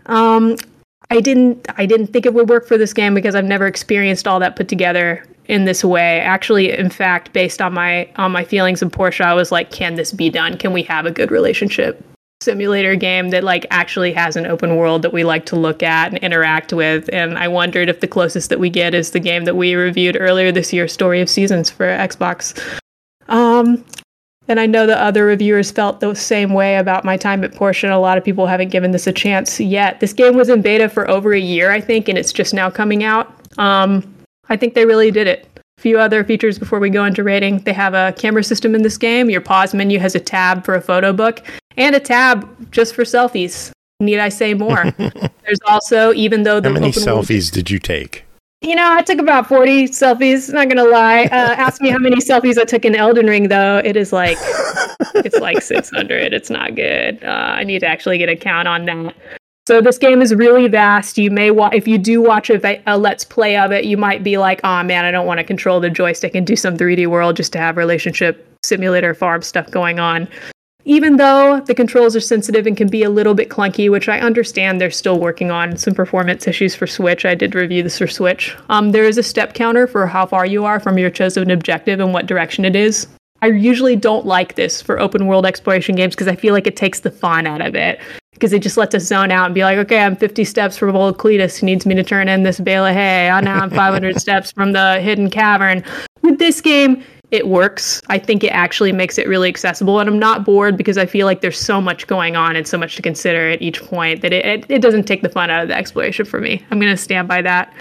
[0.07, 0.57] Um,
[1.11, 4.29] I didn't I didn't think it would work for this game because I've never experienced
[4.29, 6.21] all that put together in this way.
[6.21, 9.97] Actually, in fact, based on my on my feelings of Portia, I was like, can
[9.97, 10.57] this be done?
[10.57, 12.05] Can we have a good relationship
[12.43, 16.09] simulator game that like actually has an open world that we like to look at
[16.09, 17.11] and interact with.
[17.13, 20.17] And I wondered if the closest that we get is the game that we reviewed
[20.19, 22.59] earlier this year, Story of Seasons for Xbox.
[23.29, 23.85] Um,
[24.51, 27.87] and I know the other reviewers felt the same way about my time at Portia,
[27.87, 30.01] and a lot of people haven't given this a chance yet.
[30.01, 32.69] This game was in beta for over a year, I think, and it's just now
[32.69, 33.33] coming out.
[33.59, 34.13] Um,
[34.49, 35.47] I think they really did it.
[35.79, 37.59] A few other features before we go into rating.
[37.61, 39.31] They have a camera system in this game.
[39.31, 41.43] Your pause menu has a tab for a photo book
[41.79, 43.71] and a tab just for selfies.
[44.01, 44.85] Need I say more?
[44.99, 48.25] There's also, even though the How many open world- selfies did you take?
[48.62, 51.24] You know, I took about 40 selfies, not gonna lie.
[51.24, 53.78] Uh, ask me how many selfies I took in Elden Ring, though.
[53.78, 54.37] It is like,
[55.15, 56.32] it's like 600.
[56.32, 57.23] It's not good.
[57.24, 59.15] Uh, I need to actually get a count on that.
[59.66, 61.16] So this game is really vast.
[61.16, 64.24] You may wa- if you do watch a, a let's play of it, you might
[64.24, 67.07] be like, "Oh man, I don't want to control the joystick and do some 3D
[67.07, 70.28] world just to have relationship simulator farm stuff going on."
[70.85, 74.19] Even though the controls are sensitive and can be a little bit clunky, which I
[74.20, 77.24] understand they're still working on some performance issues for Switch.
[77.24, 78.57] I did review this for Switch.
[78.70, 82.01] Um, there is a step counter for how far you are from your chosen objective
[82.01, 83.07] and what direction it is.
[83.43, 86.77] I usually don't like this for open world exploration games because I feel like it
[86.77, 87.98] takes the fun out of it.
[88.32, 90.97] Because it just lets us zone out and be like, okay, I'm 50 steps from
[90.97, 93.31] old Cletus who needs me to turn in this bale of hay.
[93.31, 95.85] Oh, now I'm 500 steps from the hidden cavern.
[96.23, 98.01] With this game, it works.
[98.09, 101.27] I think it actually makes it really accessible, and I'm not bored because I feel
[101.27, 104.32] like there's so much going on and so much to consider at each point that
[104.32, 106.65] it, it, it doesn't take the fun out of the exploration for me.
[106.70, 107.73] I'm going to stand by that.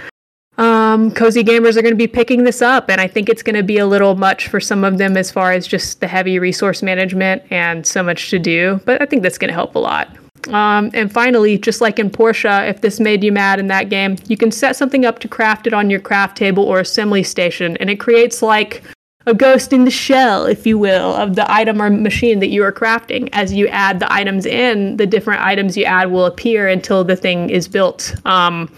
[0.58, 3.56] Um, cozy gamers are going to be picking this up, and I think it's going
[3.56, 6.38] to be a little much for some of them as far as just the heavy
[6.38, 8.82] resource management and so much to do.
[8.86, 10.16] But I think that's going to help a lot.
[10.50, 14.18] Um, and finally, just like in Portia, if this made you mad in that game,
[14.28, 17.78] you can set something up to craft it on your craft table or assembly station,
[17.78, 18.84] and it creates like
[19.30, 22.64] a ghost in the shell, if you will, of the item or machine that you
[22.64, 23.30] are crafting.
[23.32, 27.16] As you add the items in, the different items you add will appear until the
[27.16, 28.16] thing is built.
[28.26, 28.70] Um,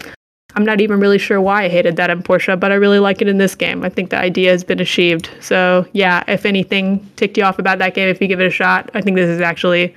[0.56, 3.22] I'm not even really sure why I hated that in Portia, but I really like
[3.22, 3.84] it in this game.
[3.84, 5.30] I think the idea has been achieved.
[5.40, 8.52] So yeah, if anything ticked you off about that game, if you give it a
[8.52, 9.95] shot, I think this is actually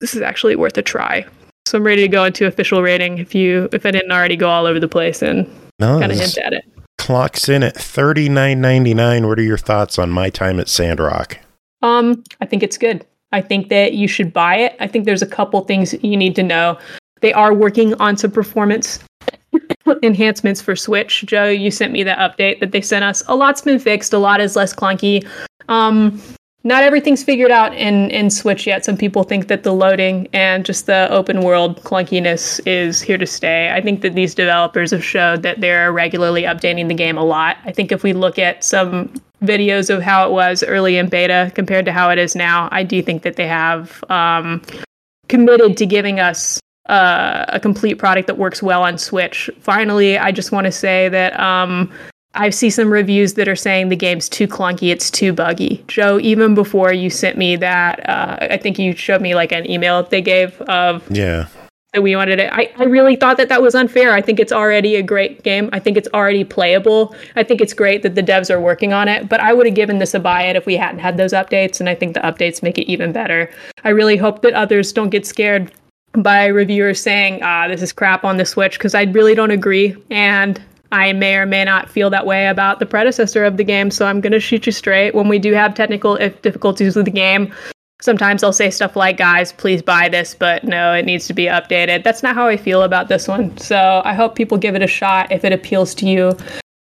[0.00, 1.26] this is actually worth a try.
[1.66, 3.18] So I'm ready to go into official rating.
[3.18, 5.46] If you if I didn't already go all over the place and
[5.78, 6.64] No, kind of hint at it.
[6.98, 9.26] Clocks in at thirty nine ninety nine.
[9.26, 11.38] What are your thoughts on my time at Sandrock?
[11.82, 13.06] Um, I think it's good.
[13.32, 14.76] I think that you should buy it.
[14.80, 16.78] I think there's a couple things you need to know.
[17.20, 19.02] They are working on some performance
[20.02, 21.24] enhancements for Switch.
[21.26, 23.22] Joe, you sent me that update that they sent us.
[23.28, 24.12] A lot's been fixed.
[24.12, 25.26] A lot is less clunky.
[25.68, 26.20] Um,
[26.64, 28.84] not everything's figured out in in Switch yet.
[28.84, 33.26] Some people think that the loading and just the open world clunkiness is here to
[33.26, 33.70] stay.
[33.70, 37.58] I think that these developers have showed that they're regularly updating the game a lot.
[37.64, 39.12] I think if we look at some
[39.42, 42.82] videos of how it was early in beta compared to how it is now, I
[42.82, 44.60] do think that they have um,
[45.28, 49.48] committed to giving us uh, a complete product that works well on Switch.
[49.60, 51.92] Finally, I just want to say that um,
[52.38, 55.84] I see some reviews that are saying the game's too clunky, it's too buggy.
[55.88, 59.68] Joe, even before you sent me that, uh, I think you showed me like an
[59.68, 61.48] email they gave of Yeah,
[61.94, 62.52] that we wanted it.
[62.52, 64.12] I, I really thought that that was unfair.
[64.12, 65.68] I think it's already a great game.
[65.72, 67.14] I think it's already playable.
[67.34, 69.74] I think it's great that the devs are working on it, but I would have
[69.74, 72.20] given this a buy it if we hadn't had those updates, and I think the
[72.20, 73.50] updates make it even better.
[73.84, 75.72] I really hope that others don't get scared
[76.12, 79.96] by reviewers saying, ah, this is crap on the Switch, because I really don't agree.
[80.10, 80.60] And
[80.90, 84.06] I may or may not feel that way about the predecessor of the game, so
[84.06, 85.14] I'm going to shoot you straight.
[85.14, 87.52] When we do have technical if difficulties with the game,
[88.00, 91.44] sometimes I'll say stuff like, guys, please buy this, but no, it needs to be
[91.44, 92.04] updated.
[92.04, 93.56] That's not how I feel about this one.
[93.58, 96.36] So I hope people give it a shot if it appeals to you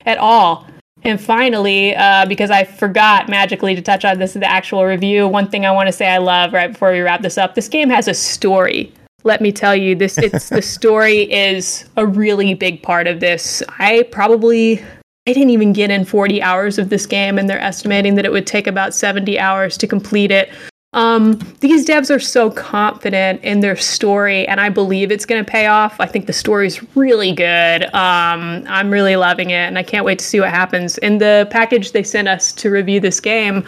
[0.06, 0.66] at all.
[1.04, 5.26] And finally, uh, because I forgot magically to touch on this in the actual review,
[5.26, 7.68] one thing I want to say I love right before we wrap this up this
[7.68, 8.92] game has a story.
[9.24, 13.62] Let me tell you, this it's the story is a really big part of this.
[13.78, 14.82] I probably
[15.28, 18.32] I didn't even get in 40 hours of this game, and they're estimating that it
[18.32, 20.50] would take about 70 hours to complete it.
[20.94, 25.50] Um, these devs are so confident in their story, and I believe it's going to
[25.50, 25.98] pay off.
[26.00, 27.84] I think the story's really good.
[27.94, 30.98] Um, I'm really loving it, and I can't wait to see what happens.
[30.98, 33.64] In the package they sent us to review this game,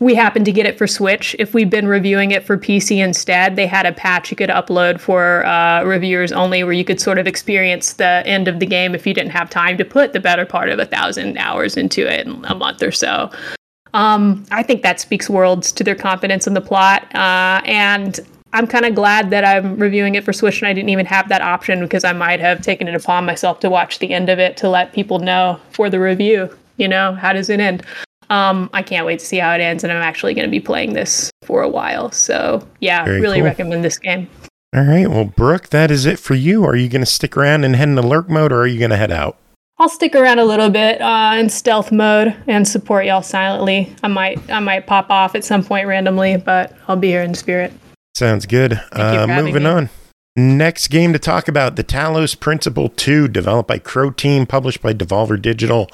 [0.00, 1.36] we happened to get it for Switch.
[1.38, 4.98] If we'd been reviewing it for PC instead, they had a patch you could upload
[4.98, 8.94] for uh, reviewers only, where you could sort of experience the end of the game
[8.94, 12.10] if you didn't have time to put the better part of a thousand hours into
[12.10, 13.30] it in a month or so.
[13.92, 18.18] Um, I think that speaks worlds to their confidence in the plot, uh, and
[18.54, 21.28] I'm kind of glad that I'm reviewing it for Switch and I didn't even have
[21.28, 24.38] that option because I might have taken it upon myself to watch the end of
[24.38, 26.48] it to let people know for the review.
[26.76, 27.84] You know, how does it end?
[28.30, 30.60] Um, I can't wait to see how it ends, and I'm actually going to be
[30.60, 32.10] playing this for a while.
[32.12, 33.44] So yeah, Very really cool.
[33.46, 34.28] recommend this game.
[34.74, 35.08] All right.
[35.08, 36.64] Well, Brooke, that is it for you.
[36.64, 38.92] Are you going to stick around and head into lurk mode or are you going
[38.92, 39.36] to head out?
[39.80, 43.92] I'll stick around a little bit uh, in stealth mode and support y'all silently.
[44.02, 47.34] I might I might pop off at some point randomly, but I'll be here in
[47.34, 47.72] spirit.
[48.14, 48.80] Sounds good.
[48.92, 49.68] Uh, moving me.
[49.68, 49.90] on.
[50.36, 55.40] Next game to talk about The Talos Principle 2, developed by Croteam, published by Devolver
[55.40, 55.88] Digital.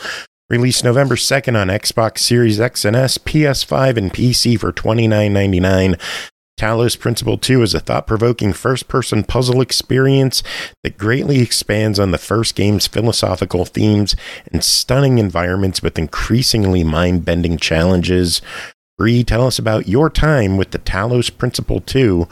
[0.48, 6.00] Released November 2nd on Xbox Series X and S, PS5, and PC for $29.99.
[6.56, 10.44] Talos Principle 2 is a thought provoking first person puzzle experience
[10.84, 14.14] that greatly expands on the first game's philosophical themes
[14.52, 18.40] and stunning environments with increasingly mind bending challenges.
[18.96, 22.28] Bri, tell us about your time with the Talos Principle 2,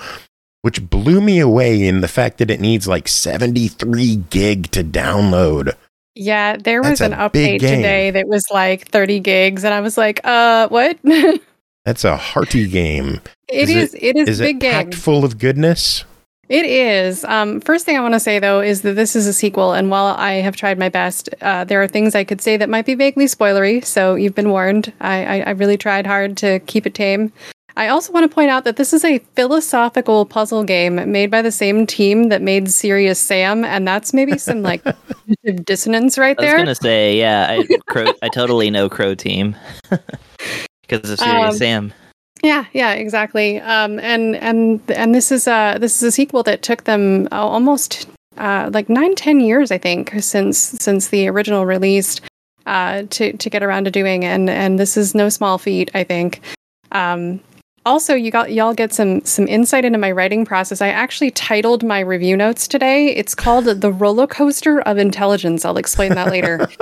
[0.63, 5.75] which blew me away in the fact that it needs like 73 gig to download.
[6.15, 10.21] Yeah, there was an update today that was like 30 gigs, and I was like,
[10.25, 10.99] uh, what?
[11.85, 13.21] That's a hearty game.
[13.49, 13.93] It is.
[13.93, 14.73] Is it, it is, Is big it game.
[14.73, 16.05] packed full of goodness?
[16.49, 17.25] It is.
[17.25, 19.91] Um, first thing I want to say though is that this is a sequel, and
[19.91, 22.87] while I have tried my best, uh, there are things I could say that might
[22.87, 23.85] be vaguely spoilery.
[23.85, 24.93] So you've been warned.
[25.01, 27.33] I, I, I really tried hard to keep it tame.
[27.77, 31.43] I also want to point out that this is a philosophical puzzle game made by
[31.43, 34.85] the same team that made Serious Sam, and that's maybe some like
[35.65, 36.57] dissonance right there.
[36.57, 39.57] I was gonna say, yeah, I, Crow, I totally know Croteam
[40.83, 41.93] because of Serious Um, Sam.
[42.45, 43.59] Yeah, yeah, exactly.
[43.61, 48.07] Um, and and and this is a this is a sequel that took them almost
[48.37, 52.21] uh, like nine, ten years, I think, since since the original released
[52.67, 56.05] uh, to to get around to doing, and and this is no small feat, I
[56.05, 56.41] think.
[56.93, 57.41] Um,
[57.87, 60.81] also, you got y'all get some some insight into my writing process.
[60.81, 63.09] I actually titled my review notes today.
[63.15, 66.69] It's called "The Roller Coaster of Intelligence." I'll explain that later.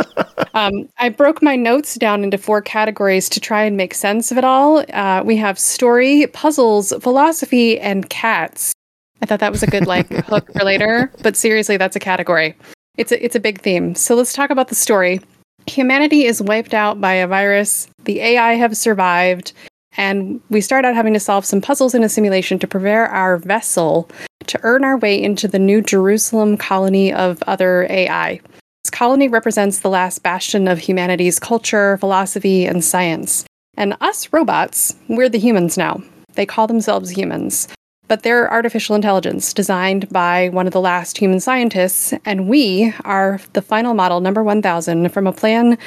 [0.55, 4.37] Um, I broke my notes down into four categories to try and make sense of
[4.37, 4.85] it all.
[4.93, 8.75] Uh, we have story, puzzles, philosophy, and cats.
[9.23, 12.55] I thought that was a good like hook for later, but seriously, that's a category.
[12.99, 13.95] It's a it's a big theme.
[13.95, 15.21] So let's talk about the story.
[15.67, 17.89] Humanity is wiped out by a virus.
[18.05, 19.55] The AI have survived,
[19.97, 23.37] and we start out having to solve some puzzles in a simulation to prepare our
[23.37, 24.09] vessel
[24.47, 28.41] to earn our way into the New Jerusalem colony of other AI.
[28.85, 33.45] This colony represents the last bastion of humanity's culture, philosophy, and science.
[33.77, 36.03] And us robots, we're the humans now.
[36.35, 37.69] They call themselves humans.
[38.09, 43.41] But they're artificial intelligence designed by one of the last human scientists, and we are
[43.53, 45.79] the final model, number 1000, from a plan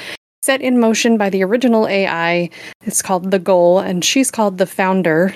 [0.46, 2.48] set in motion by the original AI.
[2.86, 5.34] It's called The Goal, and she's called The Founder.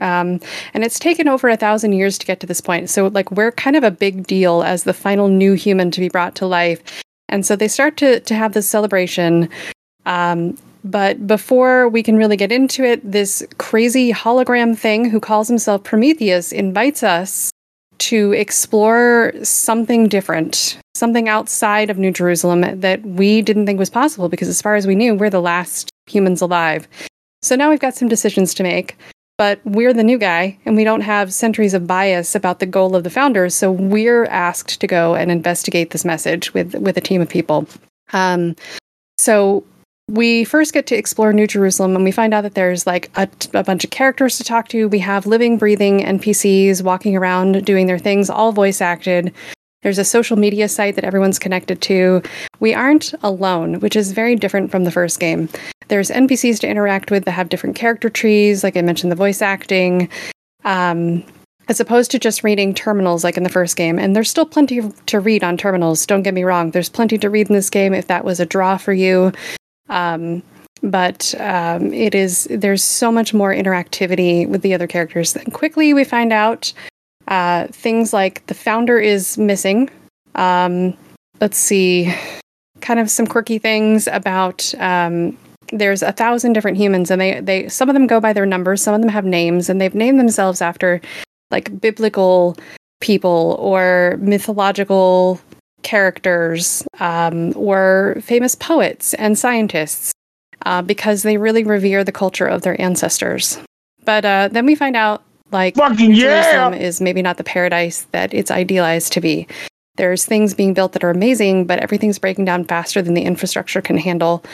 [0.00, 0.40] Um,
[0.72, 2.90] and it's taken over a thousand years to get to this point.
[2.90, 6.08] So, like, we're kind of a big deal as the final new human to be
[6.08, 6.80] brought to life.
[7.28, 9.48] And so they start to to have this celebration.
[10.06, 15.48] Um, but before we can really get into it, this crazy hologram thing who calls
[15.48, 17.50] himself Prometheus invites us
[18.00, 24.28] to explore something different, something outside of New Jerusalem that we didn't think was possible
[24.28, 26.88] because, as far as we knew, we're the last humans alive.
[27.42, 28.96] So now we've got some decisions to make
[29.40, 32.94] but we're the new guy and we don't have centuries of bias about the goal
[32.94, 37.00] of the founders so we're asked to go and investigate this message with with a
[37.00, 37.66] team of people
[38.12, 38.54] um,
[39.16, 39.64] so
[40.10, 43.28] we first get to explore new jerusalem and we find out that there's like a,
[43.62, 44.88] bunch of characters to talk to.
[44.88, 49.32] We have living breathing npcs walking around doing their things all voice acted
[49.82, 52.22] there's a social media site that everyone's connected to.
[52.58, 55.48] We aren't alone which is very different from the first game.
[55.88, 59.40] There's npcs to interact with that have different character trees like i mentioned the voice
[59.40, 60.08] acting
[60.64, 61.24] um,
[61.68, 63.96] as opposed to just reading terminals like in the first game.
[63.96, 66.72] And there's still plenty to read on terminals don't get me wrong.
[66.72, 69.32] There's plenty to read in this game if that was a draw for you
[69.90, 70.42] um,
[70.82, 75.92] but um, it is there's so much more interactivity with the other characters then quickly
[75.92, 76.72] we find out.
[77.28, 79.88] Uh, things like the founder is missing.
[80.34, 80.96] Um,
[81.40, 82.12] let's see
[82.80, 85.36] kind of some quirky things about um,
[85.72, 88.82] there's a thousand different humans and they they some of them go by their numbers
[88.82, 91.00] some of them have names and they've named themselves after
[91.50, 92.56] like biblical
[93.00, 95.40] people or mythological
[95.82, 100.12] characters um, or famous poets and scientists
[100.66, 103.58] uh, because they really revere the culture of their ancestors.
[104.04, 106.70] But uh, then we find out like Fucking yeah!
[106.70, 109.46] Is maybe not the paradise that it's idealized to be.
[109.96, 113.82] There's things being built that are amazing but everything's breaking down faster than the infrastructure
[113.82, 114.44] can handle.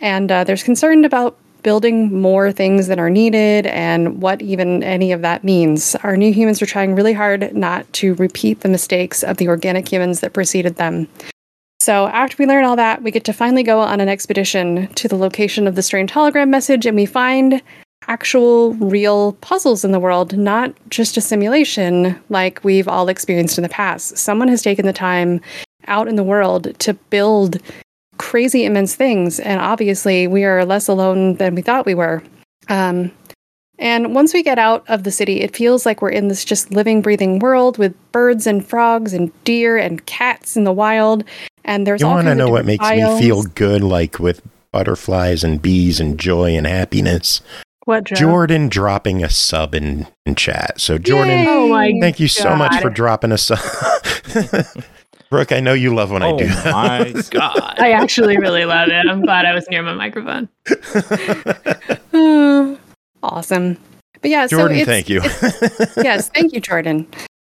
[0.00, 5.12] And uh, there's concern about building more things than are needed and what even any
[5.12, 5.94] of that means.
[5.96, 9.90] Our new humans are trying really hard not to repeat the mistakes of the organic
[9.90, 11.08] humans that preceded them.
[11.80, 15.08] So after we learn all that, we get to finally go on an expedition to
[15.08, 17.62] the location of the strange hologram message, and we find
[18.06, 23.62] actual real puzzles in the world, not just a simulation like we've all experienced in
[23.62, 24.18] the past.
[24.18, 25.40] Someone has taken the time
[25.86, 27.58] out in the world to build
[28.20, 32.22] crazy immense things, and obviously we are less alone than we thought we were.
[32.68, 33.10] Um,
[33.78, 36.70] and once we get out of the city, it feels like we're in this just
[36.70, 41.24] living, breathing world with birds and frogs and deer and cats in the wild.
[41.64, 45.42] And there's You want to know what different makes me feel good, like with butterflies
[45.42, 47.40] and bees and joy and happiness?
[47.86, 48.16] What, Joe?
[48.16, 50.78] Jordan dropping a sub in, in chat.
[50.78, 53.58] So, Jordan, Oh my thank you so much for dropping a sub.
[55.30, 56.72] Brooke, I know you love when I oh do that.
[56.72, 57.78] my god!
[57.78, 59.06] I actually really love it.
[59.08, 60.48] I'm glad I was near my microphone.
[63.22, 63.76] Awesome.
[64.22, 65.20] But yeah, Jordan, so it's, thank you.
[66.02, 67.06] yes, thank you, Jordan.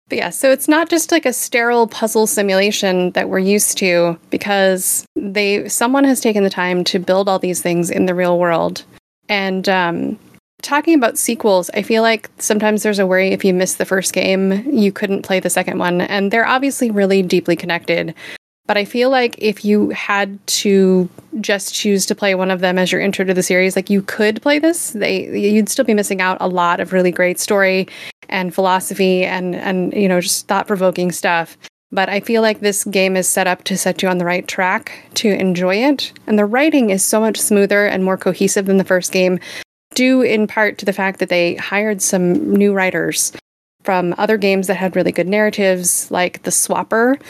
[0.09, 4.19] But yeah, so it's not just like a sterile puzzle simulation that we're used to
[4.29, 8.39] because they someone has taken the time to build all these things in the real
[8.39, 8.85] world.
[9.31, 10.19] And um,
[10.63, 14.13] talking about sequels, I feel like sometimes there's a worry if you miss the first
[14.13, 18.15] game, you couldn't play the second one, and they're obviously really deeply connected.
[18.67, 21.09] But I feel like if you had to
[21.41, 24.03] just choose to play one of them as your intro to the series, like you
[24.03, 27.89] could play this, they you'd still be missing out a lot of really great story
[28.29, 31.59] and philosophy and and you know just thought provoking stuff.
[31.91, 34.47] But I feel like this game is set up to set you on the right
[34.47, 38.79] track to enjoy it, and the writing is so much smoother and more cohesive than
[38.79, 39.41] the first game,
[39.95, 43.33] due in part to the fact that they hired some new writers
[43.85, 47.21] from other games that had really good narratives, like The Swapper.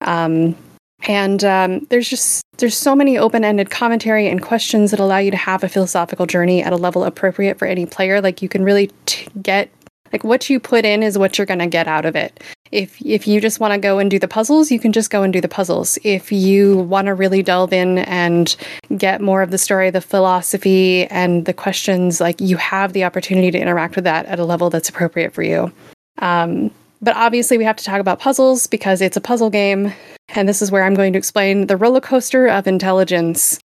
[0.00, 0.56] Um,
[1.04, 5.36] and um, there's just there's so many open-ended commentary and questions that allow you to
[5.36, 8.20] have a philosophical journey at a level appropriate for any player.
[8.20, 9.70] Like you can really t- get
[10.12, 12.42] like what you put in is what you're going to get out of it.
[12.70, 15.22] If if you just want to go and do the puzzles, you can just go
[15.22, 15.98] and do the puzzles.
[16.04, 18.54] If you want to really delve in and
[18.96, 23.50] get more of the story, the philosophy, and the questions, like you have the opportunity
[23.50, 25.72] to interact with that at a level that's appropriate for you.
[26.18, 26.70] Um,
[27.02, 29.92] but obviously, we have to talk about puzzles because it's a puzzle game,
[30.30, 33.58] and this is where I'm going to explain the roller coaster of intelligence.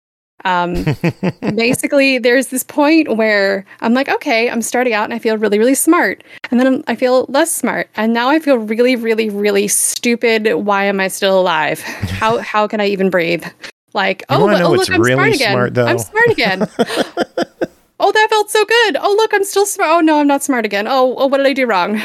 [0.46, 0.86] Um,
[1.56, 5.60] basically, there's this point where I'm like, okay, I'm starting out and I feel really,
[5.60, 6.24] really smart.
[6.52, 7.90] And then I'm, I feel less smart.
[7.96, 10.54] And now I feel really, really, really stupid.
[10.54, 11.80] Why am I still alive?
[11.82, 13.46] How, how can I even breathe?
[13.94, 15.54] Like, You oh, but- oh look, I'm really smart again.
[15.54, 15.86] smart, though?
[15.86, 16.62] I'm smart again.
[18.00, 18.98] oh, that felt so good.
[19.00, 19.90] Oh, look, I'm still smart.
[19.92, 20.88] Oh, no, I'm not smart again.
[20.88, 22.00] Oh, oh what did I do wrong?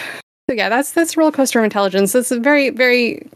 [0.50, 2.12] So yeah, that's that's roller coaster of intelligence.
[2.12, 3.28] That's very, very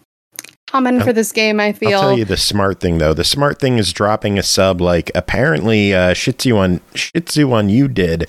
[0.66, 1.60] common for this game.
[1.60, 1.98] I feel.
[1.98, 3.14] I'll tell you the smart thing though.
[3.14, 7.88] The smart thing is dropping a sub like apparently uh Shitzu on Shitzu on you
[7.88, 8.28] did.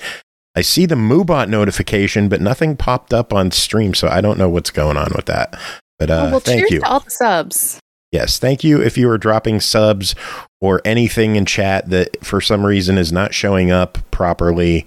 [0.55, 4.49] I see the Moobot notification, but nothing popped up on stream, so I don't know
[4.49, 5.55] what's going on with that.
[5.99, 6.79] But uh oh, well, thank cheers you.
[6.79, 7.79] to all the subs.
[8.11, 10.15] Yes, thank you if you are dropping subs
[10.61, 14.85] or anything in chat that for some reason is not showing up properly.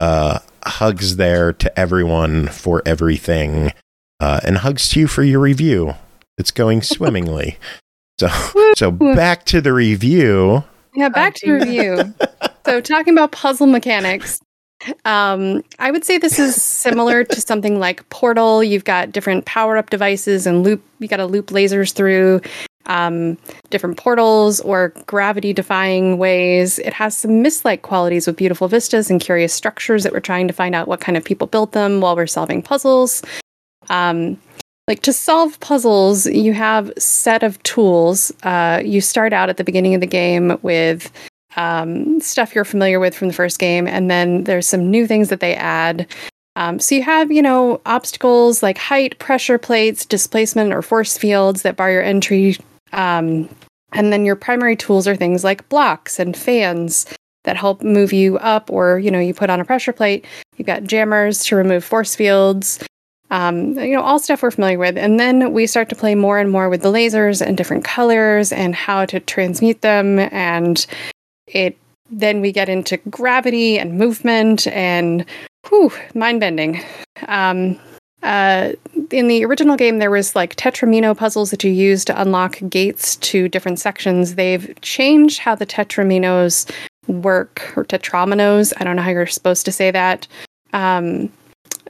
[0.00, 3.72] Uh, hugs there to everyone for everything,
[4.20, 5.94] uh, and hugs to you for your review.
[6.38, 7.58] It's going swimmingly.
[8.18, 8.28] so,
[8.76, 10.64] so back to the review.
[10.94, 12.14] Yeah, back to review.
[12.66, 14.40] so talking about puzzle mechanics.
[15.04, 18.62] Um, I would say this is similar to something like Portal.
[18.62, 20.82] You've got different power-up devices and loop.
[21.00, 22.40] You got to loop lasers through
[22.86, 23.36] um,
[23.70, 26.78] different portals or gravity-defying ways.
[26.78, 30.54] It has some Myst-like qualities with beautiful vistas and curious structures that we're trying to
[30.54, 33.22] find out what kind of people built them while we're solving puzzles.
[33.90, 34.38] Um,
[34.88, 38.32] like to solve puzzles, you have set of tools.
[38.42, 41.12] Uh, you start out at the beginning of the game with
[41.56, 45.28] um, stuff you're familiar with from the first game, and then there's some new things
[45.28, 46.06] that they add.
[46.56, 51.62] Um, so you have, you know, obstacles like height, pressure plates, displacement, or force fields
[51.62, 52.56] that bar your entry.
[52.92, 53.48] Um,
[53.92, 57.06] and then your primary tools are things like blocks and fans
[57.44, 60.26] that help move you up, or you know, you put on a pressure plate.
[60.56, 62.82] You've got jammers to remove force fields.
[63.30, 64.96] Um, you know, all stuff we're familiar with.
[64.96, 68.52] And then we start to play more and more with the lasers and different colors
[68.52, 70.18] and how to transmute them.
[70.18, 70.86] And
[71.46, 71.76] it
[72.10, 75.24] then we get into gravity and movement and
[75.68, 76.82] whew, mind bending.
[77.26, 77.78] Um,
[78.22, 78.72] uh,
[79.10, 83.16] in the original game, there was like tetramino puzzles that you use to unlock gates
[83.16, 84.34] to different sections.
[84.34, 86.70] They've changed how the tetraminos
[87.06, 88.72] work, or tetraminos.
[88.78, 90.26] I don't know how you're supposed to say that.
[90.72, 91.30] Um,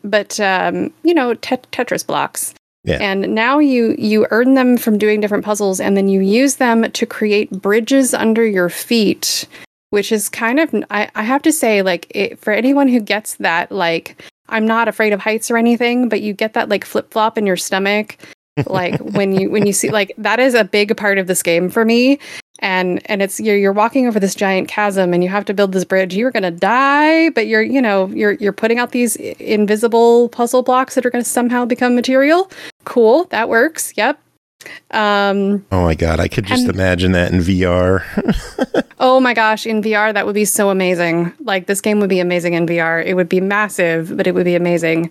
[0.05, 2.55] but um, you know, tet- Tetris blocks.
[2.85, 2.99] Yeah.
[3.01, 6.91] And now you you earn them from doing different puzzles, and then you use them
[6.91, 9.47] to create bridges under your feet,
[9.91, 13.35] which is kind of I, I have to say like it, for anyone who gets
[13.37, 17.13] that like I'm not afraid of heights or anything, but you get that like flip
[17.13, 18.17] flop in your stomach
[18.67, 21.69] like when you when you see like that is a big part of this game
[21.71, 22.19] for me
[22.61, 25.73] and and it's you're you're walking over this giant chasm and you have to build
[25.73, 26.15] this bridge.
[26.15, 30.63] You're going to die but you're you know you're you're putting out these invisible puzzle
[30.63, 32.51] blocks that are going to somehow become material.
[32.85, 33.25] Cool.
[33.27, 33.93] That works.
[33.97, 34.19] Yep.
[34.91, 38.03] Um Oh my god, I could just And- imagine that in VR.
[38.99, 39.67] oh my gosh.
[39.67, 41.33] In vr that would be so amazing.
[41.41, 44.45] Like this game would be amazing in vr it would be massive but it would
[44.45, 45.11] be amazing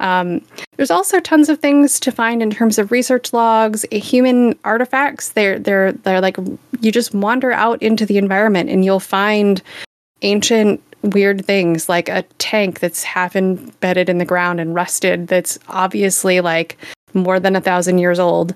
[0.00, 0.40] um,
[0.76, 5.30] there's also tons of things to find in terms of research logs, eh, human artifacts.
[5.30, 6.36] They're they're they're like
[6.80, 9.62] you just wander out into the environment and you'll find
[10.22, 15.56] ancient weird things like a tank that's half embedded in the ground and rusted that's
[15.68, 16.76] obviously like
[17.14, 18.54] more than a thousand years old.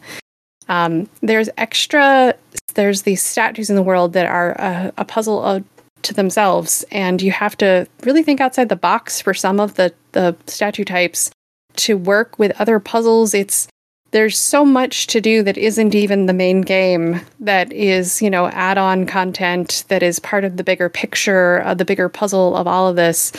[0.68, 2.34] Um, there's extra.
[2.74, 5.64] There's these statues in the world that are a, a puzzle of,
[6.02, 9.92] to themselves, and you have to really think outside the box for some of the
[10.12, 11.30] the statue types
[11.76, 13.34] to work with other puzzles.
[13.34, 13.68] It's
[14.12, 18.48] there's so much to do that isn't even the main game that is you know
[18.48, 22.88] add-on content that is part of the bigger picture of the bigger puzzle of all
[22.88, 23.32] of this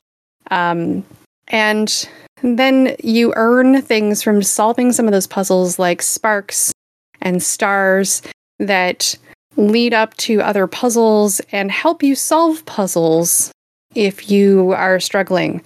[0.51, 1.05] um,
[1.47, 2.09] and
[2.41, 6.73] then you earn things from solving some of those puzzles like sparks
[7.21, 8.21] and stars
[8.59, 9.15] that
[9.55, 13.51] lead up to other puzzles and help you solve puzzles
[13.95, 15.61] if you are struggling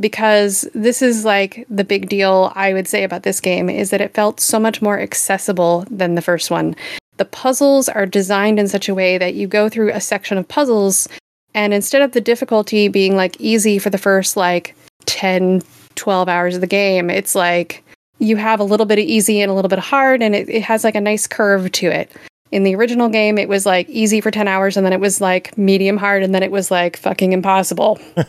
[0.00, 4.00] because this is like the big deal I would say about this game is that
[4.00, 6.74] it felt so much more accessible than the first one.
[7.18, 10.48] The puzzles are designed in such a way that you go through a section of
[10.48, 11.08] puzzles
[11.54, 14.74] and instead of the difficulty being like easy for the first like
[15.06, 15.62] 10
[15.94, 17.84] 12 hours of the game, it's like
[18.18, 20.48] you have a little bit of easy and a little bit of hard and it,
[20.48, 22.10] it has like a nice curve to it.
[22.52, 25.20] In the original game, it was like easy for 10 hours and then it was
[25.20, 27.98] like medium hard and then it was like fucking impossible.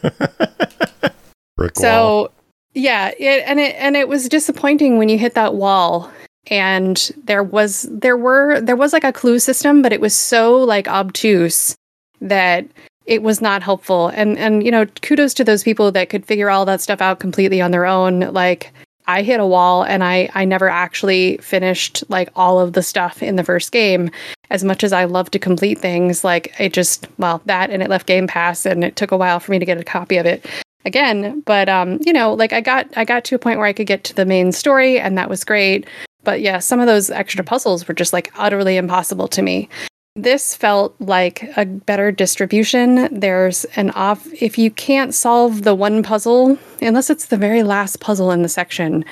[1.76, 2.32] So
[2.74, 6.12] yeah, it, and it and it was disappointing when you hit that wall
[6.48, 10.58] and there was there were there was like a clue system but it was so
[10.58, 11.76] like obtuse
[12.20, 12.66] that
[13.06, 16.50] it was not helpful and and you know kudos to those people that could figure
[16.50, 18.74] all that stuff out completely on their own like
[19.08, 23.22] I hit a wall and I I never actually finished like all of the stuff
[23.22, 24.10] in the first game.
[24.50, 27.90] As much as I love to complete things like it just well that and it
[27.90, 30.26] left game pass and it took a while for me to get a copy of
[30.26, 30.46] it
[30.86, 31.42] again.
[31.42, 33.88] But um you know like i got i got to a point where i could
[33.88, 35.88] get to the main story and that was great.
[36.24, 39.70] But yeah some of those extra puzzles were just like utterly impossible to me
[40.16, 43.10] this felt like a better distribution.
[43.12, 48.00] There's an off if you can't solve the one puzzle unless it's the very last
[48.00, 49.04] puzzle in the section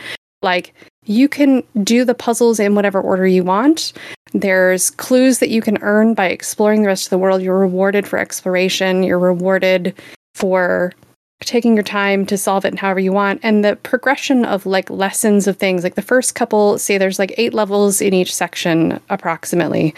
[0.42, 0.74] like
[1.06, 3.94] you can do the puzzles in whatever order you want.
[4.34, 7.42] There's clues that you can earn by exploring the rest of the world.
[7.42, 9.04] You're rewarded for exploration.
[9.04, 9.94] You're rewarded
[10.36, 10.94] for
[11.42, 13.40] taking your time to solve it however you want.
[13.44, 17.34] And the progression of like lessons of things like the first couple say there's like
[17.38, 19.96] eight levels in each section approximately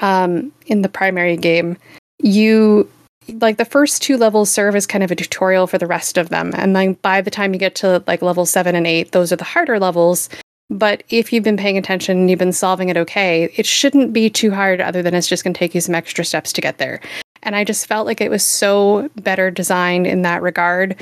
[0.00, 1.76] um in the primary game
[2.18, 2.88] you
[3.28, 6.28] like the first two levels serve as kind of a tutorial for the rest of
[6.28, 6.52] them.
[6.56, 9.36] And then by the time you get to like level 7 and 8 those are
[9.36, 10.28] the harder levels.
[10.70, 14.30] But if you've been paying attention and you've been solving it okay it shouldn't be
[14.30, 16.78] too hard other than it's just going to take you some extra steps to get
[16.78, 17.00] there.
[17.42, 20.96] And I just felt like it was so better designed in that regard.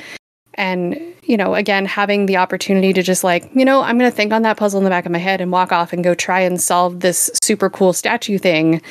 [0.55, 4.15] And, you know, again, having the opportunity to just like, you know, I'm going to
[4.15, 6.13] think on that puzzle in the back of my head and walk off and go
[6.13, 8.81] try and solve this super cool statue thing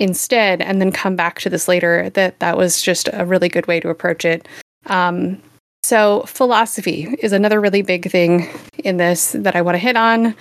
[0.00, 3.66] instead, and then come back to this later, that that was just a really good
[3.68, 4.48] way to approach it.
[4.86, 5.40] Um,
[5.84, 10.34] so, philosophy is another really big thing in this that I want to hit on.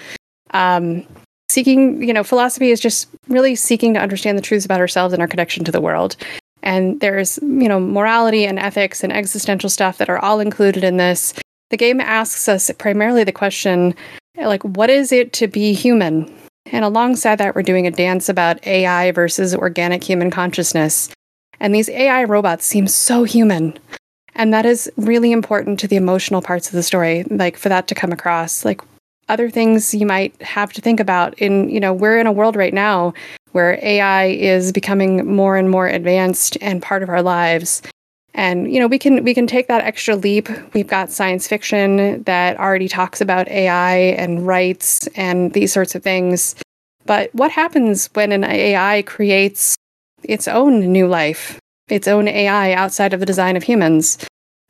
[0.52, 1.06] Um,
[1.50, 5.22] seeking, you know, philosophy is just really seeking to understand the truths about ourselves and
[5.22, 6.16] our connection to the world
[6.64, 10.98] and there's you know morality and ethics and existential stuff that are all included in
[10.98, 11.34] this.
[11.69, 13.94] The game asks us primarily the question
[14.35, 16.34] like what is it to be human?
[16.65, 21.10] And alongside that we're doing a dance about ai versus organic human consciousness.
[21.60, 23.77] And these ai robots seem so human.
[24.35, 27.88] And that is really important to the emotional parts of the story like for that
[27.90, 28.65] to come across.
[28.65, 28.81] Like
[29.30, 32.56] other things you might have to think about in you know we're in a world
[32.56, 33.14] right now
[33.54, 37.82] where AI is becoming more and more advanced and part of our lives.
[38.34, 40.50] And you know, we can we can take that extra leap.
[40.74, 46.04] We've got science fiction that already talks about AI and rights and these sorts of
[46.04, 46.56] things.
[47.06, 49.76] But what happens when an AI creates
[50.24, 51.60] its own new life,
[51.90, 54.18] its own AI outside of the design of humans?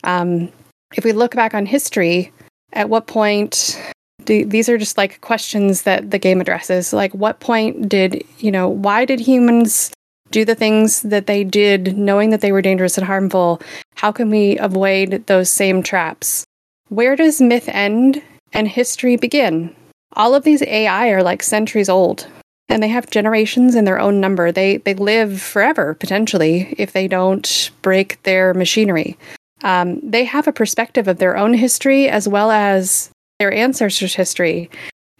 [0.04, 0.52] Um,
[0.96, 2.32] if we look back on history,
[2.74, 3.80] at what point
[4.26, 8.52] do, these are just like questions that the game addresses like what point did you
[8.52, 9.92] know why did humans
[10.32, 13.62] do the things that they did knowing that they were dangerous and harmful
[13.96, 16.46] how can we avoid those same traps
[16.90, 18.22] where does myth end
[18.54, 19.76] and history begin
[20.16, 22.28] all of these AI are like centuries old
[22.70, 24.52] and they have generations in their own number.
[24.52, 29.18] They they live forever potentially if they don't break their machinery.
[29.64, 33.10] Um, they have a perspective of their own history as well as
[33.44, 34.70] their ancestors' history,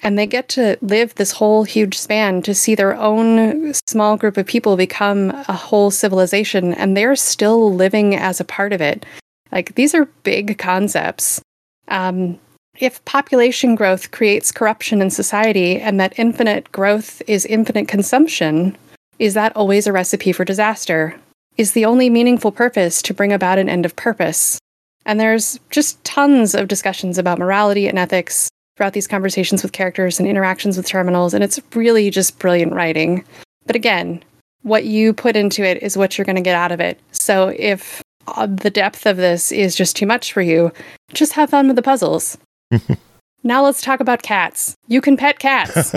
[0.02, 4.38] and they get to live this whole huge span to see their own small group
[4.38, 9.06] of people become a whole civilization, and they're still living as a part of it.
[9.52, 11.42] Like these are big concepts.
[11.90, 12.40] Um,
[12.80, 18.78] if population growth creates corruption in society and that infinite growth is infinite consumption,
[19.20, 21.20] is that always a recipe for disaster?
[21.58, 24.60] Is the only meaningful purpose to bring about an end of purpose?
[25.06, 30.20] And there's just tons of discussions about morality and ethics throughout these conversations with characters
[30.20, 33.24] and interactions with terminals, and it's really just brilliant writing.
[33.66, 34.24] But again,
[34.64, 37.00] what you put into it is what you're going to get out of it.
[37.12, 40.72] So if uh, the depth of this is just too much for you,
[41.14, 42.38] just have fun with the puzzles.
[43.44, 44.76] now let's talk about cats.
[44.88, 45.94] You can pet cats.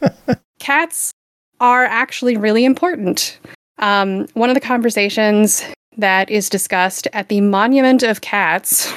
[0.58, 1.12] cats
[1.60, 3.38] are actually really important.
[3.78, 5.64] Um, one of the conversations
[6.00, 8.92] that is discussed at the Monument of Cats.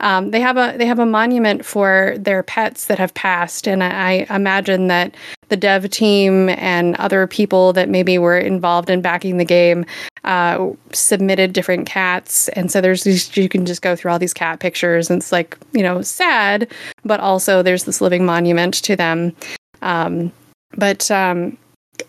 [0.00, 3.82] Um, they have a they have a monument for their pets that have passed, and
[3.82, 5.14] I, I imagine that
[5.48, 9.86] the dev team and other people that maybe were involved in backing the game
[10.24, 14.34] uh, submitted different cats, and so there's these, you can just go through all these
[14.34, 16.70] cat pictures, and it's like you know sad,
[17.04, 19.34] but also there's this living monument to them.
[19.80, 20.30] Um,
[20.76, 21.56] but um,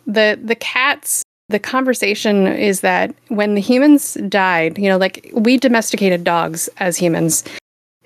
[0.05, 5.57] the the cats the conversation is that when the humans died, you know, like we
[5.57, 7.43] domesticated dogs as humans,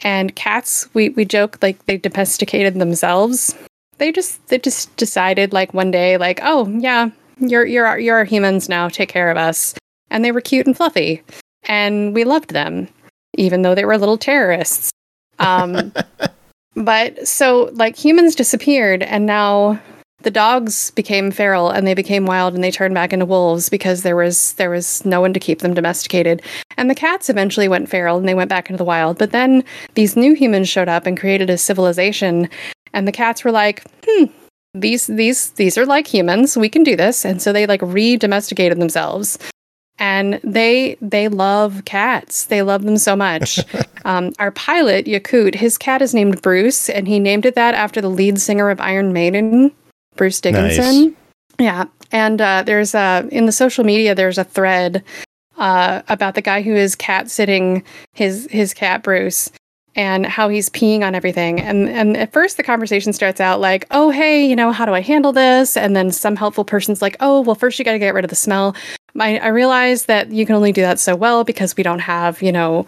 [0.04, 3.56] and cats, we we joke like they domesticated themselves.
[3.98, 8.70] They just they just decided like one day, like, oh yeah, you're you're you're humans
[8.70, 8.90] now.
[8.90, 9.76] Take care of us,
[10.10, 11.24] and they were cute and fluffy,
[11.64, 12.88] and we loved them,
[13.38, 14.92] even though they were little terrorists.
[15.40, 15.94] Um,
[16.76, 19.80] but so like humans disappeared, and now
[20.24, 24.04] the dogs became feral and they became wild and they turned back into wolves because
[24.04, 26.42] there was there was no one to keep them domesticated.
[26.78, 29.18] And the cats eventually went feral and they went back into the wild.
[29.18, 29.64] But then
[29.96, 32.50] these new humans showed up and created a civilization.
[32.94, 34.26] And the cats were like hmm
[34.74, 36.58] these these these are like humans.
[36.58, 37.26] We can do this.
[37.26, 39.38] And so they like re-domesticated themselves.
[40.00, 42.46] And they they love cats.
[42.46, 43.60] They love them so much.
[44.04, 48.02] Um, our pilot Yaqut his cat is named bruce and he named it that after
[48.02, 49.72] the lead singer of iron maiden
[50.22, 51.04] Bruce Dickinson.
[51.06, 51.14] Nice.
[51.58, 55.04] Yeah, and uh, there's a in the social media there's a thread
[55.58, 57.84] uh, about the guy who is cat sitting
[58.14, 59.50] his his cat Bruce
[59.96, 61.60] and how he's peeing on everything.
[61.60, 64.94] And and at first the conversation starts out like, "Oh, hey, you know, how do
[64.94, 68.00] I handle this?" And then some helpful person's like, "Oh, well, first you got to
[68.00, 68.76] get rid of the smell."
[69.20, 72.44] I, I realize that you can only do that so well because we don't have,
[72.44, 72.86] you know,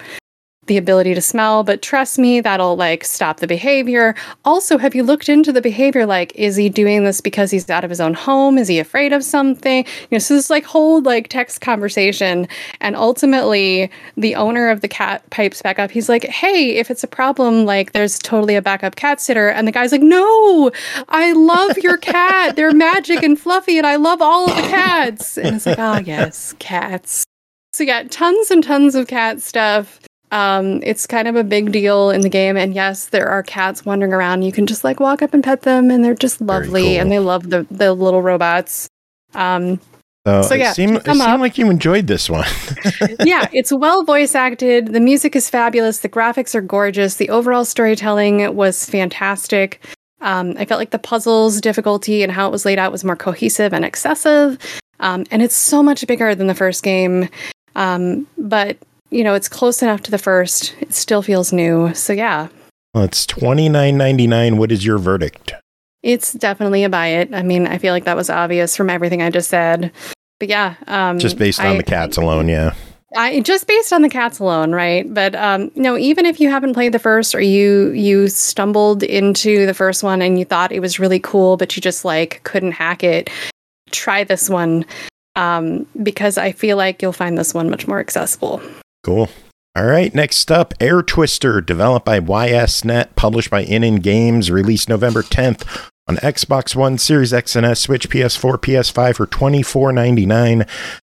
[0.67, 4.15] the ability to smell, but trust me, that'll like stop the behavior.
[4.45, 6.05] Also, have you looked into the behavior?
[6.05, 8.57] Like, is he doing this because he's out of his own home?
[8.57, 9.85] Is he afraid of something?
[9.85, 12.47] You know, so this like whole like text conversation.
[12.79, 15.91] And ultimately, the owner of the cat pipes back up.
[15.91, 19.49] He's like, hey, if it's a problem, like there's totally a backup cat sitter.
[19.49, 20.71] And the guy's like, no,
[21.09, 22.55] I love your cat.
[22.55, 25.37] They're magic and fluffy, and I love all of the cats.
[25.37, 27.25] And it's like, oh, yes, cats.
[27.73, 29.99] So, yeah, tons and tons of cat stuff.
[30.33, 33.85] Um, it's kind of a big deal in the game, and yes, there are cats
[33.85, 34.41] wandering around.
[34.41, 37.01] You can just like walk up and pet them, and they're just lovely, cool.
[37.01, 38.87] and they love the the little robots.
[39.35, 39.79] Um,
[40.25, 42.47] so, so yeah, it seemed, it seemed like you enjoyed this one.
[43.23, 44.87] yeah, it's well voice acted.
[44.87, 45.99] The music is fabulous.
[45.99, 47.15] The graphics are gorgeous.
[47.15, 49.85] The overall storytelling was fantastic.
[50.21, 53.17] Um, I felt like the puzzles difficulty and how it was laid out was more
[53.17, 54.57] cohesive and excessive.
[54.99, 57.29] Um, and it's so much bigger than the first game.
[57.75, 58.77] Um, but
[59.13, 60.75] you know, it's close enough to the first.
[60.81, 61.93] It still feels new.
[61.93, 62.47] So yeah.
[62.93, 64.57] Well, it's twenty nine ninety nine.
[64.57, 65.53] What is your verdict?
[66.01, 67.33] It's definitely a buy it.
[67.33, 69.91] I mean, I feel like that was obvious from everything I just said.
[70.39, 72.73] But yeah, um, just based on I, the cats alone, yeah.
[73.15, 75.11] I just based on the cats alone, right?
[75.11, 79.65] But um, no, even if you haven't played the first or you you stumbled into
[79.65, 82.73] the first one and you thought it was really cool, but you just like couldn't
[82.73, 83.29] hack it,
[83.91, 84.85] try this one
[85.35, 88.61] um, because I feel like you'll find this one much more accessible.
[89.03, 89.29] Cool.
[89.75, 95.23] All right, next up, Air Twister, developed by YSNet, published by ININ Games, released November
[95.23, 100.69] 10th on Xbox One, Series X and S, Switch, PS4, PS5 for $24.99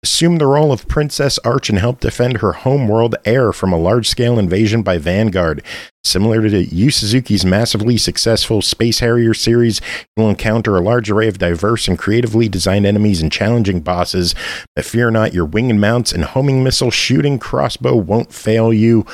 [0.04, 3.78] assume the role of Princess Arch and help defend her home world Air from a
[3.78, 5.62] large scale invasion by Vanguard.
[6.04, 9.80] Similar to Yu Suzuki's massively successful Space Harrier series,
[10.14, 14.34] you will encounter a large array of diverse and creatively designed enemies and challenging bosses.
[14.76, 19.06] But fear not, your winged mounts and homing missile shooting crossbow won't fail you.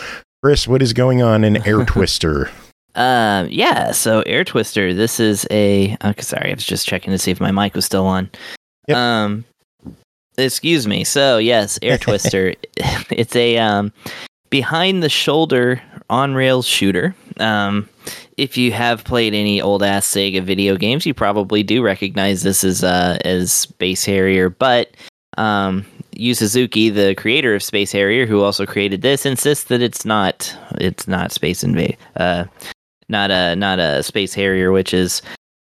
[0.42, 2.50] Chris, what is going on in Air Twister?
[2.96, 3.92] Um, yeah.
[3.92, 4.92] So Air Twister.
[4.92, 5.96] This is a.
[6.04, 8.28] Okay, sorry, I was just checking to see if my mic was still on.
[8.88, 8.96] Yep.
[8.96, 9.44] Um,
[10.40, 11.04] excuse me.
[11.04, 12.54] So yes, Air Twister.
[12.76, 13.92] it's a um,
[14.50, 17.14] behind the shoulder on rails shooter.
[17.38, 17.88] Um,
[18.36, 22.64] if you have played any old ass Sega video games, you probably do recognize this
[22.64, 24.50] as uh, as Space Harrier.
[24.50, 24.96] But
[25.38, 30.04] um, Yu Suzuki, the creator of Space Harrier, who also created this, insists that it's
[30.04, 32.44] not it's not Space Invade, uh,
[33.08, 35.22] not a not a Space Harrier, which is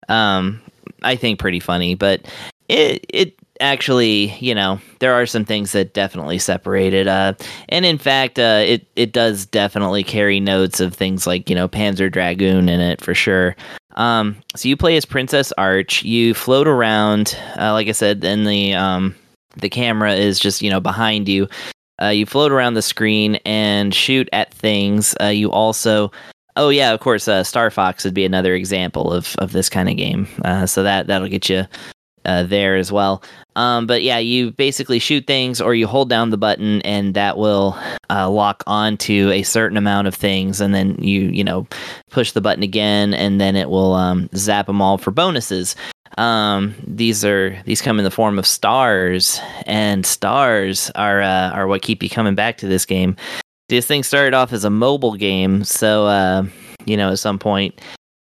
[0.08, 0.62] um,
[1.02, 1.96] I think pretty funny.
[1.96, 2.26] But
[2.70, 7.08] it it actually, you know, there are some things that definitely separate it.
[7.08, 7.34] Uh,
[7.70, 11.68] and in fact, uh, it it does definitely carry notes of things like you know
[11.68, 13.56] Panzer Dragoon in it for sure.
[13.96, 16.04] Um, so you play as Princess Arch.
[16.04, 19.16] You float around, uh, like I said, and the um,
[19.58, 21.48] the camera is just you know behind you.
[22.02, 25.16] Uh, you float around the screen and shoot at things.
[25.22, 26.12] Uh, you also
[26.58, 27.28] Oh yeah, of course.
[27.28, 30.28] Uh, Star Fox would be another example of, of this kind of game.
[30.46, 31.66] Uh, so that that'll get you
[32.26, 33.24] uh, there as well.
[33.56, 37.38] Um, but yeah, you basically shoot things or you hold down the button and that
[37.38, 37.78] will
[38.10, 41.68] uh, lock onto a certain amount of things, and then you you know
[42.10, 45.76] push the button again, and then it will um, zap them all for bonuses.
[46.18, 51.68] Um, these are these come in the form of stars, and stars are uh, are
[51.68, 53.16] what keep you coming back to this game.
[53.68, 56.46] This thing started off as a mobile game, so uh,
[56.86, 57.80] you know at some point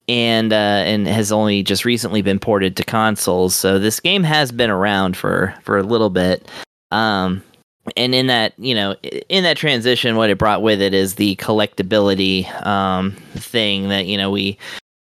[0.08, 3.56] and uh, and has only just recently been ported to consoles.
[3.56, 6.50] So this game has been around for for a little bit.
[6.92, 7.44] Um,
[7.96, 8.96] and in that you know
[9.30, 14.18] in that transition, what it brought with it is the collectability um, thing that you
[14.18, 14.58] know we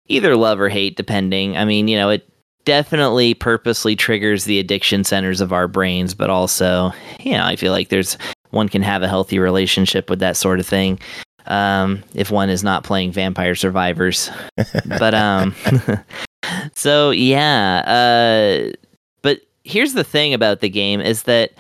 [0.07, 1.57] either love or hate, depending.
[1.57, 2.29] I mean, you know, it
[2.65, 7.73] definitely purposely triggers the addiction centers of our brains, but also, you know, I feel
[7.73, 8.17] like there's
[8.51, 10.99] one can have a healthy relationship with that sort of thing
[11.47, 14.31] um, if one is not playing Vampire Survivors.
[14.87, 15.55] but um,
[16.75, 17.83] so yeah.
[17.87, 18.73] Uh,
[19.23, 21.53] but here's the thing about the game is that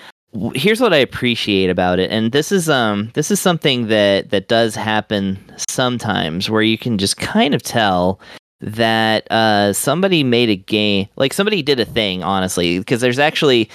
[0.55, 4.49] here's what I appreciate about it, and this is um this is something that that
[4.49, 5.39] does happen
[5.69, 8.21] sometimes where you can just kind of tell
[8.61, 13.69] that uh somebody made a game like somebody did a thing honestly because there's actually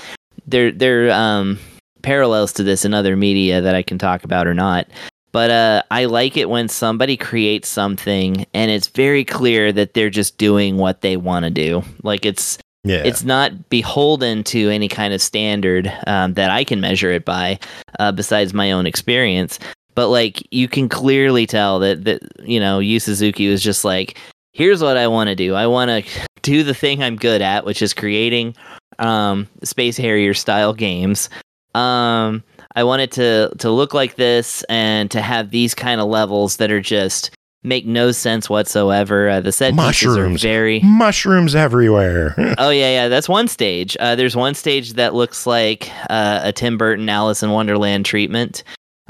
[0.48, 1.60] there there um
[2.02, 4.88] parallels to this in other media that I can talk about or not
[5.32, 10.10] but uh, I like it when somebody creates something and it's very clear that they're
[10.10, 11.84] just doing what they want to do.
[12.04, 13.04] Like it's Yeah.
[13.06, 17.60] it's not beholden to any kind of standard um, that I can measure it by,
[18.00, 19.60] uh, besides my own experience.
[19.96, 24.18] But like you can clearly tell that that you know Yu Suzuki was just like,
[24.54, 25.56] here's what I want to do.
[25.56, 28.56] I want to do the thing I'm good at, which is creating
[29.00, 31.30] um, Space Harrier style games.
[31.76, 32.44] Um,
[32.76, 36.58] I want it to to look like this and to have these kind of levels
[36.58, 37.32] that are just
[37.64, 39.28] make no sense whatsoever.
[39.30, 40.42] Uh, the set pieces are Mushrooms.
[40.42, 42.34] very Mushrooms everywhere.
[42.58, 43.08] oh yeah, yeah.
[43.08, 43.98] That's one stage.
[44.00, 48.64] Uh, there's one stage that looks like uh, a Tim Burton Alice in Wonderland treatment,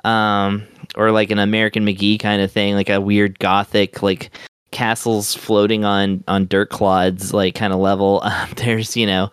[0.04, 0.66] um,
[0.96, 4.32] or like an American McGee kind of thing, like a weird gothic like
[4.72, 8.22] castles floating on on dirt clods like kind of level.
[8.30, 9.30] Um, there's you know.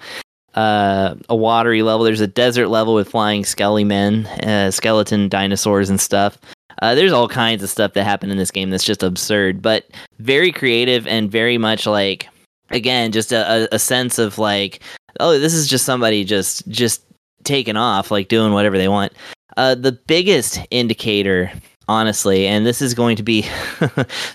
[0.57, 2.05] Uh, a watery level.
[2.05, 6.39] There's a desert level with flying skelly men, uh, skeleton dinosaurs, and stuff.
[6.83, 9.87] Uh, there's all kinds of stuff that happen in this game that's just absurd, but
[10.19, 12.28] very creative and very much like
[12.70, 14.81] again just a, a, a sense of like
[15.20, 17.03] oh this is just somebody just just
[17.45, 19.12] taking off like doing whatever they want
[19.57, 21.51] uh the biggest indicator
[21.89, 23.43] honestly and this is going to be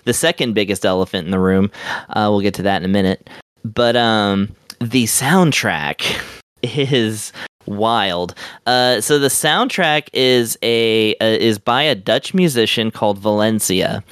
[0.06, 1.70] the second biggest elephant in the room
[2.10, 3.30] uh we'll get to that in a minute
[3.66, 4.50] but um
[4.82, 6.22] the soundtrack
[6.64, 7.32] is
[7.68, 8.34] wild
[8.66, 14.04] uh so the soundtrack is a uh, is by a dutch musician called Valensia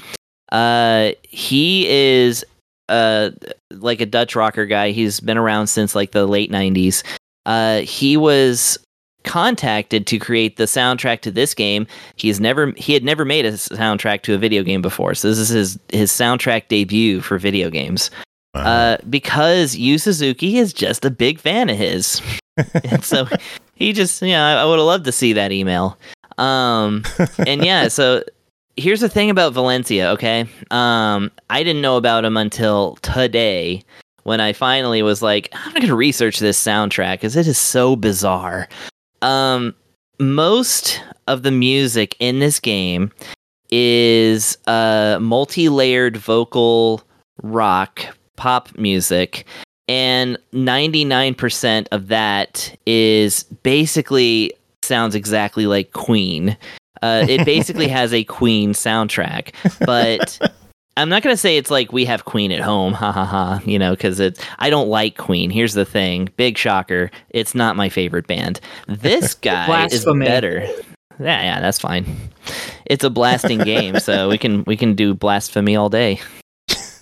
[0.52, 2.44] uh he is
[2.88, 3.30] uh
[3.70, 4.90] like a Dutch rocker guy.
[4.90, 7.02] He's been around since like the late 90s.
[7.46, 8.78] Uh he was
[9.24, 11.86] contacted to create the soundtrack to this game.
[12.16, 15.14] He's never he had never made a soundtrack to a video game before.
[15.14, 18.10] So this is his his soundtrack debut for video games.
[18.54, 18.62] Wow.
[18.62, 22.20] Uh because Yu Suzuki is just a big fan of his.
[22.84, 23.26] and so
[23.74, 25.98] he just yeah, I, I would have loved to see that email.
[26.38, 27.04] Um
[27.46, 28.22] and yeah, so
[28.76, 30.46] here's the thing about Valensia, okay?
[30.70, 33.82] Um, I didn't know about him until today
[34.24, 37.96] when I finally was like, I'm going to research this soundtrack because it is so
[37.96, 38.68] bizarre.
[39.22, 39.74] Um,
[40.18, 43.10] most of the music in this game
[43.70, 47.02] is uh, multi layered vocal
[47.42, 48.04] rock
[48.40, 49.46] pop music.
[49.86, 56.56] And 99% of that is basically sounds exactly like Queen.
[57.02, 59.52] Uh, it basically has a Queen soundtrack,
[59.84, 60.40] but
[60.96, 63.60] I'm not gonna say it's like we have Queen at home, ha ha ha.
[63.66, 64.42] You know, because it.
[64.58, 65.50] I don't like Queen.
[65.50, 67.10] Here's the thing, big shocker.
[67.30, 68.60] It's not my favorite band.
[68.86, 70.60] This guy is better.
[71.18, 72.16] Yeah, yeah, that's fine.
[72.86, 76.20] It's a blasting game, so we can we can do blasphemy all day.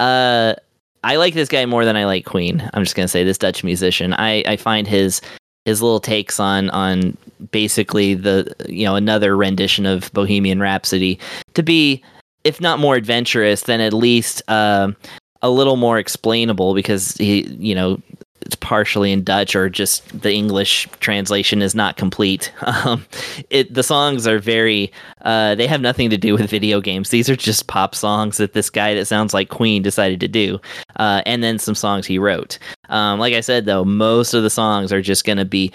[0.01, 0.55] Uh,
[1.05, 2.69] I like this guy more than I like Queen.
[2.75, 4.15] I'm just gonna say this Dutch musician.
[4.15, 5.21] I I find his
[5.65, 7.17] his little takes on on
[7.51, 11.19] basically the you know another rendition of Bohemian Rhapsody
[11.55, 12.03] to be
[12.45, 14.97] if not more adventurous then at least um
[15.43, 18.01] a little more explainable because he you know
[18.43, 22.53] it's partially in Dutch or just the English translation is not complete.
[22.85, 23.05] Um,
[23.51, 24.93] it the songs are very
[25.23, 27.11] uh, they have nothing to do with video games.
[27.11, 30.61] These are just pop songs that this guy that sounds like Queen decided to do,
[30.97, 32.59] uh, and then some songs he wrote.
[32.89, 35.73] Um, like I said though, most of the songs are just going to be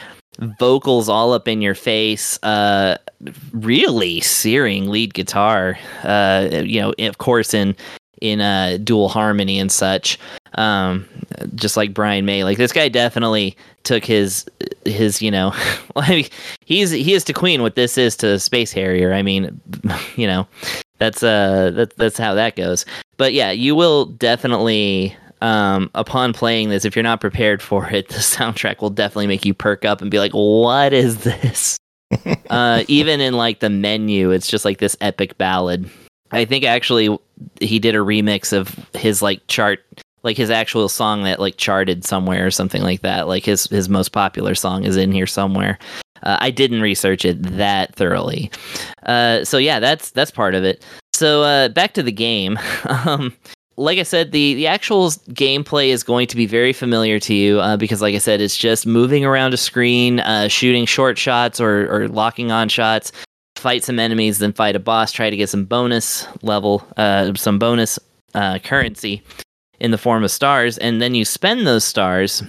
[0.60, 2.98] vocals all up in your face uh
[3.52, 7.76] really searing lead guitar uh you know of course in
[8.24, 10.18] in uh dual harmony and such
[10.56, 11.06] um
[11.56, 14.46] just like Brian May like this guy definitely took his
[14.86, 15.54] his you know
[16.10, 16.26] mean,
[16.66, 19.60] he's he is to Queen what this is to Space Harrier I mean
[20.16, 20.48] you know
[21.00, 22.86] that's uh that, that's how that goes
[23.18, 28.08] but yeah you will definitely um, upon playing this, if you're not prepared for it,
[28.08, 31.78] the soundtrack will definitely make you perk up and be like, "What is this?"
[32.50, 35.90] uh, even in like the menu, it's just like this epic ballad.
[36.32, 37.16] I think actually
[37.60, 39.80] he did a remix of his like chart,
[40.24, 43.28] like his actual song that like charted somewhere or something like that.
[43.28, 45.80] Like his his most popular song is in here somewhere.
[46.24, 48.50] Uh, I didn't research it that thoroughly,
[49.06, 50.86] uh, so yeah, that's that's part of it.
[51.14, 52.58] So uh, back to the game.
[53.06, 53.34] um,
[53.78, 57.60] like I said, the the actual gameplay is going to be very familiar to you
[57.60, 61.60] uh, because, like I said, it's just moving around a screen, uh, shooting short shots
[61.60, 63.12] or or locking on shots,
[63.64, 67.58] fight some enemies, then fight a boss, try to get some bonus level, uh, some
[67.58, 67.98] bonus
[68.36, 69.24] uh, currency
[69.80, 72.44] in the form of stars, and then you spend those stars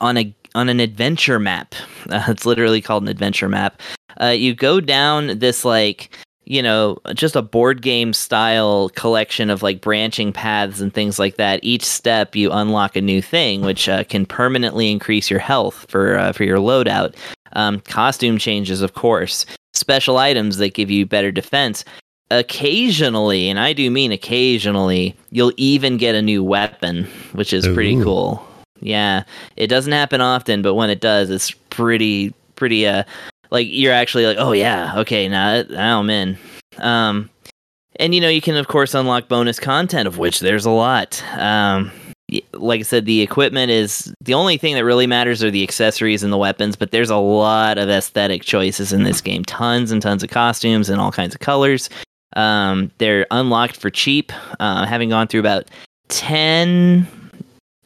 [0.00, 1.74] on a on an adventure map.
[2.08, 3.80] Uh, it's literally called an adventure map.
[4.20, 6.16] Uh, you go down this like
[6.46, 11.36] you know, just a board game style collection of like branching paths and things like
[11.36, 11.60] that.
[11.62, 16.18] Each step you unlock a new thing, which uh, can permanently increase your health for
[16.18, 17.14] uh, for your loadout.
[17.52, 19.46] Um, costume changes, of course.
[19.74, 21.84] Special items that give you better defense.
[22.30, 28.00] Occasionally, and I do mean occasionally, you'll even get a new weapon, which is pretty
[28.02, 28.44] cool.
[28.80, 29.24] Yeah,
[29.56, 33.04] it doesn't happen often, but when it does, it's pretty pretty uh
[33.50, 36.36] like you're actually like, oh yeah, okay, now, now I'm in.
[36.78, 37.30] Um,
[37.96, 41.22] and you know, you can of course unlock bonus content, of which there's a lot.
[41.36, 41.92] Um,
[42.52, 46.22] like I said, the equipment is the only thing that really matters are the accessories
[46.22, 49.44] and the weapons, but there's a lot of aesthetic choices in this game.
[49.44, 51.90] Tons and tons of costumes and all kinds of colors.
[52.36, 54.32] Um, they're unlocked for cheap.
[54.60, 55.70] Uh, having gone through about
[56.08, 57.06] 10,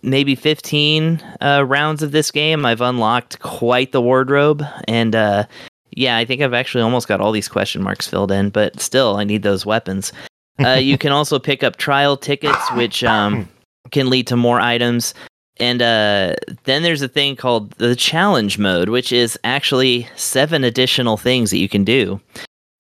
[0.03, 4.65] maybe 15 uh, rounds of this game, I've unlocked quite the wardrobe.
[4.87, 5.45] And uh,
[5.91, 9.17] yeah, I think I've actually almost got all these question marks filled in, but still,
[9.17, 10.13] I need those weapons.
[10.59, 13.49] Uh, you can also pick up trial tickets, which um,
[13.91, 15.15] can lead to more items.
[15.61, 21.17] And uh, then there's a thing called the challenge mode, which is actually seven additional
[21.17, 22.21] things that you can do.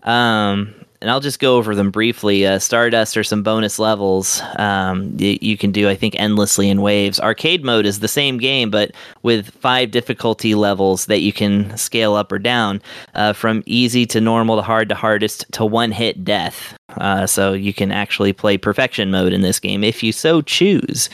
[0.04, 2.46] Um, and I'll just go over them briefly.
[2.46, 6.82] Uh, Stardust are some bonus levels um, y- you can do, I think, endlessly in
[6.82, 7.20] waves.
[7.20, 8.90] Arcade mode is the same game, but
[9.22, 12.82] with five difficulty levels that you can scale up or down
[13.14, 16.76] uh, from easy to normal to hard to hardest to one hit death.
[16.96, 21.08] Uh, so you can actually play perfection mode in this game if you so choose.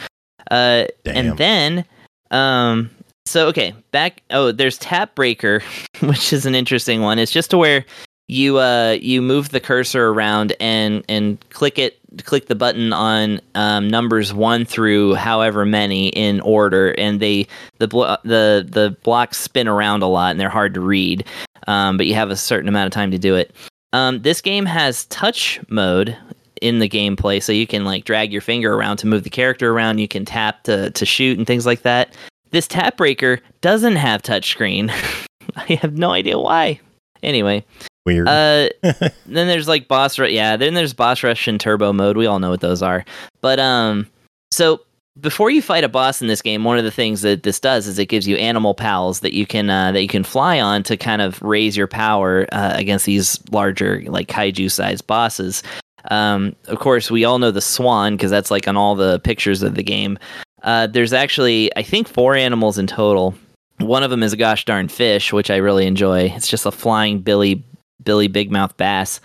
[0.51, 1.85] Uh, and then,
[2.31, 2.90] um,
[3.27, 4.23] so okay, back.
[4.31, 5.62] Oh, there's Tap Breaker,
[6.01, 7.19] which is an interesting one.
[7.19, 7.85] It's just to where
[8.28, 13.40] you uh you move the cursor around and and click it click the button on
[13.55, 17.46] um, numbers one through however many in order and they
[17.78, 21.26] the blo- the the blocks spin around a lot and they're hard to read
[21.66, 23.55] um, but you have a certain amount of time to do it.
[23.92, 26.16] Um, this game has touch mode
[26.60, 29.72] in the gameplay so you can like drag your finger around to move the character
[29.72, 32.14] around you can tap to to shoot and things like that.
[32.51, 34.90] This tap breaker doesn't have touchscreen
[35.56, 36.80] i have no idea why.
[37.22, 37.64] Anyway
[38.05, 38.28] Weird.
[38.28, 40.31] uh, then there's like boss rush.
[40.31, 42.16] Yeah, then there's boss rush and turbo mode.
[42.16, 43.05] We all know what those are.
[43.40, 44.06] But um,
[44.51, 44.81] so
[45.20, 47.86] before you fight a boss in this game, one of the things that this does
[47.86, 50.82] is it gives you animal pals that you can uh, that you can fly on
[50.85, 55.62] to kind of raise your power uh, against these larger like kaiju sized bosses.
[56.10, 59.62] Um, of course, we all know the swan because that's like on all the pictures
[59.62, 60.18] of the game.
[60.62, 63.35] Uh, there's actually I think four animals in total.
[63.78, 66.32] One of them is a gosh darn fish, which I really enjoy.
[66.36, 67.64] It's just a flying billy
[68.02, 69.20] Billy Big Mouth Bass.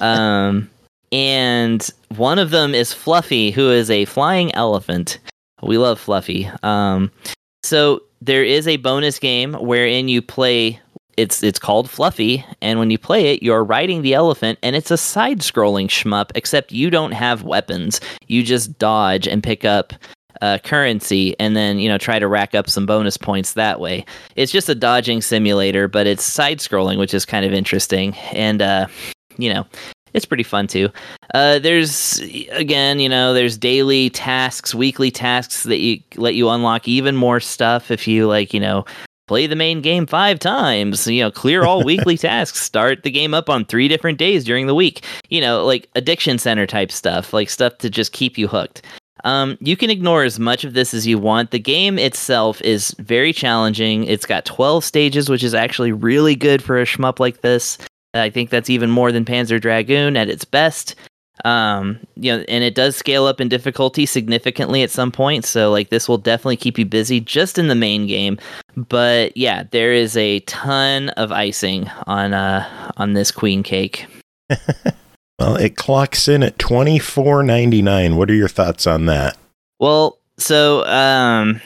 [0.00, 0.70] um,
[1.12, 5.18] and one of them is Fluffy, who is a flying elephant.
[5.62, 6.50] We love Fluffy.
[6.62, 7.10] Um,
[7.62, 10.80] so there is a bonus game wherein you play.
[11.16, 14.90] It's it's called Fluffy, and when you play it, you're riding the elephant, and it's
[14.90, 16.30] a side-scrolling shmup.
[16.34, 19.94] Except you don't have weapons; you just dodge and pick up
[20.42, 24.04] uh, currency, and then you know try to rack up some bonus points that way.
[24.36, 28.86] It's just a dodging simulator, but it's side-scrolling, which is kind of interesting, and uh,
[29.38, 29.66] you know
[30.16, 30.88] it's pretty fun too.
[31.34, 32.18] Uh, there's
[32.50, 37.38] again, you know, there's daily tasks, weekly tasks that you let you unlock even more
[37.38, 38.84] stuff if you like, you know,
[39.28, 43.34] play the main game five times, you know, clear all weekly tasks, start the game
[43.34, 45.04] up on three different days during the week.
[45.28, 48.82] You know, like addiction center type stuff, like stuff to just keep you hooked.
[49.24, 51.50] Um, you can ignore as much of this as you want.
[51.50, 54.04] The game itself is very challenging.
[54.04, 57.78] It's got 12 stages, which is actually really good for a shmup like this.
[58.14, 60.94] I think that's even more than Panzer Dragoon at its best.
[61.44, 65.44] Um, you know, and it does scale up in difficulty significantly at some point.
[65.44, 68.38] So like this will definitely keep you busy just in the main game.
[68.74, 74.06] But yeah, there is a ton of icing on uh on this queen cake.
[75.38, 78.16] well, it clocks in at twenty four ninety nine.
[78.16, 79.36] What are your thoughts on that?
[79.78, 81.60] Well, so, um,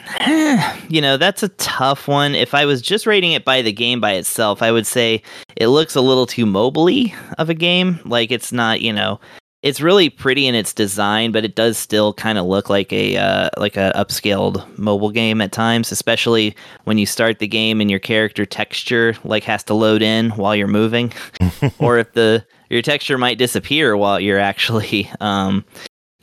[0.89, 2.35] you know, that's a tough one.
[2.35, 5.21] If I was just rating it by the game by itself, I would say
[5.57, 7.99] it looks a little too mobily of a game.
[8.05, 9.19] Like it's not, you know,
[9.61, 13.17] it's really pretty in its design, but it does still kind of look like a
[13.17, 17.91] uh, like a upscaled mobile game at times, especially when you start the game and
[17.91, 21.11] your character texture like has to load in while you're moving,
[21.79, 25.63] or if the your texture might disappear while you're actually um,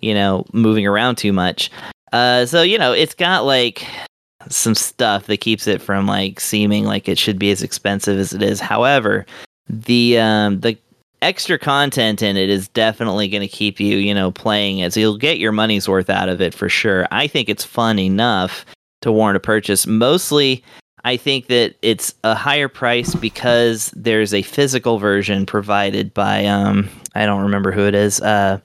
[0.00, 1.70] you know moving around too much.
[2.12, 3.86] Uh, so you know, it's got like
[4.48, 8.32] some stuff that keeps it from like seeming like it should be as expensive as
[8.32, 8.60] it is.
[8.60, 9.26] However,
[9.68, 10.76] the um, the
[11.20, 14.92] extra content in it is definitely going to keep you, you know, playing it.
[14.92, 17.06] So you'll get your money's worth out of it for sure.
[17.10, 18.64] I think it's fun enough
[19.02, 19.86] to warrant a purchase.
[19.86, 20.62] Mostly,
[21.04, 26.88] I think that it's a higher price because there's a physical version provided by um
[27.14, 28.20] I don't remember who it is.
[28.20, 28.60] Uh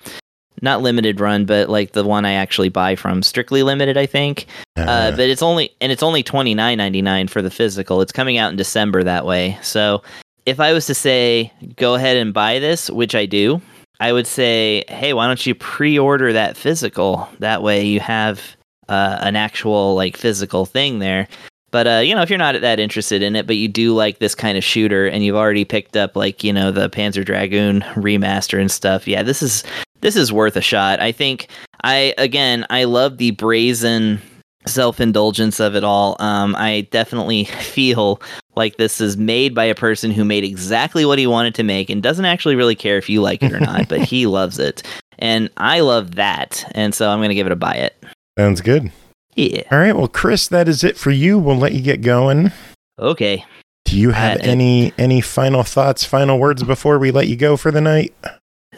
[0.61, 4.45] not limited run, but like the one I actually buy from Strictly Limited, I think.
[4.77, 8.01] Uh, uh, but it's only and it's only twenty nine ninety nine for the physical.
[8.01, 9.57] It's coming out in December that way.
[9.61, 10.03] So
[10.45, 13.61] if I was to say go ahead and buy this, which I do,
[13.99, 17.29] I would say, hey, why don't you pre order that physical?
[17.39, 18.41] That way you have
[18.89, 21.27] uh, an actual like physical thing there.
[21.73, 24.19] But uh, you know, if you're not that interested in it, but you do like
[24.19, 27.81] this kind of shooter, and you've already picked up like you know the Panzer Dragoon
[27.95, 29.63] remaster and stuff, yeah, this is
[30.01, 30.99] this is worth a shot.
[30.99, 31.47] I think
[31.83, 34.21] I again I love the brazen
[34.67, 36.15] self-indulgence of it all.
[36.19, 38.21] Um, I definitely feel
[38.55, 41.89] like this is made by a person who made exactly what he wanted to make
[41.89, 44.83] and doesn't actually really care if you like it or not, but he loves it.
[45.17, 46.71] And I love that.
[46.75, 47.95] And so I'm going to give it a buy it.
[48.37, 48.91] Sounds good.
[49.35, 49.63] Yeah.
[49.71, 49.95] All right.
[49.95, 51.39] Well, Chris, that is it for you.
[51.39, 52.51] We'll let you get going.
[52.99, 53.45] Okay.
[53.85, 57.71] Do you have any any final thoughts, final words before we let you go for
[57.71, 58.13] the night?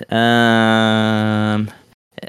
[0.09, 1.71] Um.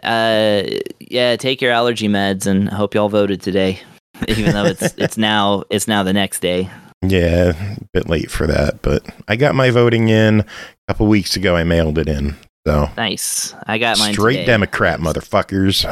[0.03, 0.63] Uh.
[1.01, 1.37] Yeah.
[1.37, 3.81] Take your allergy meds, and hope y'all voted today.
[4.29, 6.71] Even though it's it's now it's now the next day.
[7.03, 10.45] Yeah, a bit late for that, but I got my voting in a
[10.89, 11.55] couple weeks ago.
[11.55, 12.37] I mailed it in.
[12.67, 13.55] So nice.
[13.67, 14.47] I got mine straight today.
[14.47, 15.85] Democrat, motherfuckers.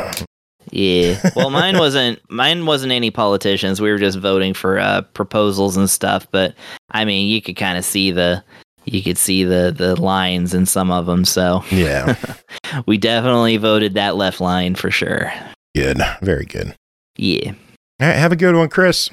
[0.75, 1.31] Yeah.
[1.37, 3.81] Well, mine wasn't mine wasn't any politicians.
[3.81, 6.27] We were just voting for uh, proposals and stuff.
[6.31, 6.55] But
[6.91, 8.43] I mean, you could kind of see the
[8.85, 11.25] you could see the the lines in some of them.
[11.25, 12.17] So yeah,
[12.87, 15.33] we definitely voted that left line for sure.
[15.75, 16.75] Good, very good.
[17.17, 17.53] Yeah.
[18.01, 19.11] All right, have a good one, Chris.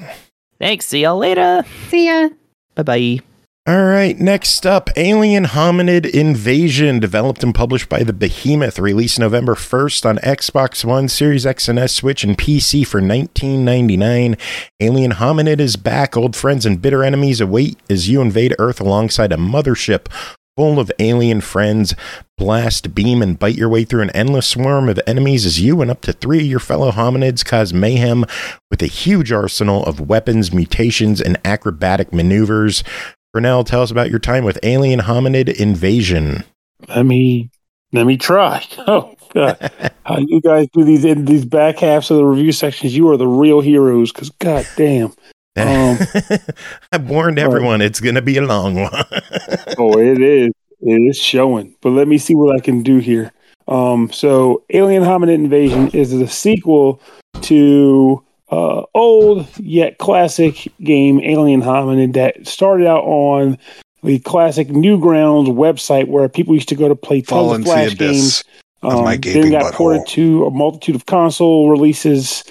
[0.58, 0.86] Thanks.
[0.86, 1.64] See y'all later.
[1.88, 2.28] See ya.
[2.74, 3.31] Bye bye.
[3.64, 9.54] All right, next up Alien Hominid Invasion, developed and published by the Behemoth, released November
[9.54, 14.36] 1st on Xbox One, Series X and S, Switch, and PC for $19.99.
[14.80, 16.16] Alien Hominid is back.
[16.16, 20.08] Old friends and bitter enemies await as you invade Earth alongside a mothership
[20.56, 21.94] full of alien friends.
[22.36, 25.90] Blast, beam, and bite your way through an endless swarm of enemies as you and
[25.90, 28.24] up to three of your fellow hominids cause mayhem
[28.72, 32.82] with a huge arsenal of weapons, mutations, and acrobatic maneuvers.
[33.34, 36.44] Pernell, tell us about your time with Alien Hominid Invasion.
[36.88, 37.50] Let me
[37.92, 38.64] let me try.
[38.86, 39.70] Oh God,
[40.04, 42.94] how you guys do these in these back halves of the review sections?
[42.94, 44.12] You are the real heroes.
[44.12, 45.12] Because God damn.
[45.54, 45.98] Um,
[46.92, 48.90] I warned everyone it's going to be a long one.
[49.76, 50.50] oh, it is.
[50.80, 51.76] It is showing.
[51.82, 53.32] But let me see what I can do here.
[53.68, 57.02] Um, so, Alien Hominid Invasion is a sequel
[57.42, 63.56] to uh, old yet classic game Alien Hominid that started out on
[64.02, 68.44] the classic Newgrounds website where people used to go to play tons of Flash games.
[68.82, 72.44] Um, then got ported to a multitude of console releases,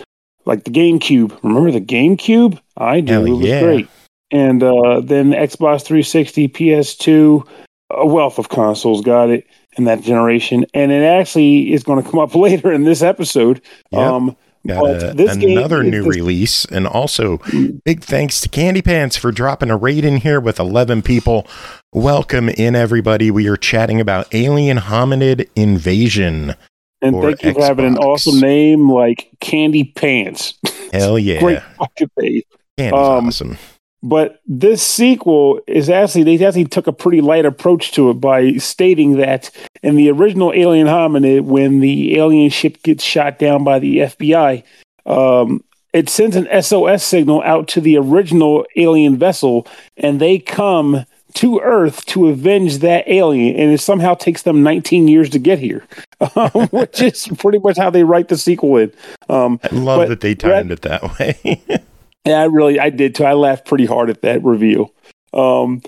[0.45, 1.37] like the GameCube.
[1.43, 2.59] Remember the GameCube?
[2.77, 3.13] I do.
[3.13, 3.61] Hell it was yeah.
[3.61, 3.87] great.
[4.31, 7.47] And uh, then Xbox 360, PS2,
[7.91, 9.45] a wealth of consoles got it
[9.77, 10.65] in that generation.
[10.73, 13.61] And it actually is going to come up later in this episode.
[13.91, 14.01] Yep.
[14.01, 14.37] Um,
[14.67, 17.39] Got a- another new this- release, and also
[17.83, 21.47] big thanks to Candy Pants for dropping a raid in here with 11 people.
[21.93, 23.31] Welcome in, everybody.
[23.31, 26.55] We are chatting about Alien Hominid Invasion.
[27.01, 30.53] And thank you for having an awesome name like Candy Pants.
[30.93, 31.39] Hell yeah.
[31.39, 32.41] Great fucking name.
[32.77, 33.57] Candy's Um, awesome.
[34.03, 38.53] But this sequel is actually they actually took a pretty light approach to it by
[38.53, 39.51] stating that
[39.83, 44.63] in the original Alien Hominid, when the alien ship gets shot down by the FBI,
[45.05, 45.63] um,
[45.93, 49.67] it sends an SOS signal out to the original alien vessel,
[49.97, 55.07] and they come to Earth to avenge that alien, and it somehow takes them 19
[55.07, 55.85] years to get here,
[56.35, 58.91] um, which is pretty much how they write the sequel in.
[59.29, 61.61] Um, I love that they timed it that way.
[62.25, 63.25] yeah, I really, I did too.
[63.25, 64.93] I laughed pretty hard at that reveal.
[65.33, 65.81] Um,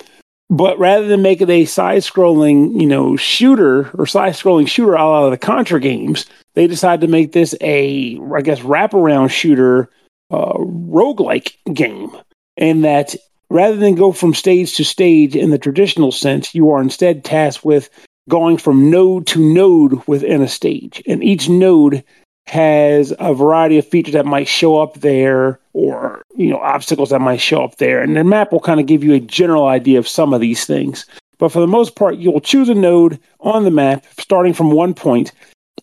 [0.50, 5.30] but rather than make it a side-scrolling, you know, shooter or side-scrolling shooter a la
[5.30, 9.90] the Contra games, they decided to make this a, I guess, wraparound shooter,
[10.32, 12.12] uh, roguelike game.
[12.58, 13.16] And that
[13.50, 17.66] rather than go from stage to stage in the traditional sense, you are instead tasked
[17.66, 17.90] with
[18.30, 21.02] going from node to node within a stage.
[21.08, 22.04] And each node
[22.46, 27.20] has a variety of features that might show up there or you know obstacles that
[27.20, 28.02] might show up there.
[28.02, 30.66] And the map will kind of give you a general idea of some of these
[30.66, 31.06] things.
[31.40, 34.94] But for the most part you'll choose a node on the map starting from one
[34.94, 35.32] point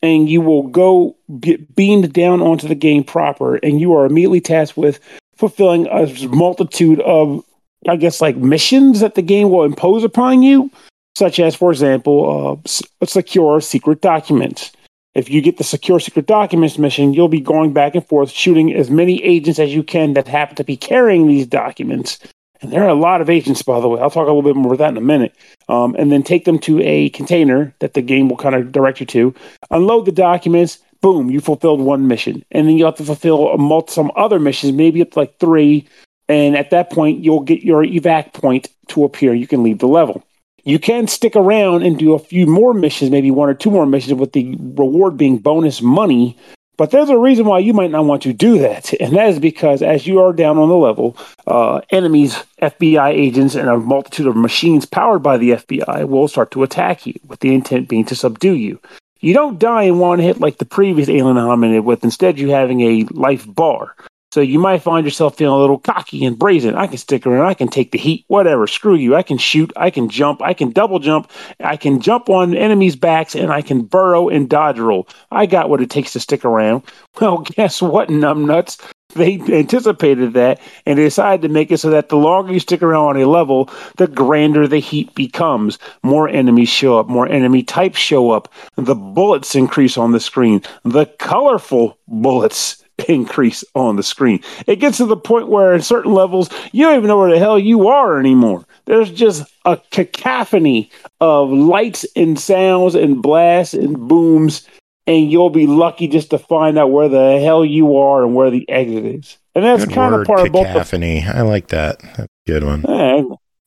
[0.02, 4.40] and you will go get beamed down onto the game proper and you are immediately
[4.40, 5.00] tasked with
[5.36, 7.44] fulfilling a multitude of
[7.88, 10.70] i guess like missions that the game will impose upon you
[11.16, 14.72] such as for example uh, secure secret documents
[15.14, 18.74] if you get the secure secret documents mission, you'll be going back and forth shooting
[18.74, 22.18] as many agents as you can that happen to be carrying these documents.
[22.62, 24.00] And there are a lot of agents, by the way.
[24.00, 25.34] I'll talk a little bit more about that in a minute.
[25.68, 29.00] Um, and then take them to a container that the game will kind of direct
[29.00, 29.34] you to.
[29.70, 30.78] Unload the documents.
[31.00, 32.44] Boom, you fulfilled one mission.
[32.50, 33.56] And then you have to fulfill
[33.88, 35.88] some other missions, maybe up to like three.
[36.28, 39.34] And at that point, you'll get your evac point to appear.
[39.34, 40.22] You can leave the level.
[40.64, 43.86] You can stick around and do a few more missions, maybe one or two more
[43.86, 46.36] missions, with the reward being bonus money.
[46.76, 49.38] But there's a reason why you might not want to do that, and that is
[49.38, 51.16] because as you are down on the level,
[51.46, 56.50] uh, enemies, FBI agents, and a multitude of machines powered by the FBI will start
[56.52, 58.80] to attack you, with the intent being to subdue you.
[59.20, 62.80] You don't die in one hit like the previous Alien Hominid, with instead you having
[62.80, 63.94] a life bar.
[64.32, 66.76] So you might find yourself feeling a little cocky and brazen.
[66.76, 67.46] I can stick around.
[67.46, 68.24] I can take the heat.
[68.28, 68.68] Whatever.
[68.68, 69.16] Screw you.
[69.16, 69.72] I can shoot.
[69.74, 70.40] I can jump.
[70.40, 71.28] I can double jump.
[71.58, 75.08] I can jump on enemies' backs and I can burrow and dodge roll.
[75.32, 76.82] I got what it takes to stick around.
[77.20, 78.80] Well, guess what, numbnuts?
[79.14, 82.82] They anticipated that and they decided to make it so that the longer you stick
[82.82, 85.78] around on a level, the grander the heat becomes.
[86.02, 90.62] More enemies show up, more enemy types show up, the bullets increase on the screen,
[90.84, 94.40] the colorful bullets increase on the screen.
[94.66, 97.38] It gets to the point where at certain levels, you don't even know where the
[97.38, 98.64] hell you are anymore.
[98.86, 100.90] There's just a cacophony
[101.20, 104.66] of lights and sounds and blasts and booms,
[105.06, 108.50] and you'll be lucky just to find out where the hell you are and where
[108.50, 109.38] the exit is.
[109.54, 111.24] And that's Good kind word, of part of both cacophony.
[111.24, 112.00] I like that.
[112.00, 112.84] That's a good one.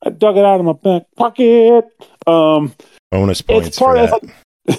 [0.06, 1.86] I dug it out of my back pocket.
[2.28, 2.74] Um,
[3.12, 4.22] Bonus points it's part for of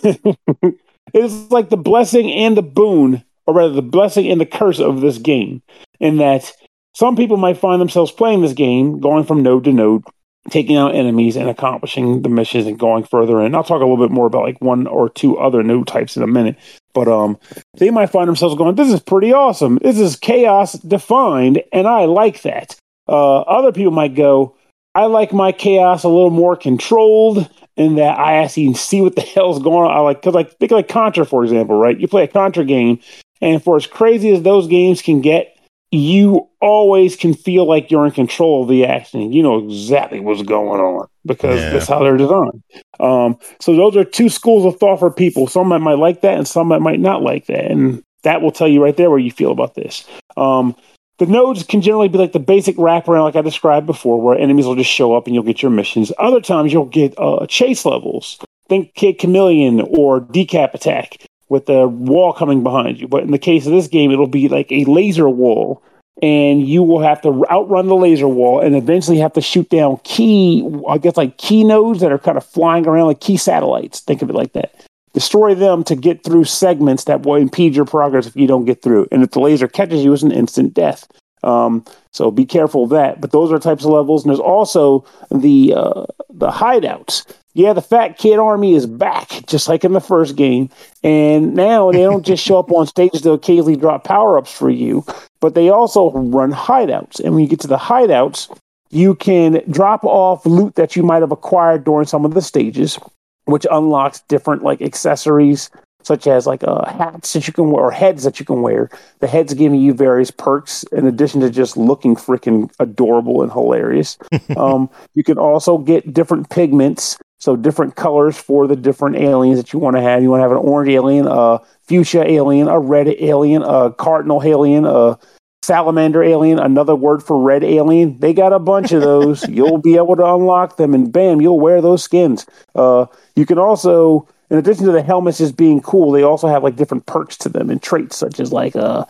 [0.02, 0.76] that.
[1.14, 5.00] it's like the blessing and the boon, or rather, the blessing and the curse of
[5.00, 5.62] this game.
[6.00, 6.52] In that
[6.94, 10.04] some people might find themselves playing this game, going from node to node,
[10.50, 13.96] taking out enemies and accomplishing the missions and going further And I'll talk a little
[13.96, 16.56] bit more about like one or two other node types in a minute.
[16.92, 17.38] But um,
[17.78, 19.78] they might find themselves going, "This is pretty awesome.
[19.82, 22.76] This is chaos defined, and I like that."
[23.08, 24.56] Uh, other people might go,
[24.94, 29.20] "I like my chaos a little more controlled." In that I actually see what the
[29.34, 29.96] hell's going on.
[29.96, 31.98] I like because like think like Contra for example, right?
[31.98, 33.00] You play a Contra game,
[33.40, 35.56] and for as crazy as those games can get,
[35.90, 39.32] you always can feel like you're in control of the action.
[39.32, 41.70] You know exactly what's going on because Yeah.
[41.70, 42.62] that's how they're designed.
[42.98, 45.46] Um, so those are two schools of thought for people.
[45.46, 48.50] Some might, might like that, and some might, might not like that, and that will
[48.50, 50.04] tell you right there where you feel about this.
[50.36, 50.74] Um,
[51.18, 54.66] the nodes can generally be like the basic wraparound, like I described before, where enemies
[54.66, 56.10] will just show up and you'll get your missions.
[56.18, 58.38] Other times you'll get uh, chase levels.
[58.68, 61.18] Think Kid Chameleon or Decap Attack
[61.48, 63.08] with the wall coming behind you.
[63.08, 65.82] But in the case of this game, it'll be like a laser wall
[66.22, 69.98] and you will have to outrun the laser wall and eventually have to shoot down
[70.04, 74.00] key, I guess, like key nodes that are kind of flying around like key satellites.
[74.00, 74.74] Think of it like that.
[75.12, 78.82] Destroy them to get through segments that will impede your progress if you don't get
[78.82, 79.08] through.
[79.12, 81.06] And if the laser catches you, it's an instant death.
[81.44, 83.20] Um, so be careful of that.
[83.20, 84.24] But those are types of levels.
[84.24, 87.26] And there's also the uh, the hideouts.
[87.56, 90.70] Yeah, the Fat Kid Army is back, just like in the first game.
[91.04, 94.70] And now they don't just show up on stages to occasionally drop power ups for
[94.70, 95.04] you,
[95.40, 97.20] but they also run hideouts.
[97.20, 98.58] And when you get to the hideouts,
[98.90, 102.98] you can drop off loot that you might have acquired during some of the stages,
[103.44, 105.70] which unlocks different like accessories
[106.04, 108.90] such as like uh, hats that you can wear or heads that you can wear.
[109.20, 114.18] The heads giving you various perks in addition to just looking freaking adorable and hilarious.
[114.56, 119.72] um, you can also get different pigments, so different colors for the different aliens that
[119.72, 120.22] you want to have.
[120.22, 124.42] You want to have an orange alien, a fuchsia alien, a red alien, a cardinal
[124.44, 125.18] alien, a
[125.64, 128.18] salamander alien, another word for red alien.
[128.20, 129.42] They got a bunch of those.
[129.48, 132.46] you'll be able to unlock them, and bam, you'll wear those skins.
[132.74, 136.62] Uh, you can also in addition to the helmets just being cool, they also have
[136.62, 139.04] like different perks to them and traits such as like uh,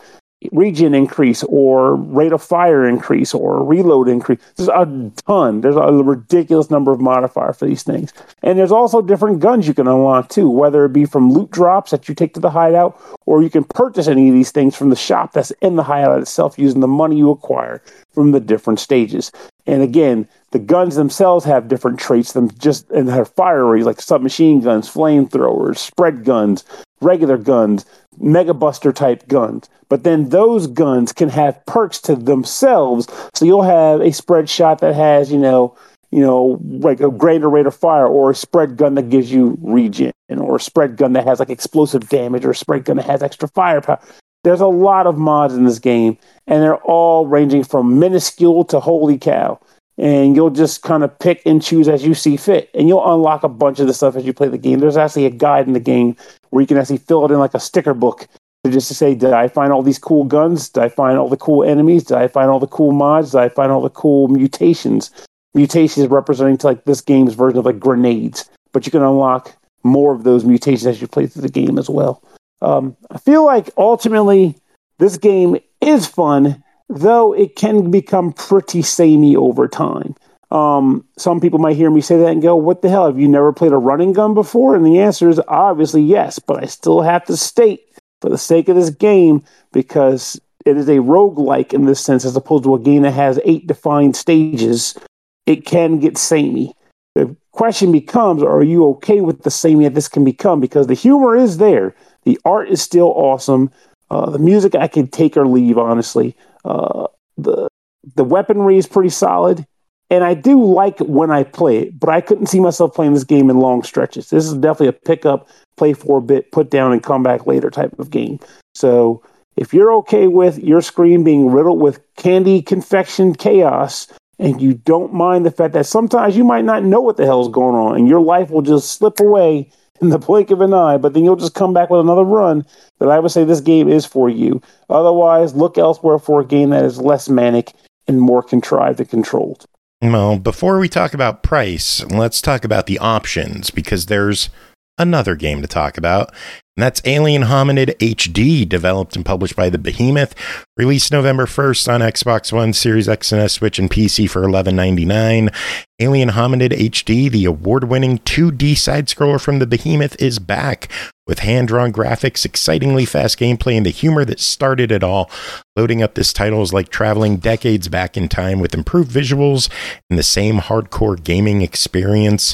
[0.45, 4.39] a regen increase or rate of fire increase or reload increase.
[4.55, 5.61] There's a ton.
[5.61, 8.13] There's a ridiculous number of modifier for these things.
[8.43, 11.91] And there's also different guns you can unlock too, whether it be from loot drops
[11.91, 14.89] that you take to the hideout or you can purchase any of these things from
[14.89, 17.81] the shop that's in the hideout itself using the money you acquire
[18.13, 19.31] from the different stages.
[19.67, 24.61] And again, the guns themselves have different traits them just and have fiery like submachine
[24.61, 26.63] guns, flamethrowers, spread guns,
[27.01, 27.85] regular guns,
[28.17, 29.69] mega buster type guns.
[29.89, 33.07] But then those guns can have perks to themselves.
[33.33, 35.75] So you'll have a spread shot that has, you know,
[36.11, 39.57] you know, like a greater rate of fire, or a spread gun that gives you
[39.61, 43.05] regen, or a spread gun that has like explosive damage, or a spread gun that
[43.05, 43.99] has extra firepower.
[44.45, 46.17] There's a lot of mods in this game,
[46.47, 49.59] and they're all ranging from minuscule to holy cow.
[49.97, 53.43] And you'll just kind of pick and choose as you see fit, and you'll unlock
[53.43, 54.79] a bunch of the stuff as you play the game.
[54.79, 56.17] There's actually a guide in the game
[56.49, 58.27] where you can actually fill it in like a sticker book
[58.65, 60.67] to just to say, did I find all these cool guns?
[60.67, 62.03] Did I find all the cool enemies?
[62.03, 63.31] Did I find all the cool mods?
[63.31, 65.11] Did I find all the cool mutations?
[65.53, 70.13] Mutations representing to like this game's version of like grenades, but you can unlock more
[70.13, 72.21] of those mutations as you play through the game as well.
[72.61, 74.55] Um, I feel like ultimately
[74.97, 80.15] this game is fun, though it can become pretty samey over time.
[80.51, 83.07] Um, some people might hear me say that and go, What the hell?
[83.07, 84.75] Have you never played a running gun before?
[84.75, 87.81] And the answer is obviously yes, but I still have to state,
[88.21, 89.43] for the sake of this game,
[89.73, 93.39] because it is a roguelike in this sense, as opposed to a game that has
[93.45, 94.97] eight defined stages,
[95.45, 96.73] it can get samey.
[97.15, 100.59] The question becomes, are you okay with the samey that this can become?
[100.59, 101.95] Because the humor is there.
[102.23, 103.71] The art is still awesome.
[104.09, 106.35] Uh, the music I can take or leave, honestly.
[106.65, 107.69] Uh, the
[108.15, 109.65] the weaponry is pretty solid,
[110.09, 113.23] and I do like when I play it, but I couldn't see myself playing this
[113.23, 114.29] game in long stretches.
[114.29, 115.47] This is definitely a pick up,
[115.77, 118.39] play for a bit, put down, and come back later type of game.
[118.73, 119.23] So
[119.55, 124.07] if you're okay with your screen being riddled with candy confection chaos,
[124.39, 127.49] and you don't mind the fact that sometimes you might not know what the hell's
[127.49, 129.71] going on, and your life will just slip away
[130.01, 132.65] in the blink of an eye, but then you'll just come back with another run
[132.99, 134.61] that I would say this game is for you.
[134.89, 137.73] Otherwise, look elsewhere for a game that is less manic
[138.07, 139.65] and more contrived and controlled.
[140.01, 144.49] Well, before we talk about price, let's talk about the options because there's
[144.97, 146.33] another game to talk about.
[146.77, 150.35] And that's Alien Hominid HD, developed and published by the Behemoth,
[150.75, 155.55] released November 1st on Xbox One, Series X and S, Switch, and PC for $11.99.
[156.01, 160.91] Alien Hominid HD, the award winning 2D side scroller from the Behemoth, is back
[161.25, 165.31] with hand drawn graphics, excitingly fast gameplay, and the humor that started it all.
[165.77, 169.69] Loading up this title is like traveling decades back in time with improved visuals
[170.09, 172.53] and the same hardcore gaming experience.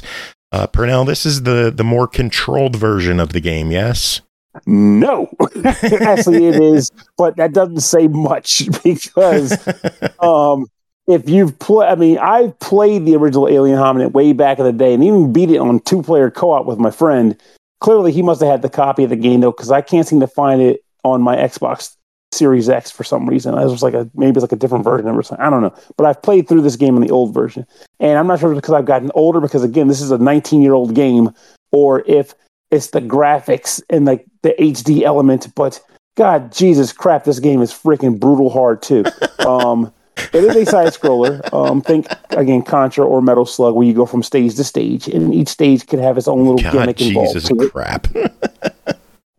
[0.52, 4.22] Uh, Pernell, this is the the more controlled version of the game, yes?
[4.66, 5.30] No,
[5.64, 9.58] actually, it is, but that doesn't say much because
[10.20, 10.66] um,
[11.08, 14.74] if you've played, I mean, I've played the original Alien Hominid way back in the
[14.74, 17.42] day, and even beat it on two player co op with my friend.
[17.80, 20.20] Clearly, he must have had the copy of the game though, because I can't seem
[20.20, 21.96] to find it on my Xbox
[22.34, 23.58] Series X for some reason.
[23.58, 25.46] It was like a maybe it's like a different version or something.
[25.46, 25.76] I don't know.
[25.98, 27.66] But I've played through this game in the old version,
[28.00, 29.42] and I'm not sure if it's because I've gotten older.
[29.42, 31.32] Because again, this is a 19 year old game,
[31.72, 32.34] or if
[32.72, 35.54] it's the graphics and like the HD element.
[35.56, 35.82] But
[36.16, 39.04] God, Jesus crap, this game is freaking brutal hard too.
[39.40, 41.42] um, it is a side scroller.
[41.54, 45.34] Um, think again, Contra or Metal Slug, where you go from stage to stage, and
[45.34, 47.34] each stage could have its own little God, gimmick involved.
[47.34, 48.08] Jesus crap.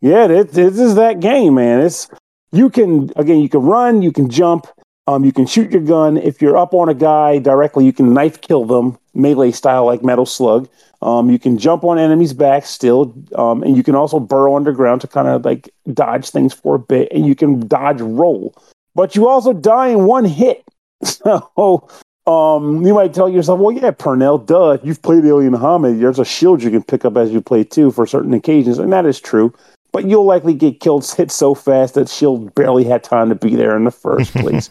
[0.03, 1.81] Yeah, this is that game, man.
[1.81, 2.09] It's
[2.53, 4.67] you can again, you can run, you can jump.
[5.09, 6.17] Um, you can shoot your gun.
[6.17, 10.05] If you're up on a guy directly, you can knife kill them, melee style like
[10.05, 10.69] Metal Slug.
[11.03, 15.01] Um, you can jump on enemies' backs still, um, and you can also burrow underground
[15.01, 18.55] to kind of like dodge things for a bit, and you can dodge roll.
[18.95, 20.65] But you also die in one hit.
[21.25, 21.89] So
[22.27, 25.99] um, you might tell yourself, well, yeah, Pernell, duh, you've played Alien Hominid.
[25.99, 28.93] There's a shield you can pick up as you play too for certain occasions, and
[28.93, 29.53] that is true.
[29.93, 33.57] But you'll likely get killed hit so fast that she'll barely had time to be
[33.57, 34.69] there in the first place.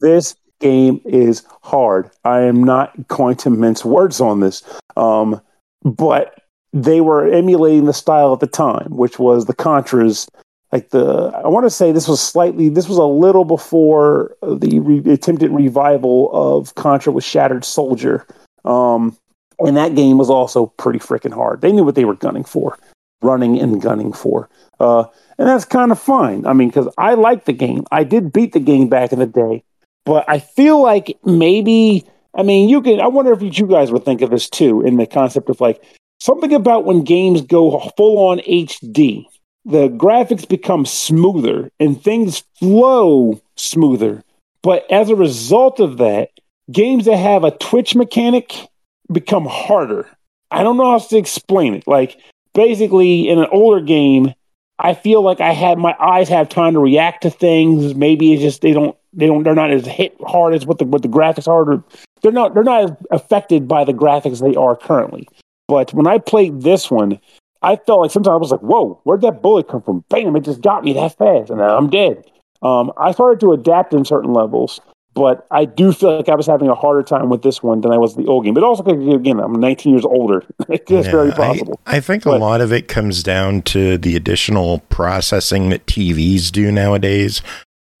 [0.00, 2.10] this game is hard.
[2.24, 4.62] I am not going to mince words on this.
[4.96, 5.40] Um,
[5.82, 6.42] but
[6.72, 10.28] they were emulating the style at the time, which was the Contras.
[10.72, 14.78] Like the, I want to say this was slightly, this was a little before the
[14.78, 18.24] re- attempted revival of Contra with Shattered Soldier.
[18.64, 19.16] Um,
[19.58, 21.60] and that game was also pretty freaking hard.
[21.60, 22.78] They knew what they were gunning for,
[23.22, 24.48] running and gunning for.
[24.78, 25.04] Uh,
[25.38, 26.46] and that's kind of fine.
[26.46, 27.84] I mean, because I like the game.
[27.90, 29.64] I did beat the game back in the day,
[30.04, 34.04] but I feel like maybe, I mean, you can, I wonder if you guys would
[34.04, 35.82] think of this too in the concept of like
[36.20, 39.26] something about when games go full on HD,
[39.64, 44.22] the graphics become smoother and things flow smoother.
[44.62, 46.30] But as a result of that,
[46.70, 48.68] games that have a twitch mechanic
[49.10, 50.08] become harder.
[50.50, 51.86] I don't know how to explain it.
[51.86, 52.20] Like
[52.54, 54.34] basically in an older game,
[54.78, 57.94] I feel like I had my eyes have time to react to things.
[57.94, 60.84] Maybe it's just they don't they don't they're not as hit hard as what the
[60.84, 61.84] what the graphics are.
[62.22, 65.28] They're not they're not affected by the graphics they are currently.
[65.68, 67.20] But when I played this one,
[67.62, 70.04] I felt like sometimes I was like, "Whoa, where'd that bullet come from?
[70.08, 70.34] Bam!
[70.36, 72.24] It just got me that fast, and now I'm dead."
[72.62, 74.80] Um, I started to adapt in certain levels,
[75.14, 77.92] but I do feel like I was having a harder time with this one than
[77.92, 78.54] I was the old game.
[78.54, 80.44] But also, again, I'm 19 years older.
[80.68, 81.80] it's yeah, very possible.
[81.86, 85.86] I, I think but, a lot of it comes down to the additional processing that
[85.86, 87.42] TVs do nowadays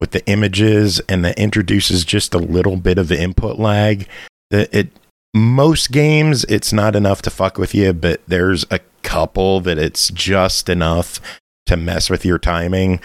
[0.00, 4.08] with the images, and that introduces just a little bit of the input lag.
[4.50, 4.88] That it
[5.34, 10.10] most games it's not enough to fuck with you, but there's a couple that it's
[10.10, 11.20] just enough
[11.66, 13.00] to mess with your timing.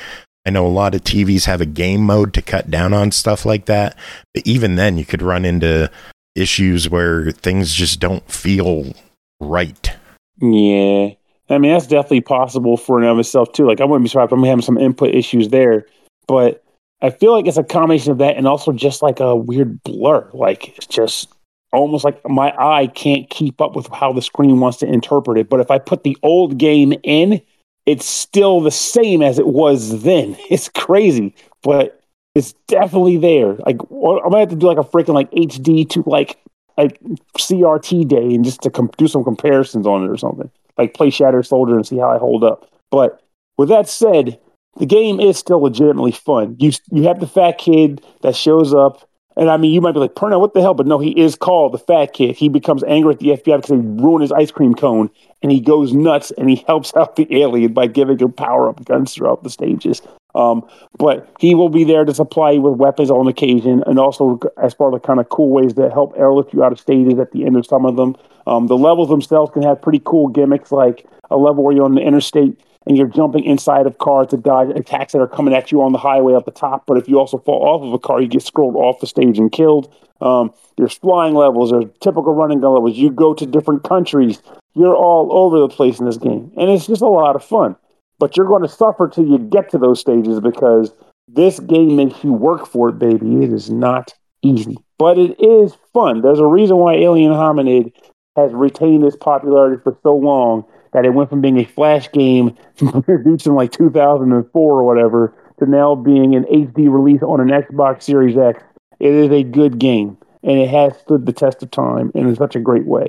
[0.45, 3.45] I know a lot of TVs have a game mode to cut down on stuff
[3.45, 3.97] like that,
[4.33, 5.89] but even then, you could run into
[6.35, 8.93] issues where things just don't feel
[9.39, 9.91] right.
[10.39, 11.09] Yeah.
[11.49, 13.67] I mean, that's definitely possible for and of itself, too.
[13.67, 15.85] Like, I wouldn't be surprised if I'm having some input issues there,
[16.27, 16.63] but
[17.01, 20.29] I feel like it's a combination of that and also just like a weird blur.
[20.33, 21.29] Like, it's just
[21.71, 25.49] almost like my eye can't keep up with how the screen wants to interpret it.
[25.49, 27.41] But if I put the old game in,
[27.85, 30.37] it's still the same as it was then.
[30.49, 32.01] It's crazy, but
[32.33, 33.53] it's definitely there.
[33.55, 36.37] Like I might have to do like a freaking like HD to like
[36.77, 36.99] like
[37.37, 40.51] CRT day and just to com- do some comparisons on it or something.
[40.77, 42.69] Like play Shattered Soldier and see how I hold up.
[42.91, 43.21] But
[43.57, 44.39] with that said,
[44.77, 46.57] the game is still legitimately fun.
[46.59, 49.99] You you have the fat kid that shows up and I mean, you might be
[49.99, 50.73] like, Pernell, what the hell?
[50.73, 52.35] But no, he is called the fat kid.
[52.35, 55.09] He becomes angry at the FBI because they ruined his ice cream cone
[55.41, 58.85] and he goes nuts and he helps out the alien by giving him power up
[58.85, 60.01] guns throughout the stages.
[60.35, 60.67] Um,
[60.97, 64.73] but he will be there to supply you with weapons on occasion and also as
[64.73, 67.31] part of the kind of cool ways that help airlift you out of stages at
[67.31, 68.15] the end of some of them.
[68.45, 71.95] Um, the levels themselves can have pretty cool gimmicks like a level where you're on
[71.95, 75.71] the interstate and you're jumping inside of cars to dodge attacks that are coming at
[75.71, 76.85] you on the highway up the top.
[76.85, 79.37] But if you also fall off of a car, you get scrolled off the stage
[79.37, 79.93] and killed.
[80.21, 82.97] Um, there's flying levels, there's typical running gun levels.
[82.97, 84.41] You go to different countries.
[84.73, 87.75] You're all over the place in this game, and it's just a lot of fun.
[88.19, 90.91] But you're going to suffer till you get to those stages because
[91.27, 93.43] this game makes you work for it, baby.
[93.43, 96.21] It is not easy, but it is fun.
[96.21, 97.93] There's a reason why Alien Hominid
[98.35, 100.65] has retained its popularity for so long
[100.95, 102.55] that it went from being a flash game
[103.03, 108.03] produced in like 2004 or whatever to now being an HD release on an Xbox
[108.03, 108.63] Series X.
[109.01, 112.55] It is a good game and it has stood the test of time in such
[112.55, 113.07] a great way.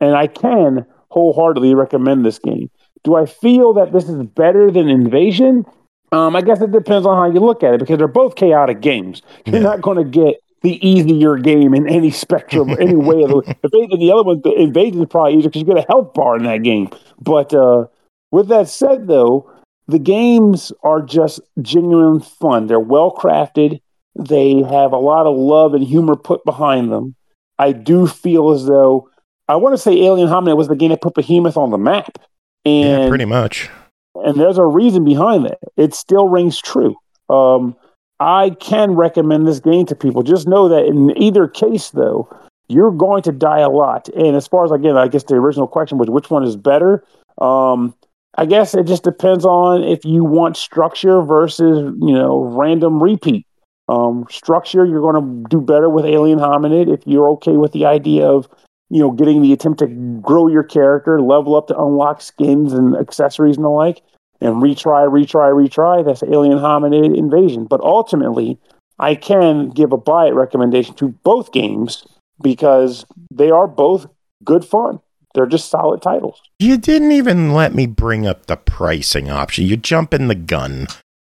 [0.00, 2.70] And I can wholeheartedly recommend this game.
[3.04, 5.66] Do I feel that this is better than Invasion?
[6.12, 8.80] Um, I guess it depends on how you look at it because they're both chaotic
[8.80, 9.20] games.
[9.44, 9.62] You're yeah.
[9.62, 13.98] not going to get the easier game in any spectrum, any way of the invasion.
[14.00, 16.44] The other one, the invasion is probably easier because you get a health bar in
[16.44, 16.90] that game.
[17.20, 17.86] But uh,
[18.30, 19.50] with that said, though,
[19.86, 22.66] the games are just genuine fun.
[22.66, 23.80] They're well crafted.
[24.18, 27.14] They have a lot of love and humor put behind them.
[27.58, 29.08] I do feel as though
[29.48, 32.18] I want to say Alien Hominid was the game that put Behemoth on the map.
[32.64, 33.70] And, yeah, pretty much.
[34.14, 35.58] And there's a reason behind that.
[35.76, 36.96] It still rings true.
[37.28, 37.76] Um,
[38.18, 40.22] I can recommend this game to people.
[40.22, 42.28] Just know that in either case, though,
[42.68, 44.08] you're going to die a lot.
[44.10, 47.04] And as far as again, I guess the original question was which one is better.
[47.38, 47.94] Um,
[48.38, 53.46] I guess it just depends on if you want structure versus you know random repeat.
[53.88, 57.86] Um, structure, you're going to do better with Alien Hominid if you're okay with the
[57.86, 58.48] idea of,
[58.90, 59.86] you know, getting the attempt to
[60.20, 64.02] grow your character, level up to unlock skins and accessories and the like,
[64.40, 66.04] and retry, retry, retry.
[66.04, 67.64] That's Alien Hominid Invasion.
[67.64, 68.58] But ultimately,
[68.98, 72.06] I can give a buy it recommendation to both games
[72.40, 74.06] because they are both
[74.44, 75.00] good fun.
[75.34, 76.40] They're just solid titles.
[76.58, 79.66] You didn't even let me bring up the pricing option.
[79.66, 80.86] You jump in the gun.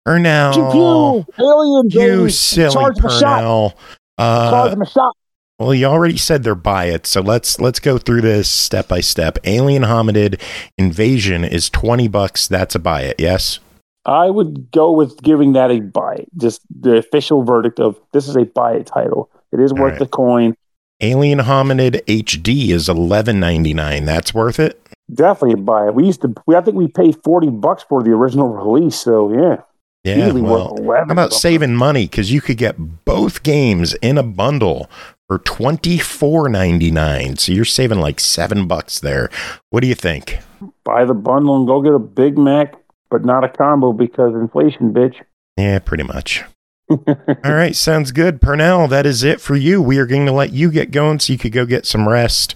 [0.08, 0.54] Pernell.
[0.54, 1.46] Pew, pew.
[1.46, 3.76] Alien, You silly Charge my shot.
[4.18, 5.16] Charge Uh, my shot.
[5.62, 9.00] Well, you already said they're buy it, so let's let's go through this step by
[9.00, 9.38] step.
[9.44, 10.42] Alien Hominid
[10.78, 12.48] Invasion is twenty bucks.
[12.48, 13.20] That's a buy it.
[13.20, 13.60] Yes.
[14.04, 16.26] I would go with giving that a buy.
[16.36, 19.30] Just the official verdict of this is a buy it title.
[19.52, 20.00] It is All worth right.
[20.00, 20.56] the coin.
[21.02, 24.06] Alien Hominid HD is eleven ninety nine.
[24.06, 24.82] That's worth it.
[25.14, 25.94] Definitely a buy it.
[25.94, 26.34] We used to.
[26.48, 28.96] We I think we paid forty bucks for the original release.
[29.00, 29.58] So yeah,
[30.04, 30.26] Yeah.
[30.26, 32.06] easily Well, how about saving money?
[32.06, 34.90] Because you could get both games in a bundle
[35.32, 37.38] for twenty four ninety nine.
[37.38, 39.30] So you're saving like seven bucks there.
[39.70, 40.40] What do you think?
[40.84, 42.76] buy the bundle and go get a Big Mac,
[43.10, 45.16] but not a combo because inflation, bitch.
[45.58, 46.44] Yeah, pretty much.
[46.90, 46.98] All
[47.46, 48.42] right, sounds good.
[48.42, 49.82] Pernell, that is it for you.
[49.82, 52.54] We are going to let you get going so you could go get some rest.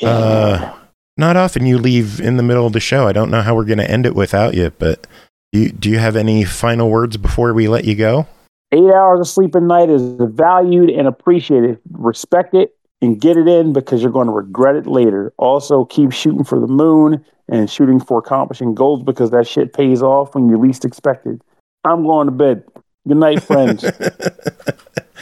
[0.00, 0.76] Uh,
[1.16, 3.08] not often you leave in the middle of the show.
[3.08, 5.06] I don't know how we're going to end it without you, but
[5.52, 8.28] do you, do you have any final words before we let you go?
[8.72, 11.78] Eight hours of sleep a night is valued and appreciated.
[11.92, 15.32] Respect it and get it in because you're going to regret it later.
[15.38, 20.02] Also, keep shooting for the moon and shooting for accomplishing goals because that shit pays
[20.02, 21.40] off when you least expect it.
[21.84, 22.64] I'm going to bed.
[23.06, 23.84] Good night, friends.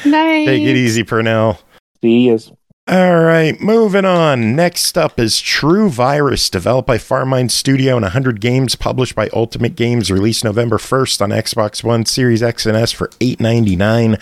[0.05, 0.47] Nice.
[0.47, 1.59] Take it easy, Pernell.
[2.01, 2.39] See you.
[2.89, 4.57] All right, moving on.
[4.57, 9.77] Next up is True Virus, developed by Farmind Studio and 100 games, published by Ultimate
[9.77, 14.21] Games, released November 1st on Xbox One, Series X and S for $8.99.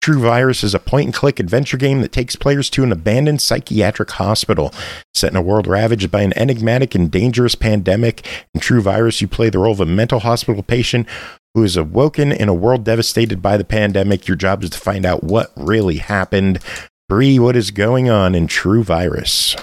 [0.00, 3.40] True Virus is a point and click adventure game that takes players to an abandoned
[3.40, 4.74] psychiatric hospital.
[5.14, 9.28] Set in a world ravaged by an enigmatic and dangerous pandemic, in True Virus, you
[9.28, 11.06] play the role of a mental hospital patient
[11.54, 14.26] who is awoken in a world devastated by the pandemic.
[14.26, 16.58] Your job is to find out what really happened.
[17.12, 19.54] Bri, what is going on in True Virus?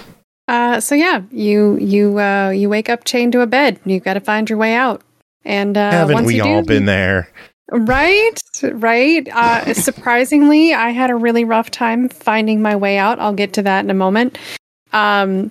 [0.46, 3.80] Uh, so yeah, you you uh, you wake up chained to a bed.
[3.84, 5.02] You've got to find your way out.
[5.44, 7.28] And uh, Haven't once we all do, been there?
[7.72, 9.28] Right, right.
[9.32, 13.18] Uh, surprisingly, I had a really rough time finding my way out.
[13.18, 14.38] I'll get to that in a moment.
[14.92, 15.50] Um,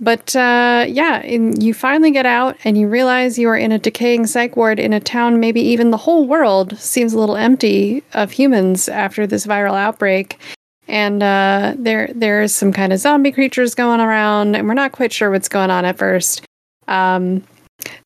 [0.00, 3.78] but uh, yeah, and you finally get out and you realize you are in a
[3.78, 8.02] decaying psych ward in a town, maybe even the whole world seems a little empty
[8.14, 10.38] of humans after this viral outbreak.
[10.86, 15.12] And uh, there, there's some kind of zombie creatures going around, and we're not quite
[15.12, 16.44] sure what's going on at first.
[16.88, 17.42] Um,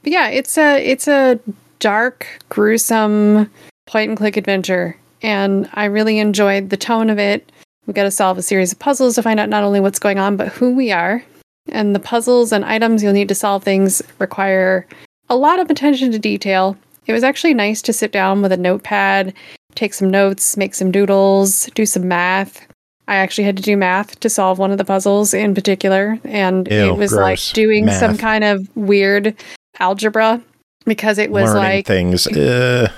[0.03, 1.39] but yeah, it's a it's a
[1.81, 3.51] dark, gruesome
[3.87, 7.51] point and click adventure, and I really enjoyed the tone of it.
[7.87, 10.19] We got to solve a series of puzzles to find out not only what's going
[10.19, 11.25] on, but who we are.
[11.71, 14.87] And the puzzles and items you'll need to solve things require
[15.29, 16.77] a lot of attention to detail.
[17.07, 19.33] It was actually nice to sit down with a notepad,
[19.75, 22.67] take some notes, make some doodles, do some math.
[23.09, 26.69] I actually had to do math to solve one of the puzzles in particular, and
[26.71, 27.49] Ew, it was gross.
[27.49, 29.35] like doing some kind of weird
[29.81, 30.41] algebra
[30.85, 32.27] because it was Learning like things.
[32.37, 32.89] Uh,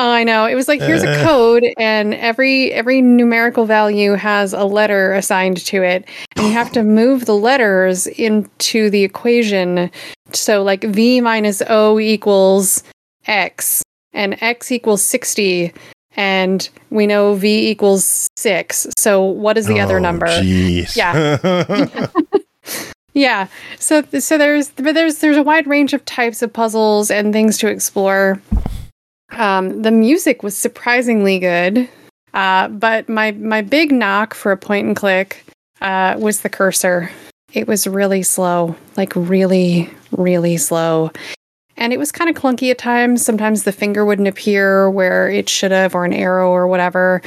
[0.00, 0.46] Oh, I know.
[0.46, 1.24] It was like here's a Uh.
[1.26, 6.04] code, and every every numerical value has a letter assigned to it,
[6.36, 9.90] and you have to move the letters into the equation.
[10.32, 12.84] So like v minus o equals
[13.26, 13.82] x,
[14.12, 15.72] and x equals sixty,
[16.18, 18.86] and we know v equals six.
[18.98, 20.26] So what is the other oh, number?
[20.26, 20.94] Jeez.
[20.94, 22.08] Yeah.
[23.14, 23.48] Yeah.
[23.80, 27.58] So so there's but there's there's a wide range of types of puzzles and things
[27.58, 28.40] to explore.
[29.32, 31.88] Um, the music was surprisingly good,
[32.32, 35.44] uh, but my my big knock for a point and click
[35.80, 37.10] uh, was the cursor.
[37.52, 41.10] It was really slow, like really really slow,
[41.78, 43.24] and it was kind of clunky at times.
[43.24, 47.22] Sometimes the finger wouldn't appear where it should have, or an arrow or whatever.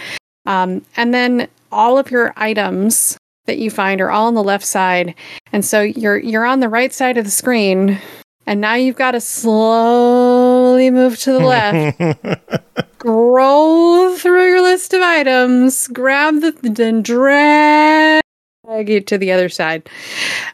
[0.45, 4.65] Um, and then all of your items that you find are all on the left
[4.65, 5.15] side,
[5.51, 7.99] and so you're you're on the right side of the screen,
[8.45, 15.01] and now you've got to slowly move to the left, scroll through your list of
[15.01, 18.20] items, grab the then drag
[18.69, 19.89] it to the other side.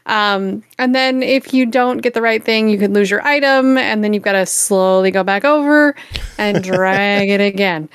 [0.06, 3.76] Um, and then if you don't get the right thing, you could lose your item,
[3.76, 5.94] and then you've got to slowly go back over
[6.38, 7.88] and drag it again.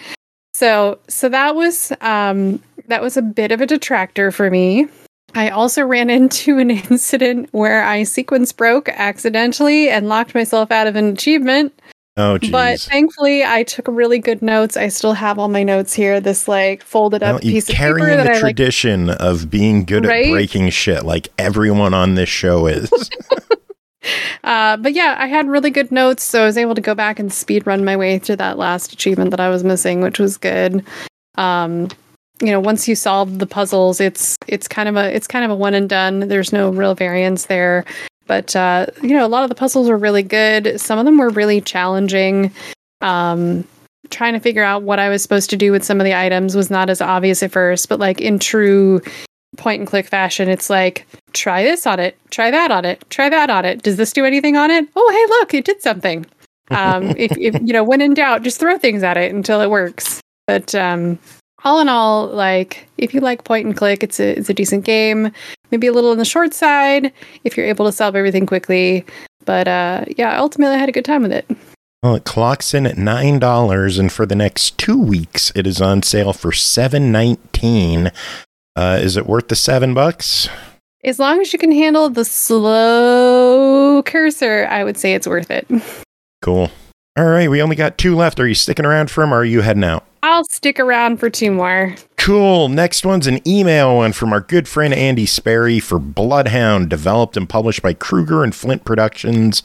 [0.54, 4.88] So so that was um that was a bit of a detractor for me.
[5.34, 10.86] I also ran into an incident where I sequence broke accidentally and locked myself out
[10.86, 11.74] of an achievement.
[12.16, 12.52] Oh, geez.
[12.52, 14.78] But thankfully, I took really good notes.
[14.78, 16.20] I still have all my notes here.
[16.22, 18.40] This like folded up Well, piece of paper in that the I like.
[18.40, 20.28] tradition of being good Right?
[20.28, 22.92] at breaking shit, like everyone on this show is.
[24.44, 27.20] Uh, but yeah, I had really good notes, so I was able to go back
[27.20, 30.36] and speed run my way through that last achievement that I was missing, which was
[30.36, 30.84] good.
[31.36, 31.88] Um,
[32.42, 35.52] you know, once you solve the puzzles, it's it's kind of a it's kind of
[35.52, 36.28] a one and done.
[36.28, 37.86] There's no real variance there.
[38.28, 40.80] But uh, you know, a lot of the puzzles were really good.
[40.80, 42.52] Some of them were really challenging.
[43.02, 43.68] Um,
[44.10, 46.56] trying to figure out what I was supposed to do with some of the items
[46.56, 49.02] was not as obvious at first, but like in true
[49.58, 53.30] point and click fashion, it's like try this on it, try that on it, try
[53.30, 53.84] that on it.
[53.84, 54.88] Does this do anything on it?
[54.96, 56.26] Oh, hey, look, it did something.
[56.72, 59.70] Um, if, if you know, when in doubt, just throw things at it until it
[59.70, 60.22] works.
[60.48, 61.20] But um,
[61.64, 64.86] all in all, like if you like point and click, it's a it's a decent
[64.86, 65.32] game.
[65.72, 67.12] Maybe a little on the short side
[67.44, 69.06] if you're able to solve everything quickly.
[69.46, 71.50] But uh, yeah, ultimately, I had a good time with it.
[72.02, 75.82] Well, it clocks in at nine dollars, and for the next two weeks, it is
[75.82, 78.12] on sale for seven nineteen.
[78.76, 80.50] Uh, is it worth the seven bucks?
[81.06, 85.68] As long as you can handle the slow cursor, I would say it's worth it.
[86.42, 86.72] Cool.
[87.16, 88.40] All right, we only got two left.
[88.40, 90.04] Are you sticking around for them, or are you heading out?
[90.24, 91.96] I'll stick around for two more.
[92.18, 92.70] Cool.
[92.70, 97.48] Next one's an email one from our good friend Andy Sperry for Bloodhound, developed and
[97.48, 99.62] published by Kruger and Flint Productions.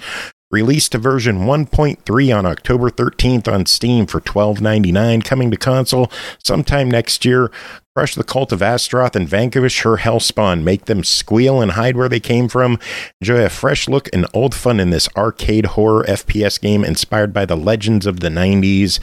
[0.51, 6.11] Released to version 1.3 on October 13th on Steam for $12.99, coming to console
[6.43, 7.51] sometime next year.
[7.99, 10.62] Crush the cult of Astaroth and vanquish her hellspawn.
[10.62, 12.79] Make them squeal and hide where they came from.
[13.20, 17.45] Enjoy a fresh look and old fun in this arcade horror FPS game inspired by
[17.45, 19.01] the legends of the 90s.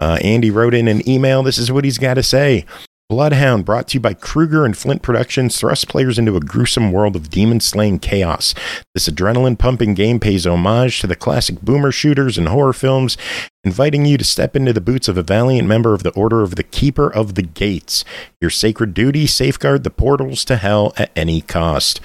[0.00, 1.42] Uh, Andy wrote in an email.
[1.42, 2.66] This is what he's got to say.
[3.08, 7.14] Bloodhound, brought to you by Kruger and Flint Productions, thrusts players into a gruesome world
[7.14, 8.52] of demon slaying chaos.
[8.94, 13.16] This adrenaline pumping game pays homage to the classic boomer shooters and horror films,
[13.62, 16.56] inviting you to step into the boots of a valiant member of the Order of
[16.56, 18.04] the Keeper of the Gates.
[18.40, 22.00] Your sacred duty safeguard the portals to hell at any cost.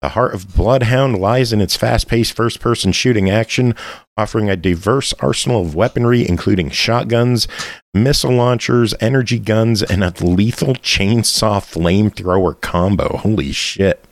[0.00, 3.74] The heart of Bloodhound lies in its fast paced first person shooting action,
[4.16, 7.46] offering a diverse arsenal of weaponry, including shotguns,
[7.92, 13.16] missile launchers, energy guns, and a lethal chainsaw flamethrower combo.
[13.18, 14.04] Holy shit.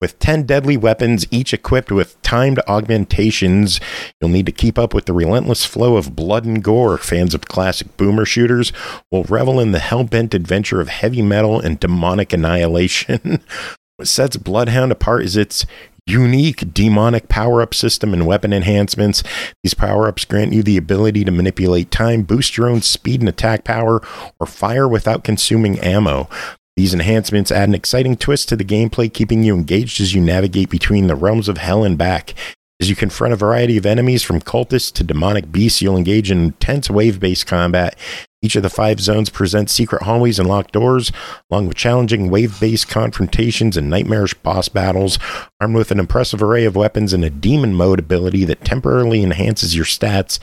[0.00, 3.80] With 10 deadly weapons, each equipped with timed augmentations,
[4.18, 6.96] you'll need to keep up with the relentless flow of blood and gore.
[6.96, 8.72] Fans of classic boomer shooters
[9.12, 13.42] will revel in the hell bent adventure of heavy metal and demonic annihilation.
[14.00, 15.66] What sets Bloodhound apart is its
[16.10, 19.22] unique demonic power up system and weapon enhancements.
[19.62, 23.28] These power ups grant you the ability to manipulate time, boost your own speed and
[23.28, 24.02] attack power,
[24.38, 26.28] or fire without consuming ammo.
[26.76, 30.70] These enhancements add an exciting twist to the gameplay, keeping you engaged as you navigate
[30.70, 32.34] between the realms of hell and back.
[32.80, 36.42] As you confront a variety of enemies, from cultists to demonic beasts, you'll engage in
[36.44, 37.94] intense wave based combat.
[38.40, 41.12] Each of the five zones presents secret hallways and locked doors,
[41.50, 45.18] along with challenging wave based confrontations and nightmarish boss battles,
[45.60, 49.76] armed with an impressive array of weapons and a demon mode ability that temporarily enhances
[49.76, 50.38] your stats.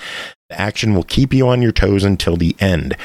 [0.51, 2.95] The action will keep you on your toes until the end.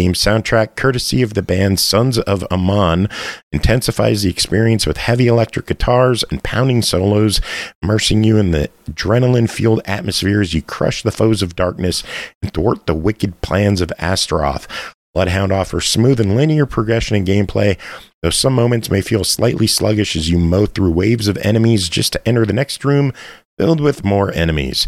[0.00, 3.06] Game soundtrack, courtesy of the band Sons of Amon,
[3.52, 7.42] intensifies the experience with heavy electric guitars and pounding solos,
[7.82, 12.02] immersing you in the adrenaline fueled atmosphere as you crush the foes of darkness
[12.40, 14.66] and thwart the wicked plans of Astaroth.
[15.12, 17.76] Bloodhound offers smooth and linear progression in gameplay,
[18.22, 22.14] though some moments may feel slightly sluggish as you mow through waves of enemies just
[22.14, 23.12] to enter the next room
[23.58, 24.86] filled with more enemies.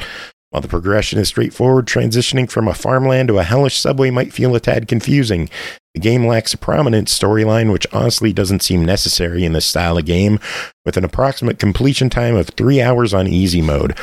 [0.52, 4.54] While the progression is straightforward, transitioning from a farmland to a hellish subway might feel
[4.54, 5.48] a tad confusing.
[5.94, 10.04] The game lacks a prominent storyline, which honestly doesn't seem necessary in this style of
[10.04, 10.38] game,
[10.84, 13.98] with an approximate completion time of three hours on easy mode.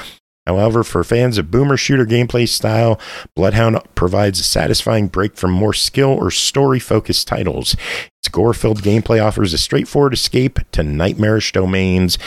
[0.47, 2.99] However, for fans of boomer shooter gameplay style,
[3.35, 7.75] Bloodhound provides a satisfying break from more skill or story focused titles.
[8.23, 12.17] Its gore filled gameplay offers a straightforward escape to nightmarish domains.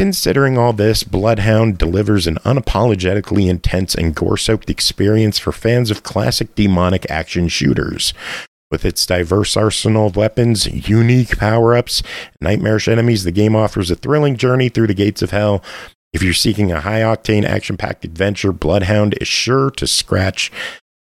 [0.00, 6.02] Considering all this, Bloodhound delivers an unapologetically intense and gore soaked experience for fans of
[6.02, 8.14] classic demonic action shooters.
[8.70, 12.02] With its diverse arsenal of weapons, unique power ups,
[12.40, 15.62] nightmarish enemies, the game offers a thrilling journey through the gates of hell.
[16.14, 20.50] If you're seeking a high octane, action packed adventure, Bloodhound is sure to scratch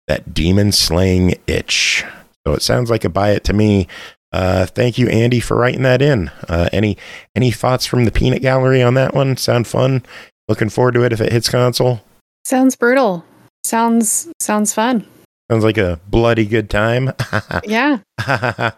[0.08, 2.04] that demon slaying itch.
[2.44, 3.86] So it sounds like a buy it to me.
[4.32, 6.30] Uh, thank you, Andy, for writing that in.
[6.48, 6.96] Uh, any
[7.34, 9.36] any thoughts from the peanut gallery on that one?
[9.36, 10.04] Sound fun?
[10.48, 12.00] Looking forward to it if it hits console.
[12.44, 13.24] Sounds brutal.
[13.64, 15.06] Sounds sounds fun.
[15.50, 17.12] Sounds like a bloody good time.
[17.64, 17.98] Yeah.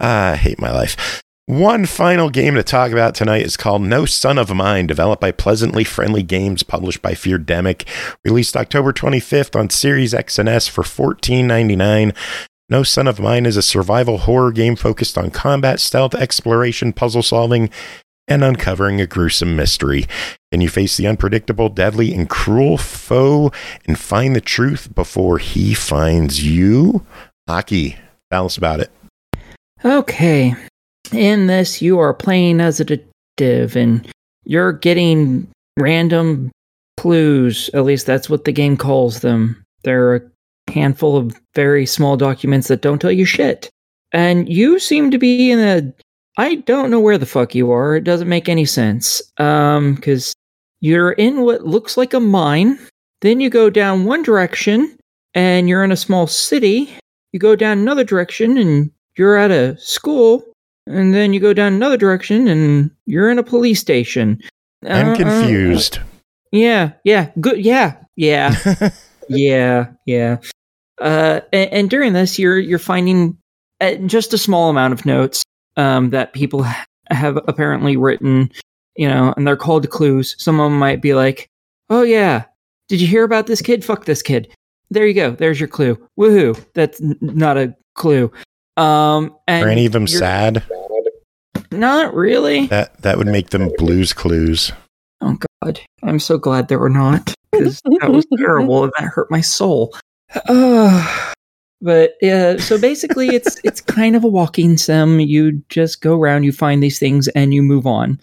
[0.00, 1.22] I hate my life.
[1.46, 5.30] One final game to talk about tonight is called No Son of Mine, developed by
[5.30, 7.86] Pleasantly Friendly Games, published by Feardemic,
[8.24, 12.16] released October 25th on Series X and S for $14.99.
[12.70, 17.22] No Son of Mine is a survival horror game focused on combat, stealth, exploration, puzzle
[17.22, 17.68] solving,
[18.26, 20.06] and uncovering a gruesome mystery.
[20.50, 23.52] Can you face the unpredictable, deadly, and cruel foe
[23.86, 27.04] and find the truth before he finds you?
[27.46, 27.98] Aki,
[28.30, 28.90] tell us about it.
[29.84, 30.54] Okay.
[31.12, 34.06] In this, you are playing as a detective and
[34.44, 35.48] you're getting
[35.78, 36.50] random
[36.96, 37.70] clues.
[37.74, 39.62] At least that's what the game calls them.
[39.82, 40.20] They're a
[40.70, 43.68] handful of very small documents that don't tell you shit.
[44.12, 45.92] And you seem to be in a.
[46.36, 47.96] I don't know where the fuck you are.
[47.96, 49.22] It doesn't make any sense.
[49.38, 50.34] Um, because
[50.80, 52.78] you're in what looks like a mine.
[53.20, 54.96] Then you go down one direction
[55.34, 56.92] and you're in a small city.
[57.32, 60.44] You go down another direction and you're at a school.
[60.86, 64.40] And then you go down another direction and you're in a police station.
[64.86, 65.98] I'm Uh, uh, confused.
[66.52, 67.64] yeah, yeah, good.
[67.64, 68.54] Yeah, yeah,
[69.28, 70.36] yeah, yeah.
[71.00, 73.36] Uh, and, and during this, you're you're finding
[73.80, 75.42] uh, just a small amount of notes
[75.76, 76.66] um, that people
[77.10, 78.50] have apparently written.
[78.96, 80.36] You know, and they're called clues.
[80.38, 81.48] Some of them might be like,
[81.90, 82.44] "Oh yeah,
[82.88, 83.84] did you hear about this kid?
[83.84, 84.52] Fuck this kid."
[84.90, 85.30] There you go.
[85.32, 85.96] There's your clue.
[86.20, 86.62] Woohoo!
[86.74, 88.30] That's n- not a clue.
[88.76, 90.62] Um, and Are any of them sad?
[91.70, 92.66] Not really.
[92.66, 94.72] That that would make them blues clues.
[95.20, 99.30] Oh God, I'm so glad there were not because that was terrible and that hurt
[99.30, 99.94] my soul.
[100.48, 101.32] Uh,
[101.80, 105.20] but yeah, so basically, it's it's kind of a walking sim.
[105.20, 108.20] You just go around, you find these things, and you move on.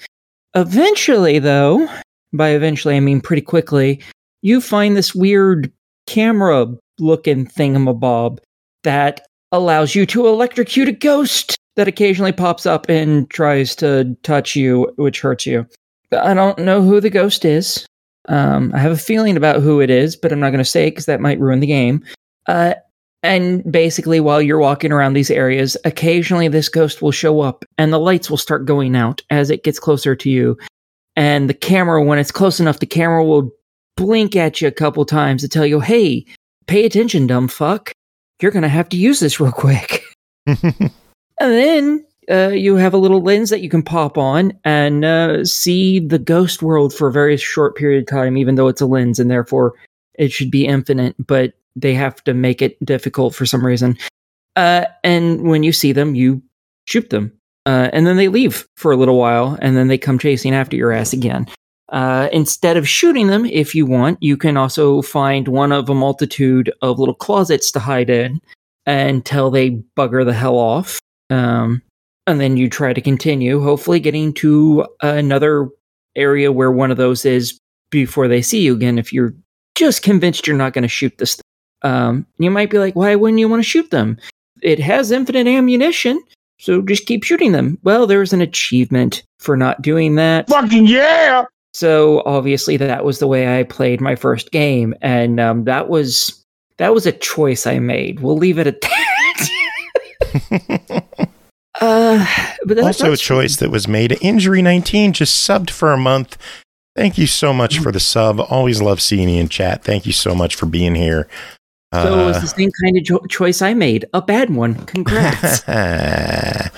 [0.56, 1.88] Eventually, though,
[2.34, 4.02] by eventually I mean pretty quickly,
[4.42, 5.72] you find this weird
[6.08, 8.40] camera-looking thingamabob
[8.84, 14.56] that allows you to electrocute a ghost that occasionally pops up and tries to touch
[14.56, 15.66] you, which hurts you.
[16.12, 17.86] I don't know who the ghost is.
[18.28, 20.88] Um, I have a feeling about who it is, but I'm not going to say
[20.88, 22.04] it because that might ruin the game.
[22.48, 22.76] Uh,
[23.24, 27.94] and basically, while you're walking around these areas, occasionally this ghost will show up and
[27.94, 30.58] the lights will start going out as it gets closer to you.
[31.16, 33.52] And the camera, when it's close enough, the camera will
[33.96, 36.26] blink at you a couple times to tell you, hey,
[36.68, 37.92] pay attention, dumb fuck.
[38.42, 40.04] You're going to have to use this real quick.
[41.42, 45.44] And then uh, you have a little lens that you can pop on and uh,
[45.44, 48.86] see the ghost world for a very short period of time, even though it's a
[48.86, 49.74] lens and therefore
[50.14, 53.98] it should be infinite, but they have to make it difficult for some reason.
[54.56, 56.44] Uh, and when you see them, you
[56.86, 57.32] shoot them.
[57.66, 60.76] Uh, and then they leave for a little while and then they come chasing after
[60.76, 61.48] your ass again.
[61.92, 65.94] Uh, instead of shooting them, if you want, you can also find one of a
[65.94, 68.40] multitude of little closets to hide in
[68.86, 71.00] until they bugger the hell off.
[71.30, 71.82] Um,
[72.28, 75.70] and then you try to continue, hopefully getting to another
[76.16, 77.60] area where one of those is
[77.90, 78.98] before they see you again.
[78.98, 79.34] If you're
[79.76, 81.92] just convinced you're not going to shoot this, thing.
[81.92, 84.18] um, you might be like, "Why wouldn't you want to shoot them?
[84.62, 86.22] It has infinite ammunition,
[86.60, 90.48] so just keep shooting them." Well, there's an achievement for not doing that.
[90.50, 91.46] Fucking yeah!
[91.74, 96.44] So obviously that was the way I played my first game, and um, that was
[96.78, 98.20] that was a choice I made.
[98.20, 99.50] We'll leave it at that.
[101.82, 102.26] uh,
[102.66, 104.18] but that, also a that's- choice that was made.
[104.22, 106.38] Injury 19 just subbed for a month.
[106.96, 108.40] Thank you so much for the sub.
[108.50, 109.82] Always love seeing you in chat.
[109.84, 111.28] Thank you so much for being here.
[111.94, 114.76] So it was Uh, the same kind of cho- choice I made, a bad one.
[114.88, 115.64] Congrats.
[115.68, 116.70] and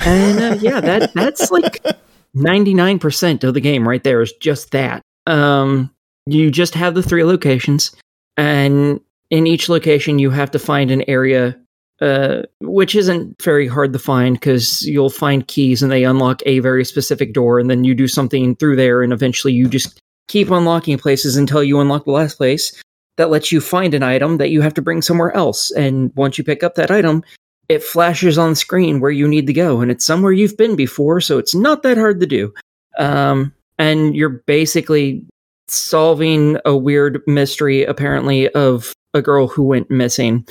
[0.00, 1.82] uh, yeah, that that's like
[2.34, 5.02] ninety nine percent of the game right there is just that.
[5.26, 5.94] Um,
[6.26, 7.94] you just have the three locations,
[8.36, 9.00] and
[9.30, 11.58] in each location you have to find an area,
[12.00, 16.60] uh, which isn't very hard to find because you'll find keys and they unlock a
[16.60, 20.50] very specific door, and then you do something through there, and eventually you just keep
[20.50, 22.82] unlocking places until you unlock the last place
[23.16, 25.70] that lets you find an item that you have to bring somewhere else.
[25.72, 27.24] And once you pick up that item,
[27.68, 31.20] it flashes on screen where you need to go, and it's somewhere you've been before,
[31.20, 32.52] so it's not that hard to do.
[32.98, 35.24] Um, and you're basically
[35.68, 40.46] solving a weird mystery, apparently, of a girl who went missing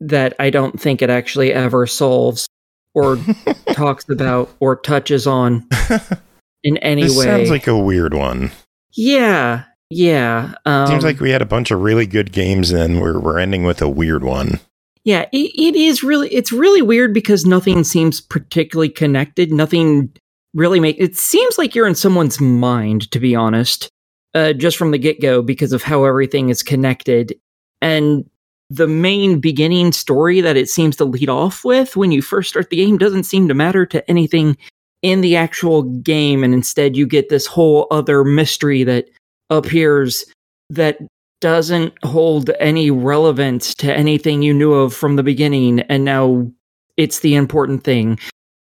[0.00, 2.46] that I don't think it actually ever solves
[2.94, 3.18] or
[3.72, 5.66] talks about or touches on
[6.64, 7.24] in any this way.
[7.24, 8.50] sounds like a weird one.
[8.92, 10.54] yeah, yeah.
[10.64, 13.64] Um, Seems like we had a bunch of really good games, and we're we're ending
[13.64, 14.60] with a weird one.
[15.04, 19.52] Yeah, it, it is really it's really weird because nothing seems particularly connected.
[19.52, 20.14] Nothing
[20.54, 23.88] really make it seems like you're in someone's mind, to be honest,
[24.34, 27.34] uh, just from the get go because of how everything is connected.
[27.80, 28.28] And
[28.68, 32.70] the main beginning story that it seems to lead off with when you first start
[32.70, 34.56] the game doesn't seem to matter to anything
[35.02, 39.06] in the actual game and instead you get this whole other mystery that
[39.48, 40.24] appears
[40.68, 40.98] that
[41.40, 46.50] doesn't hold any relevance to anything you knew of from the beginning and now
[46.96, 48.18] it's the important thing.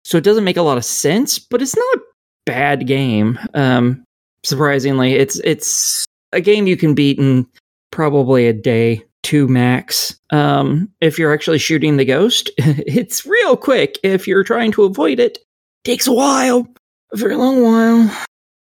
[0.03, 2.01] So it doesn't make a lot of sense but it's not a
[2.45, 4.03] bad game um
[4.43, 5.13] surprisingly.
[5.13, 7.47] It's it's a game you can beat in
[7.91, 10.19] probably a day two max.
[10.29, 13.97] Um if you're actually shooting the ghost it's real quick.
[14.03, 15.39] If you're trying to avoid it
[15.83, 16.67] takes a while
[17.11, 18.25] a very long while.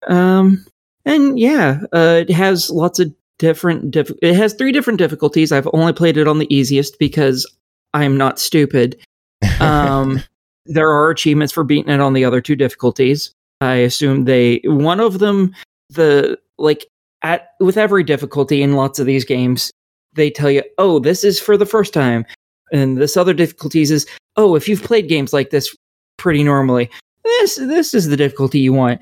[0.08, 0.66] Um
[1.06, 5.52] and yeah uh it has lots of different diff- it has three different difficulties.
[5.52, 7.52] I've only played it on the easiest because
[7.96, 9.00] i'm not stupid.
[9.60, 10.22] Um
[10.66, 13.34] there are achievements for beating it on the other two difficulties.
[13.62, 15.56] I assume they one of them
[15.90, 16.86] the like
[17.24, 19.72] at with every difficulty in lots of these games
[20.14, 22.26] they tell you oh this is for the first time.
[22.72, 25.76] And this other difficulties is oh if you've played games like this
[26.18, 26.90] pretty normally
[27.24, 29.02] this this is the difficulty you want.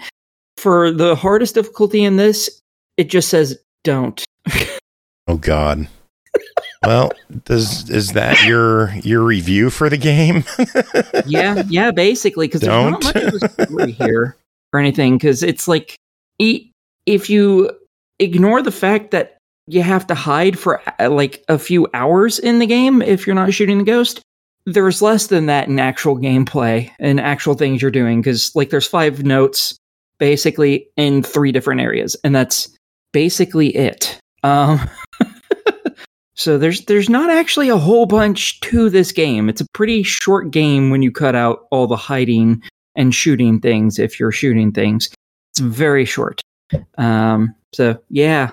[0.57, 2.61] For the hardest difficulty in this
[2.98, 4.26] it just says don't
[5.30, 5.90] Oh God.
[6.85, 7.11] well,
[7.43, 10.45] does is that your your review for the game?
[11.26, 14.38] yeah yeah basically because there's not much of a story here
[14.72, 15.98] or anything because it's like
[16.40, 17.72] if you
[18.19, 22.59] ignore the fact that you have to hide for uh, like a few hours in
[22.59, 24.22] the game if you're not shooting the ghost
[24.66, 28.88] there's less than that in actual gameplay and actual things you're doing because like there's
[28.88, 29.77] five notes
[30.19, 32.76] basically in three different areas and that's
[33.14, 34.80] basically it um
[36.35, 40.51] so there's there's not actually a whole bunch to this game it's a pretty short
[40.51, 42.61] game when you cut out all the hiding
[42.95, 45.09] and shooting things if you're shooting things
[45.51, 46.41] it's very short
[46.98, 48.51] um so yeah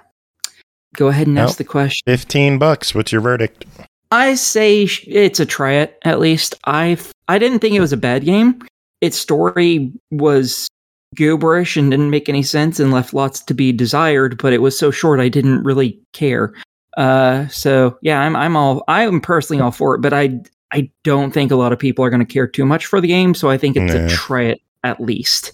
[0.97, 2.95] go ahead and Well, ask the question Fifteen bucks.
[2.95, 3.65] What's your verdict?
[4.11, 6.55] I say sh- it's a try it at least.
[6.67, 6.97] I
[7.27, 8.63] I didn't think it was a bad game.
[9.01, 10.69] Its story was
[11.15, 14.79] gooberish and didn't make any sense and left lots to be desired, but it was
[14.79, 16.53] so short I didn't really care.
[16.97, 20.41] Uh, so yeah, I'm I'm all I'm personally all for it, but I
[20.73, 23.09] I don't think a lot of people are going to care too much for the
[23.09, 24.05] game, so I think it's Nah.
[24.07, 25.53] a try it at least.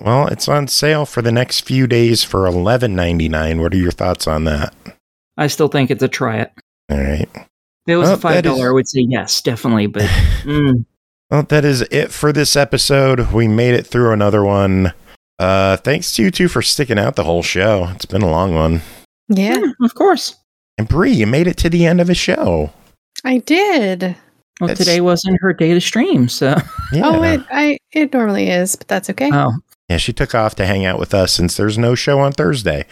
[0.00, 3.60] Well, it's on sale for the next few days for eleven ninety nine.
[3.60, 4.72] What are your thoughts on that?
[5.36, 6.52] I still think it's a try it.
[6.90, 7.28] All right.
[7.34, 7.46] If
[7.88, 9.86] it was Well, a five dollar, dollar, I would say yes, definitely.
[9.86, 10.02] But
[10.42, 10.84] mm,
[11.30, 13.32] Well, that is it for this episode.
[13.32, 14.92] We made it through another one.
[15.38, 17.88] Uh, thanks to you two for sticking out the whole show.
[17.94, 18.80] It's been a long one.
[19.28, 20.36] Yeah, yeah, of course.
[20.78, 22.72] And Bri, you made it to the end of a show.
[23.24, 24.16] I did.
[24.60, 26.56] Well, That's- today wasn't her day to stream, so
[26.92, 27.02] Yeah.
[27.04, 29.30] Oh, it I it normally is, but that's okay.
[29.32, 29.52] oh,
[29.88, 32.86] yeah, she took off to hang out with us since there's no show on Thursday.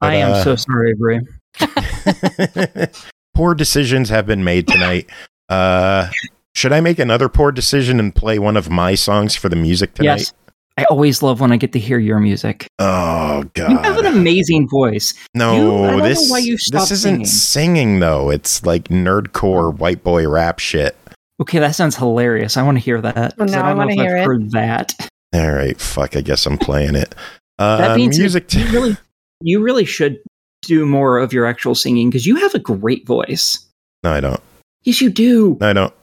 [0.00, 1.20] But, I am uh, so sorry, Bri.
[3.34, 5.08] poor decisions have been made tonight.
[5.48, 6.08] Uh,
[6.54, 9.94] should I make another poor decision and play one of my songs for the music
[9.94, 10.18] tonight?
[10.18, 10.32] Yes.
[10.78, 12.66] I always love when I get to hear your music.
[12.78, 13.70] Oh god.
[13.72, 15.12] You have an amazing voice.
[15.34, 17.26] No, You- I don't know this why you this isn't singing.
[17.26, 18.30] singing though.
[18.30, 20.96] It's like nerdcore white boy rap shit.
[21.40, 22.56] Okay, that sounds hilarious.
[22.56, 23.14] I want to hear that.
[23.36, 24.26] Well, 'cause now I don't know wanna if hear I've it.
[24.26, 25.08] Heard that.
[25.34, 26.16] All right, fuck.
[26.16, 27.14] I guess I'm playing it.
[27.58, 28.52] Uh, that means music.
[28.54, 28.96] you really,
[29.42, 30.18] you really should
[30.62, 33.64] do more of your actual singing because you have a great voice.
[34.02, 34.40] no, I don't.
[34.84, 35.58] Yes, you do.
[35.60, 35.94] No, I don't.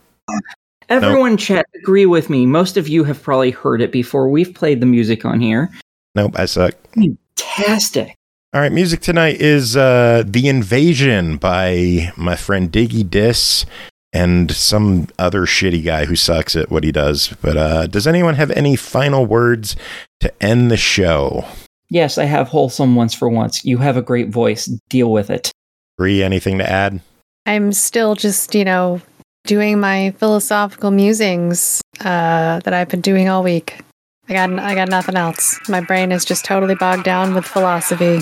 [0.90, 2.46] Everyone, chat, agree with me.
[2.46, 4.28] Most of you have probably heard it before.
[4.28, 5.70] We've played the music on here.
[6.16, 6.74] Nope, I suck.
[6.96, 8.16] Fantastic.
[8.54, 13.68] All right, music tonight is uh, "The Invasion" by my friend Diggi Dis
[14.12, 17.36] and some other shitty guy who sucks at what he does.
[17.42, 19.76] But uh, does anyone have any final words
[20.22, 21.46] to end the show?
[21.90, 23.64] Yes, I have wholesome once for once.
[23.64, 24.66] You have a great voice.
[24.90, 25.52] Deal with it.
[25.98, 27.02] Bri, anything to add?
[27.46, 29.02] I'm still just, you know,
[29.46, 33.80] doing my philosophical musings uh, that I've been doing all week.
[34.28, 35.60] I got I got nothing else.
[35.68, 38.20] My brain is just totally bogged down with philosophy.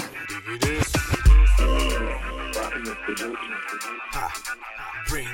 [5.08, 5.28] Bring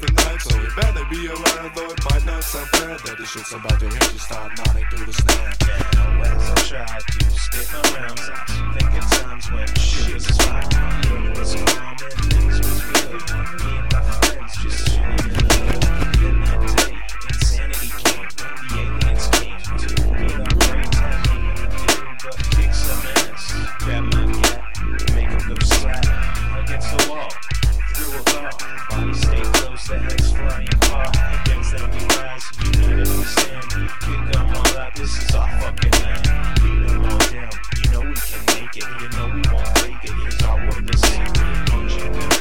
[0.00, 0.40] of night.
[0.40, 1.74] So you better be around.
[1.74, 2.96] though it might not sound fair.
[2.96, 5.52] That the shit's about to hit you, start nodding through the snare.
[6.22, 8.90] As I try to spit my rhymes, I think
[9.20, 10.62] times when shit was fine.
[10.62, 11.36] It
[11.68, 13.91] calm and things was good.
[29.92, 30.20] to
[32.60, 36.26] you we up this is our fucking land.
[36.62, 38.86] You know we can make it.
[39.00, 39.42] You know we
[40.78, 40.96] in the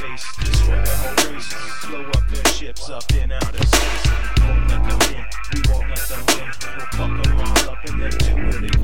[0.02, 1.46] face.
[1.88, 4.08] Blow up their ships up outer space.
[4.40, 6.24] Won't let them in, we won't let them.
[6.78, 8.81] We'll fuck them all up and then do it again.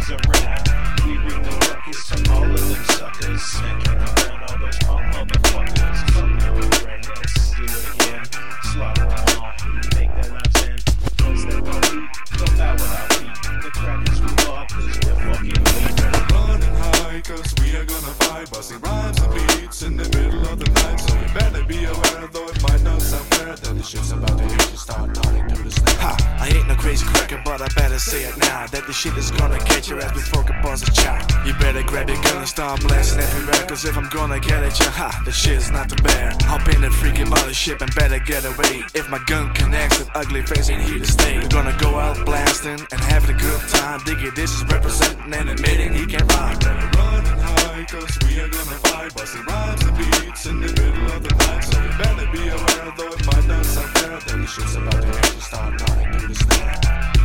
[0.00, 1.06] rappers around.
[1.06, 3.42] We bring the ruckus to all of them suckers.
[3.42, 6.12] Smacking around all those punk motherfuckers.
[6.12, 6.54] Come now,
[6.86, 8.24] right do it again.
[8.72, 9.52] Slaughter them all,
[9.96, 10.84] make that lap sand.
[11.16, 13.62] Don't step on me, don't bow without feet.
[13.62, 15.96] The crackers we are, cause we're fucking weak.
[16.30, 20.58] Running high, cause we are gonna fight, busting rhymes and beat in the middle of
[20.58, 20.98] the night.
[20.98, 24.36] So you better be aware, though it might not sound fair, that the shit's about
[24.36, 24.76] to hit you.
[24.76, 25.94] Start nodding to the snare.
[26.02, 26.12] Ha!
[26.42, 28.66] I ain't no crazy cracker, but I better say it now.
[28.66, 31.22] That the shit is gonna catch your ass before it buzz a chow.
[31.46, 33.62] You better grab your gun and start blasting everywhere.
[33.68, 36.34] Cause if I'm gonna get at you, ha, the shit's not to bear.
[36.50, 38.82] Hop in the freaking mothership and better get away.
[38.92, 41.38] If my gun connects, that ugly face ain't here to stay.
[41.38, 44.02] We're gonna go out blasting and having a good time.
[44.04, 46.58] Dig it, this is representing and admitting he can't rhyme.
[46.58, 49.14] Running high, cause we are gonna fight.
[49.14, 51.64] Busting rhymes and beats in the middle of the night.
[51.64, 55.02] So you better be aware, though it might not sound fair, that the shit's about
[55.02, 55.40] to you.
[55.40, 57.19] Start nodding to the.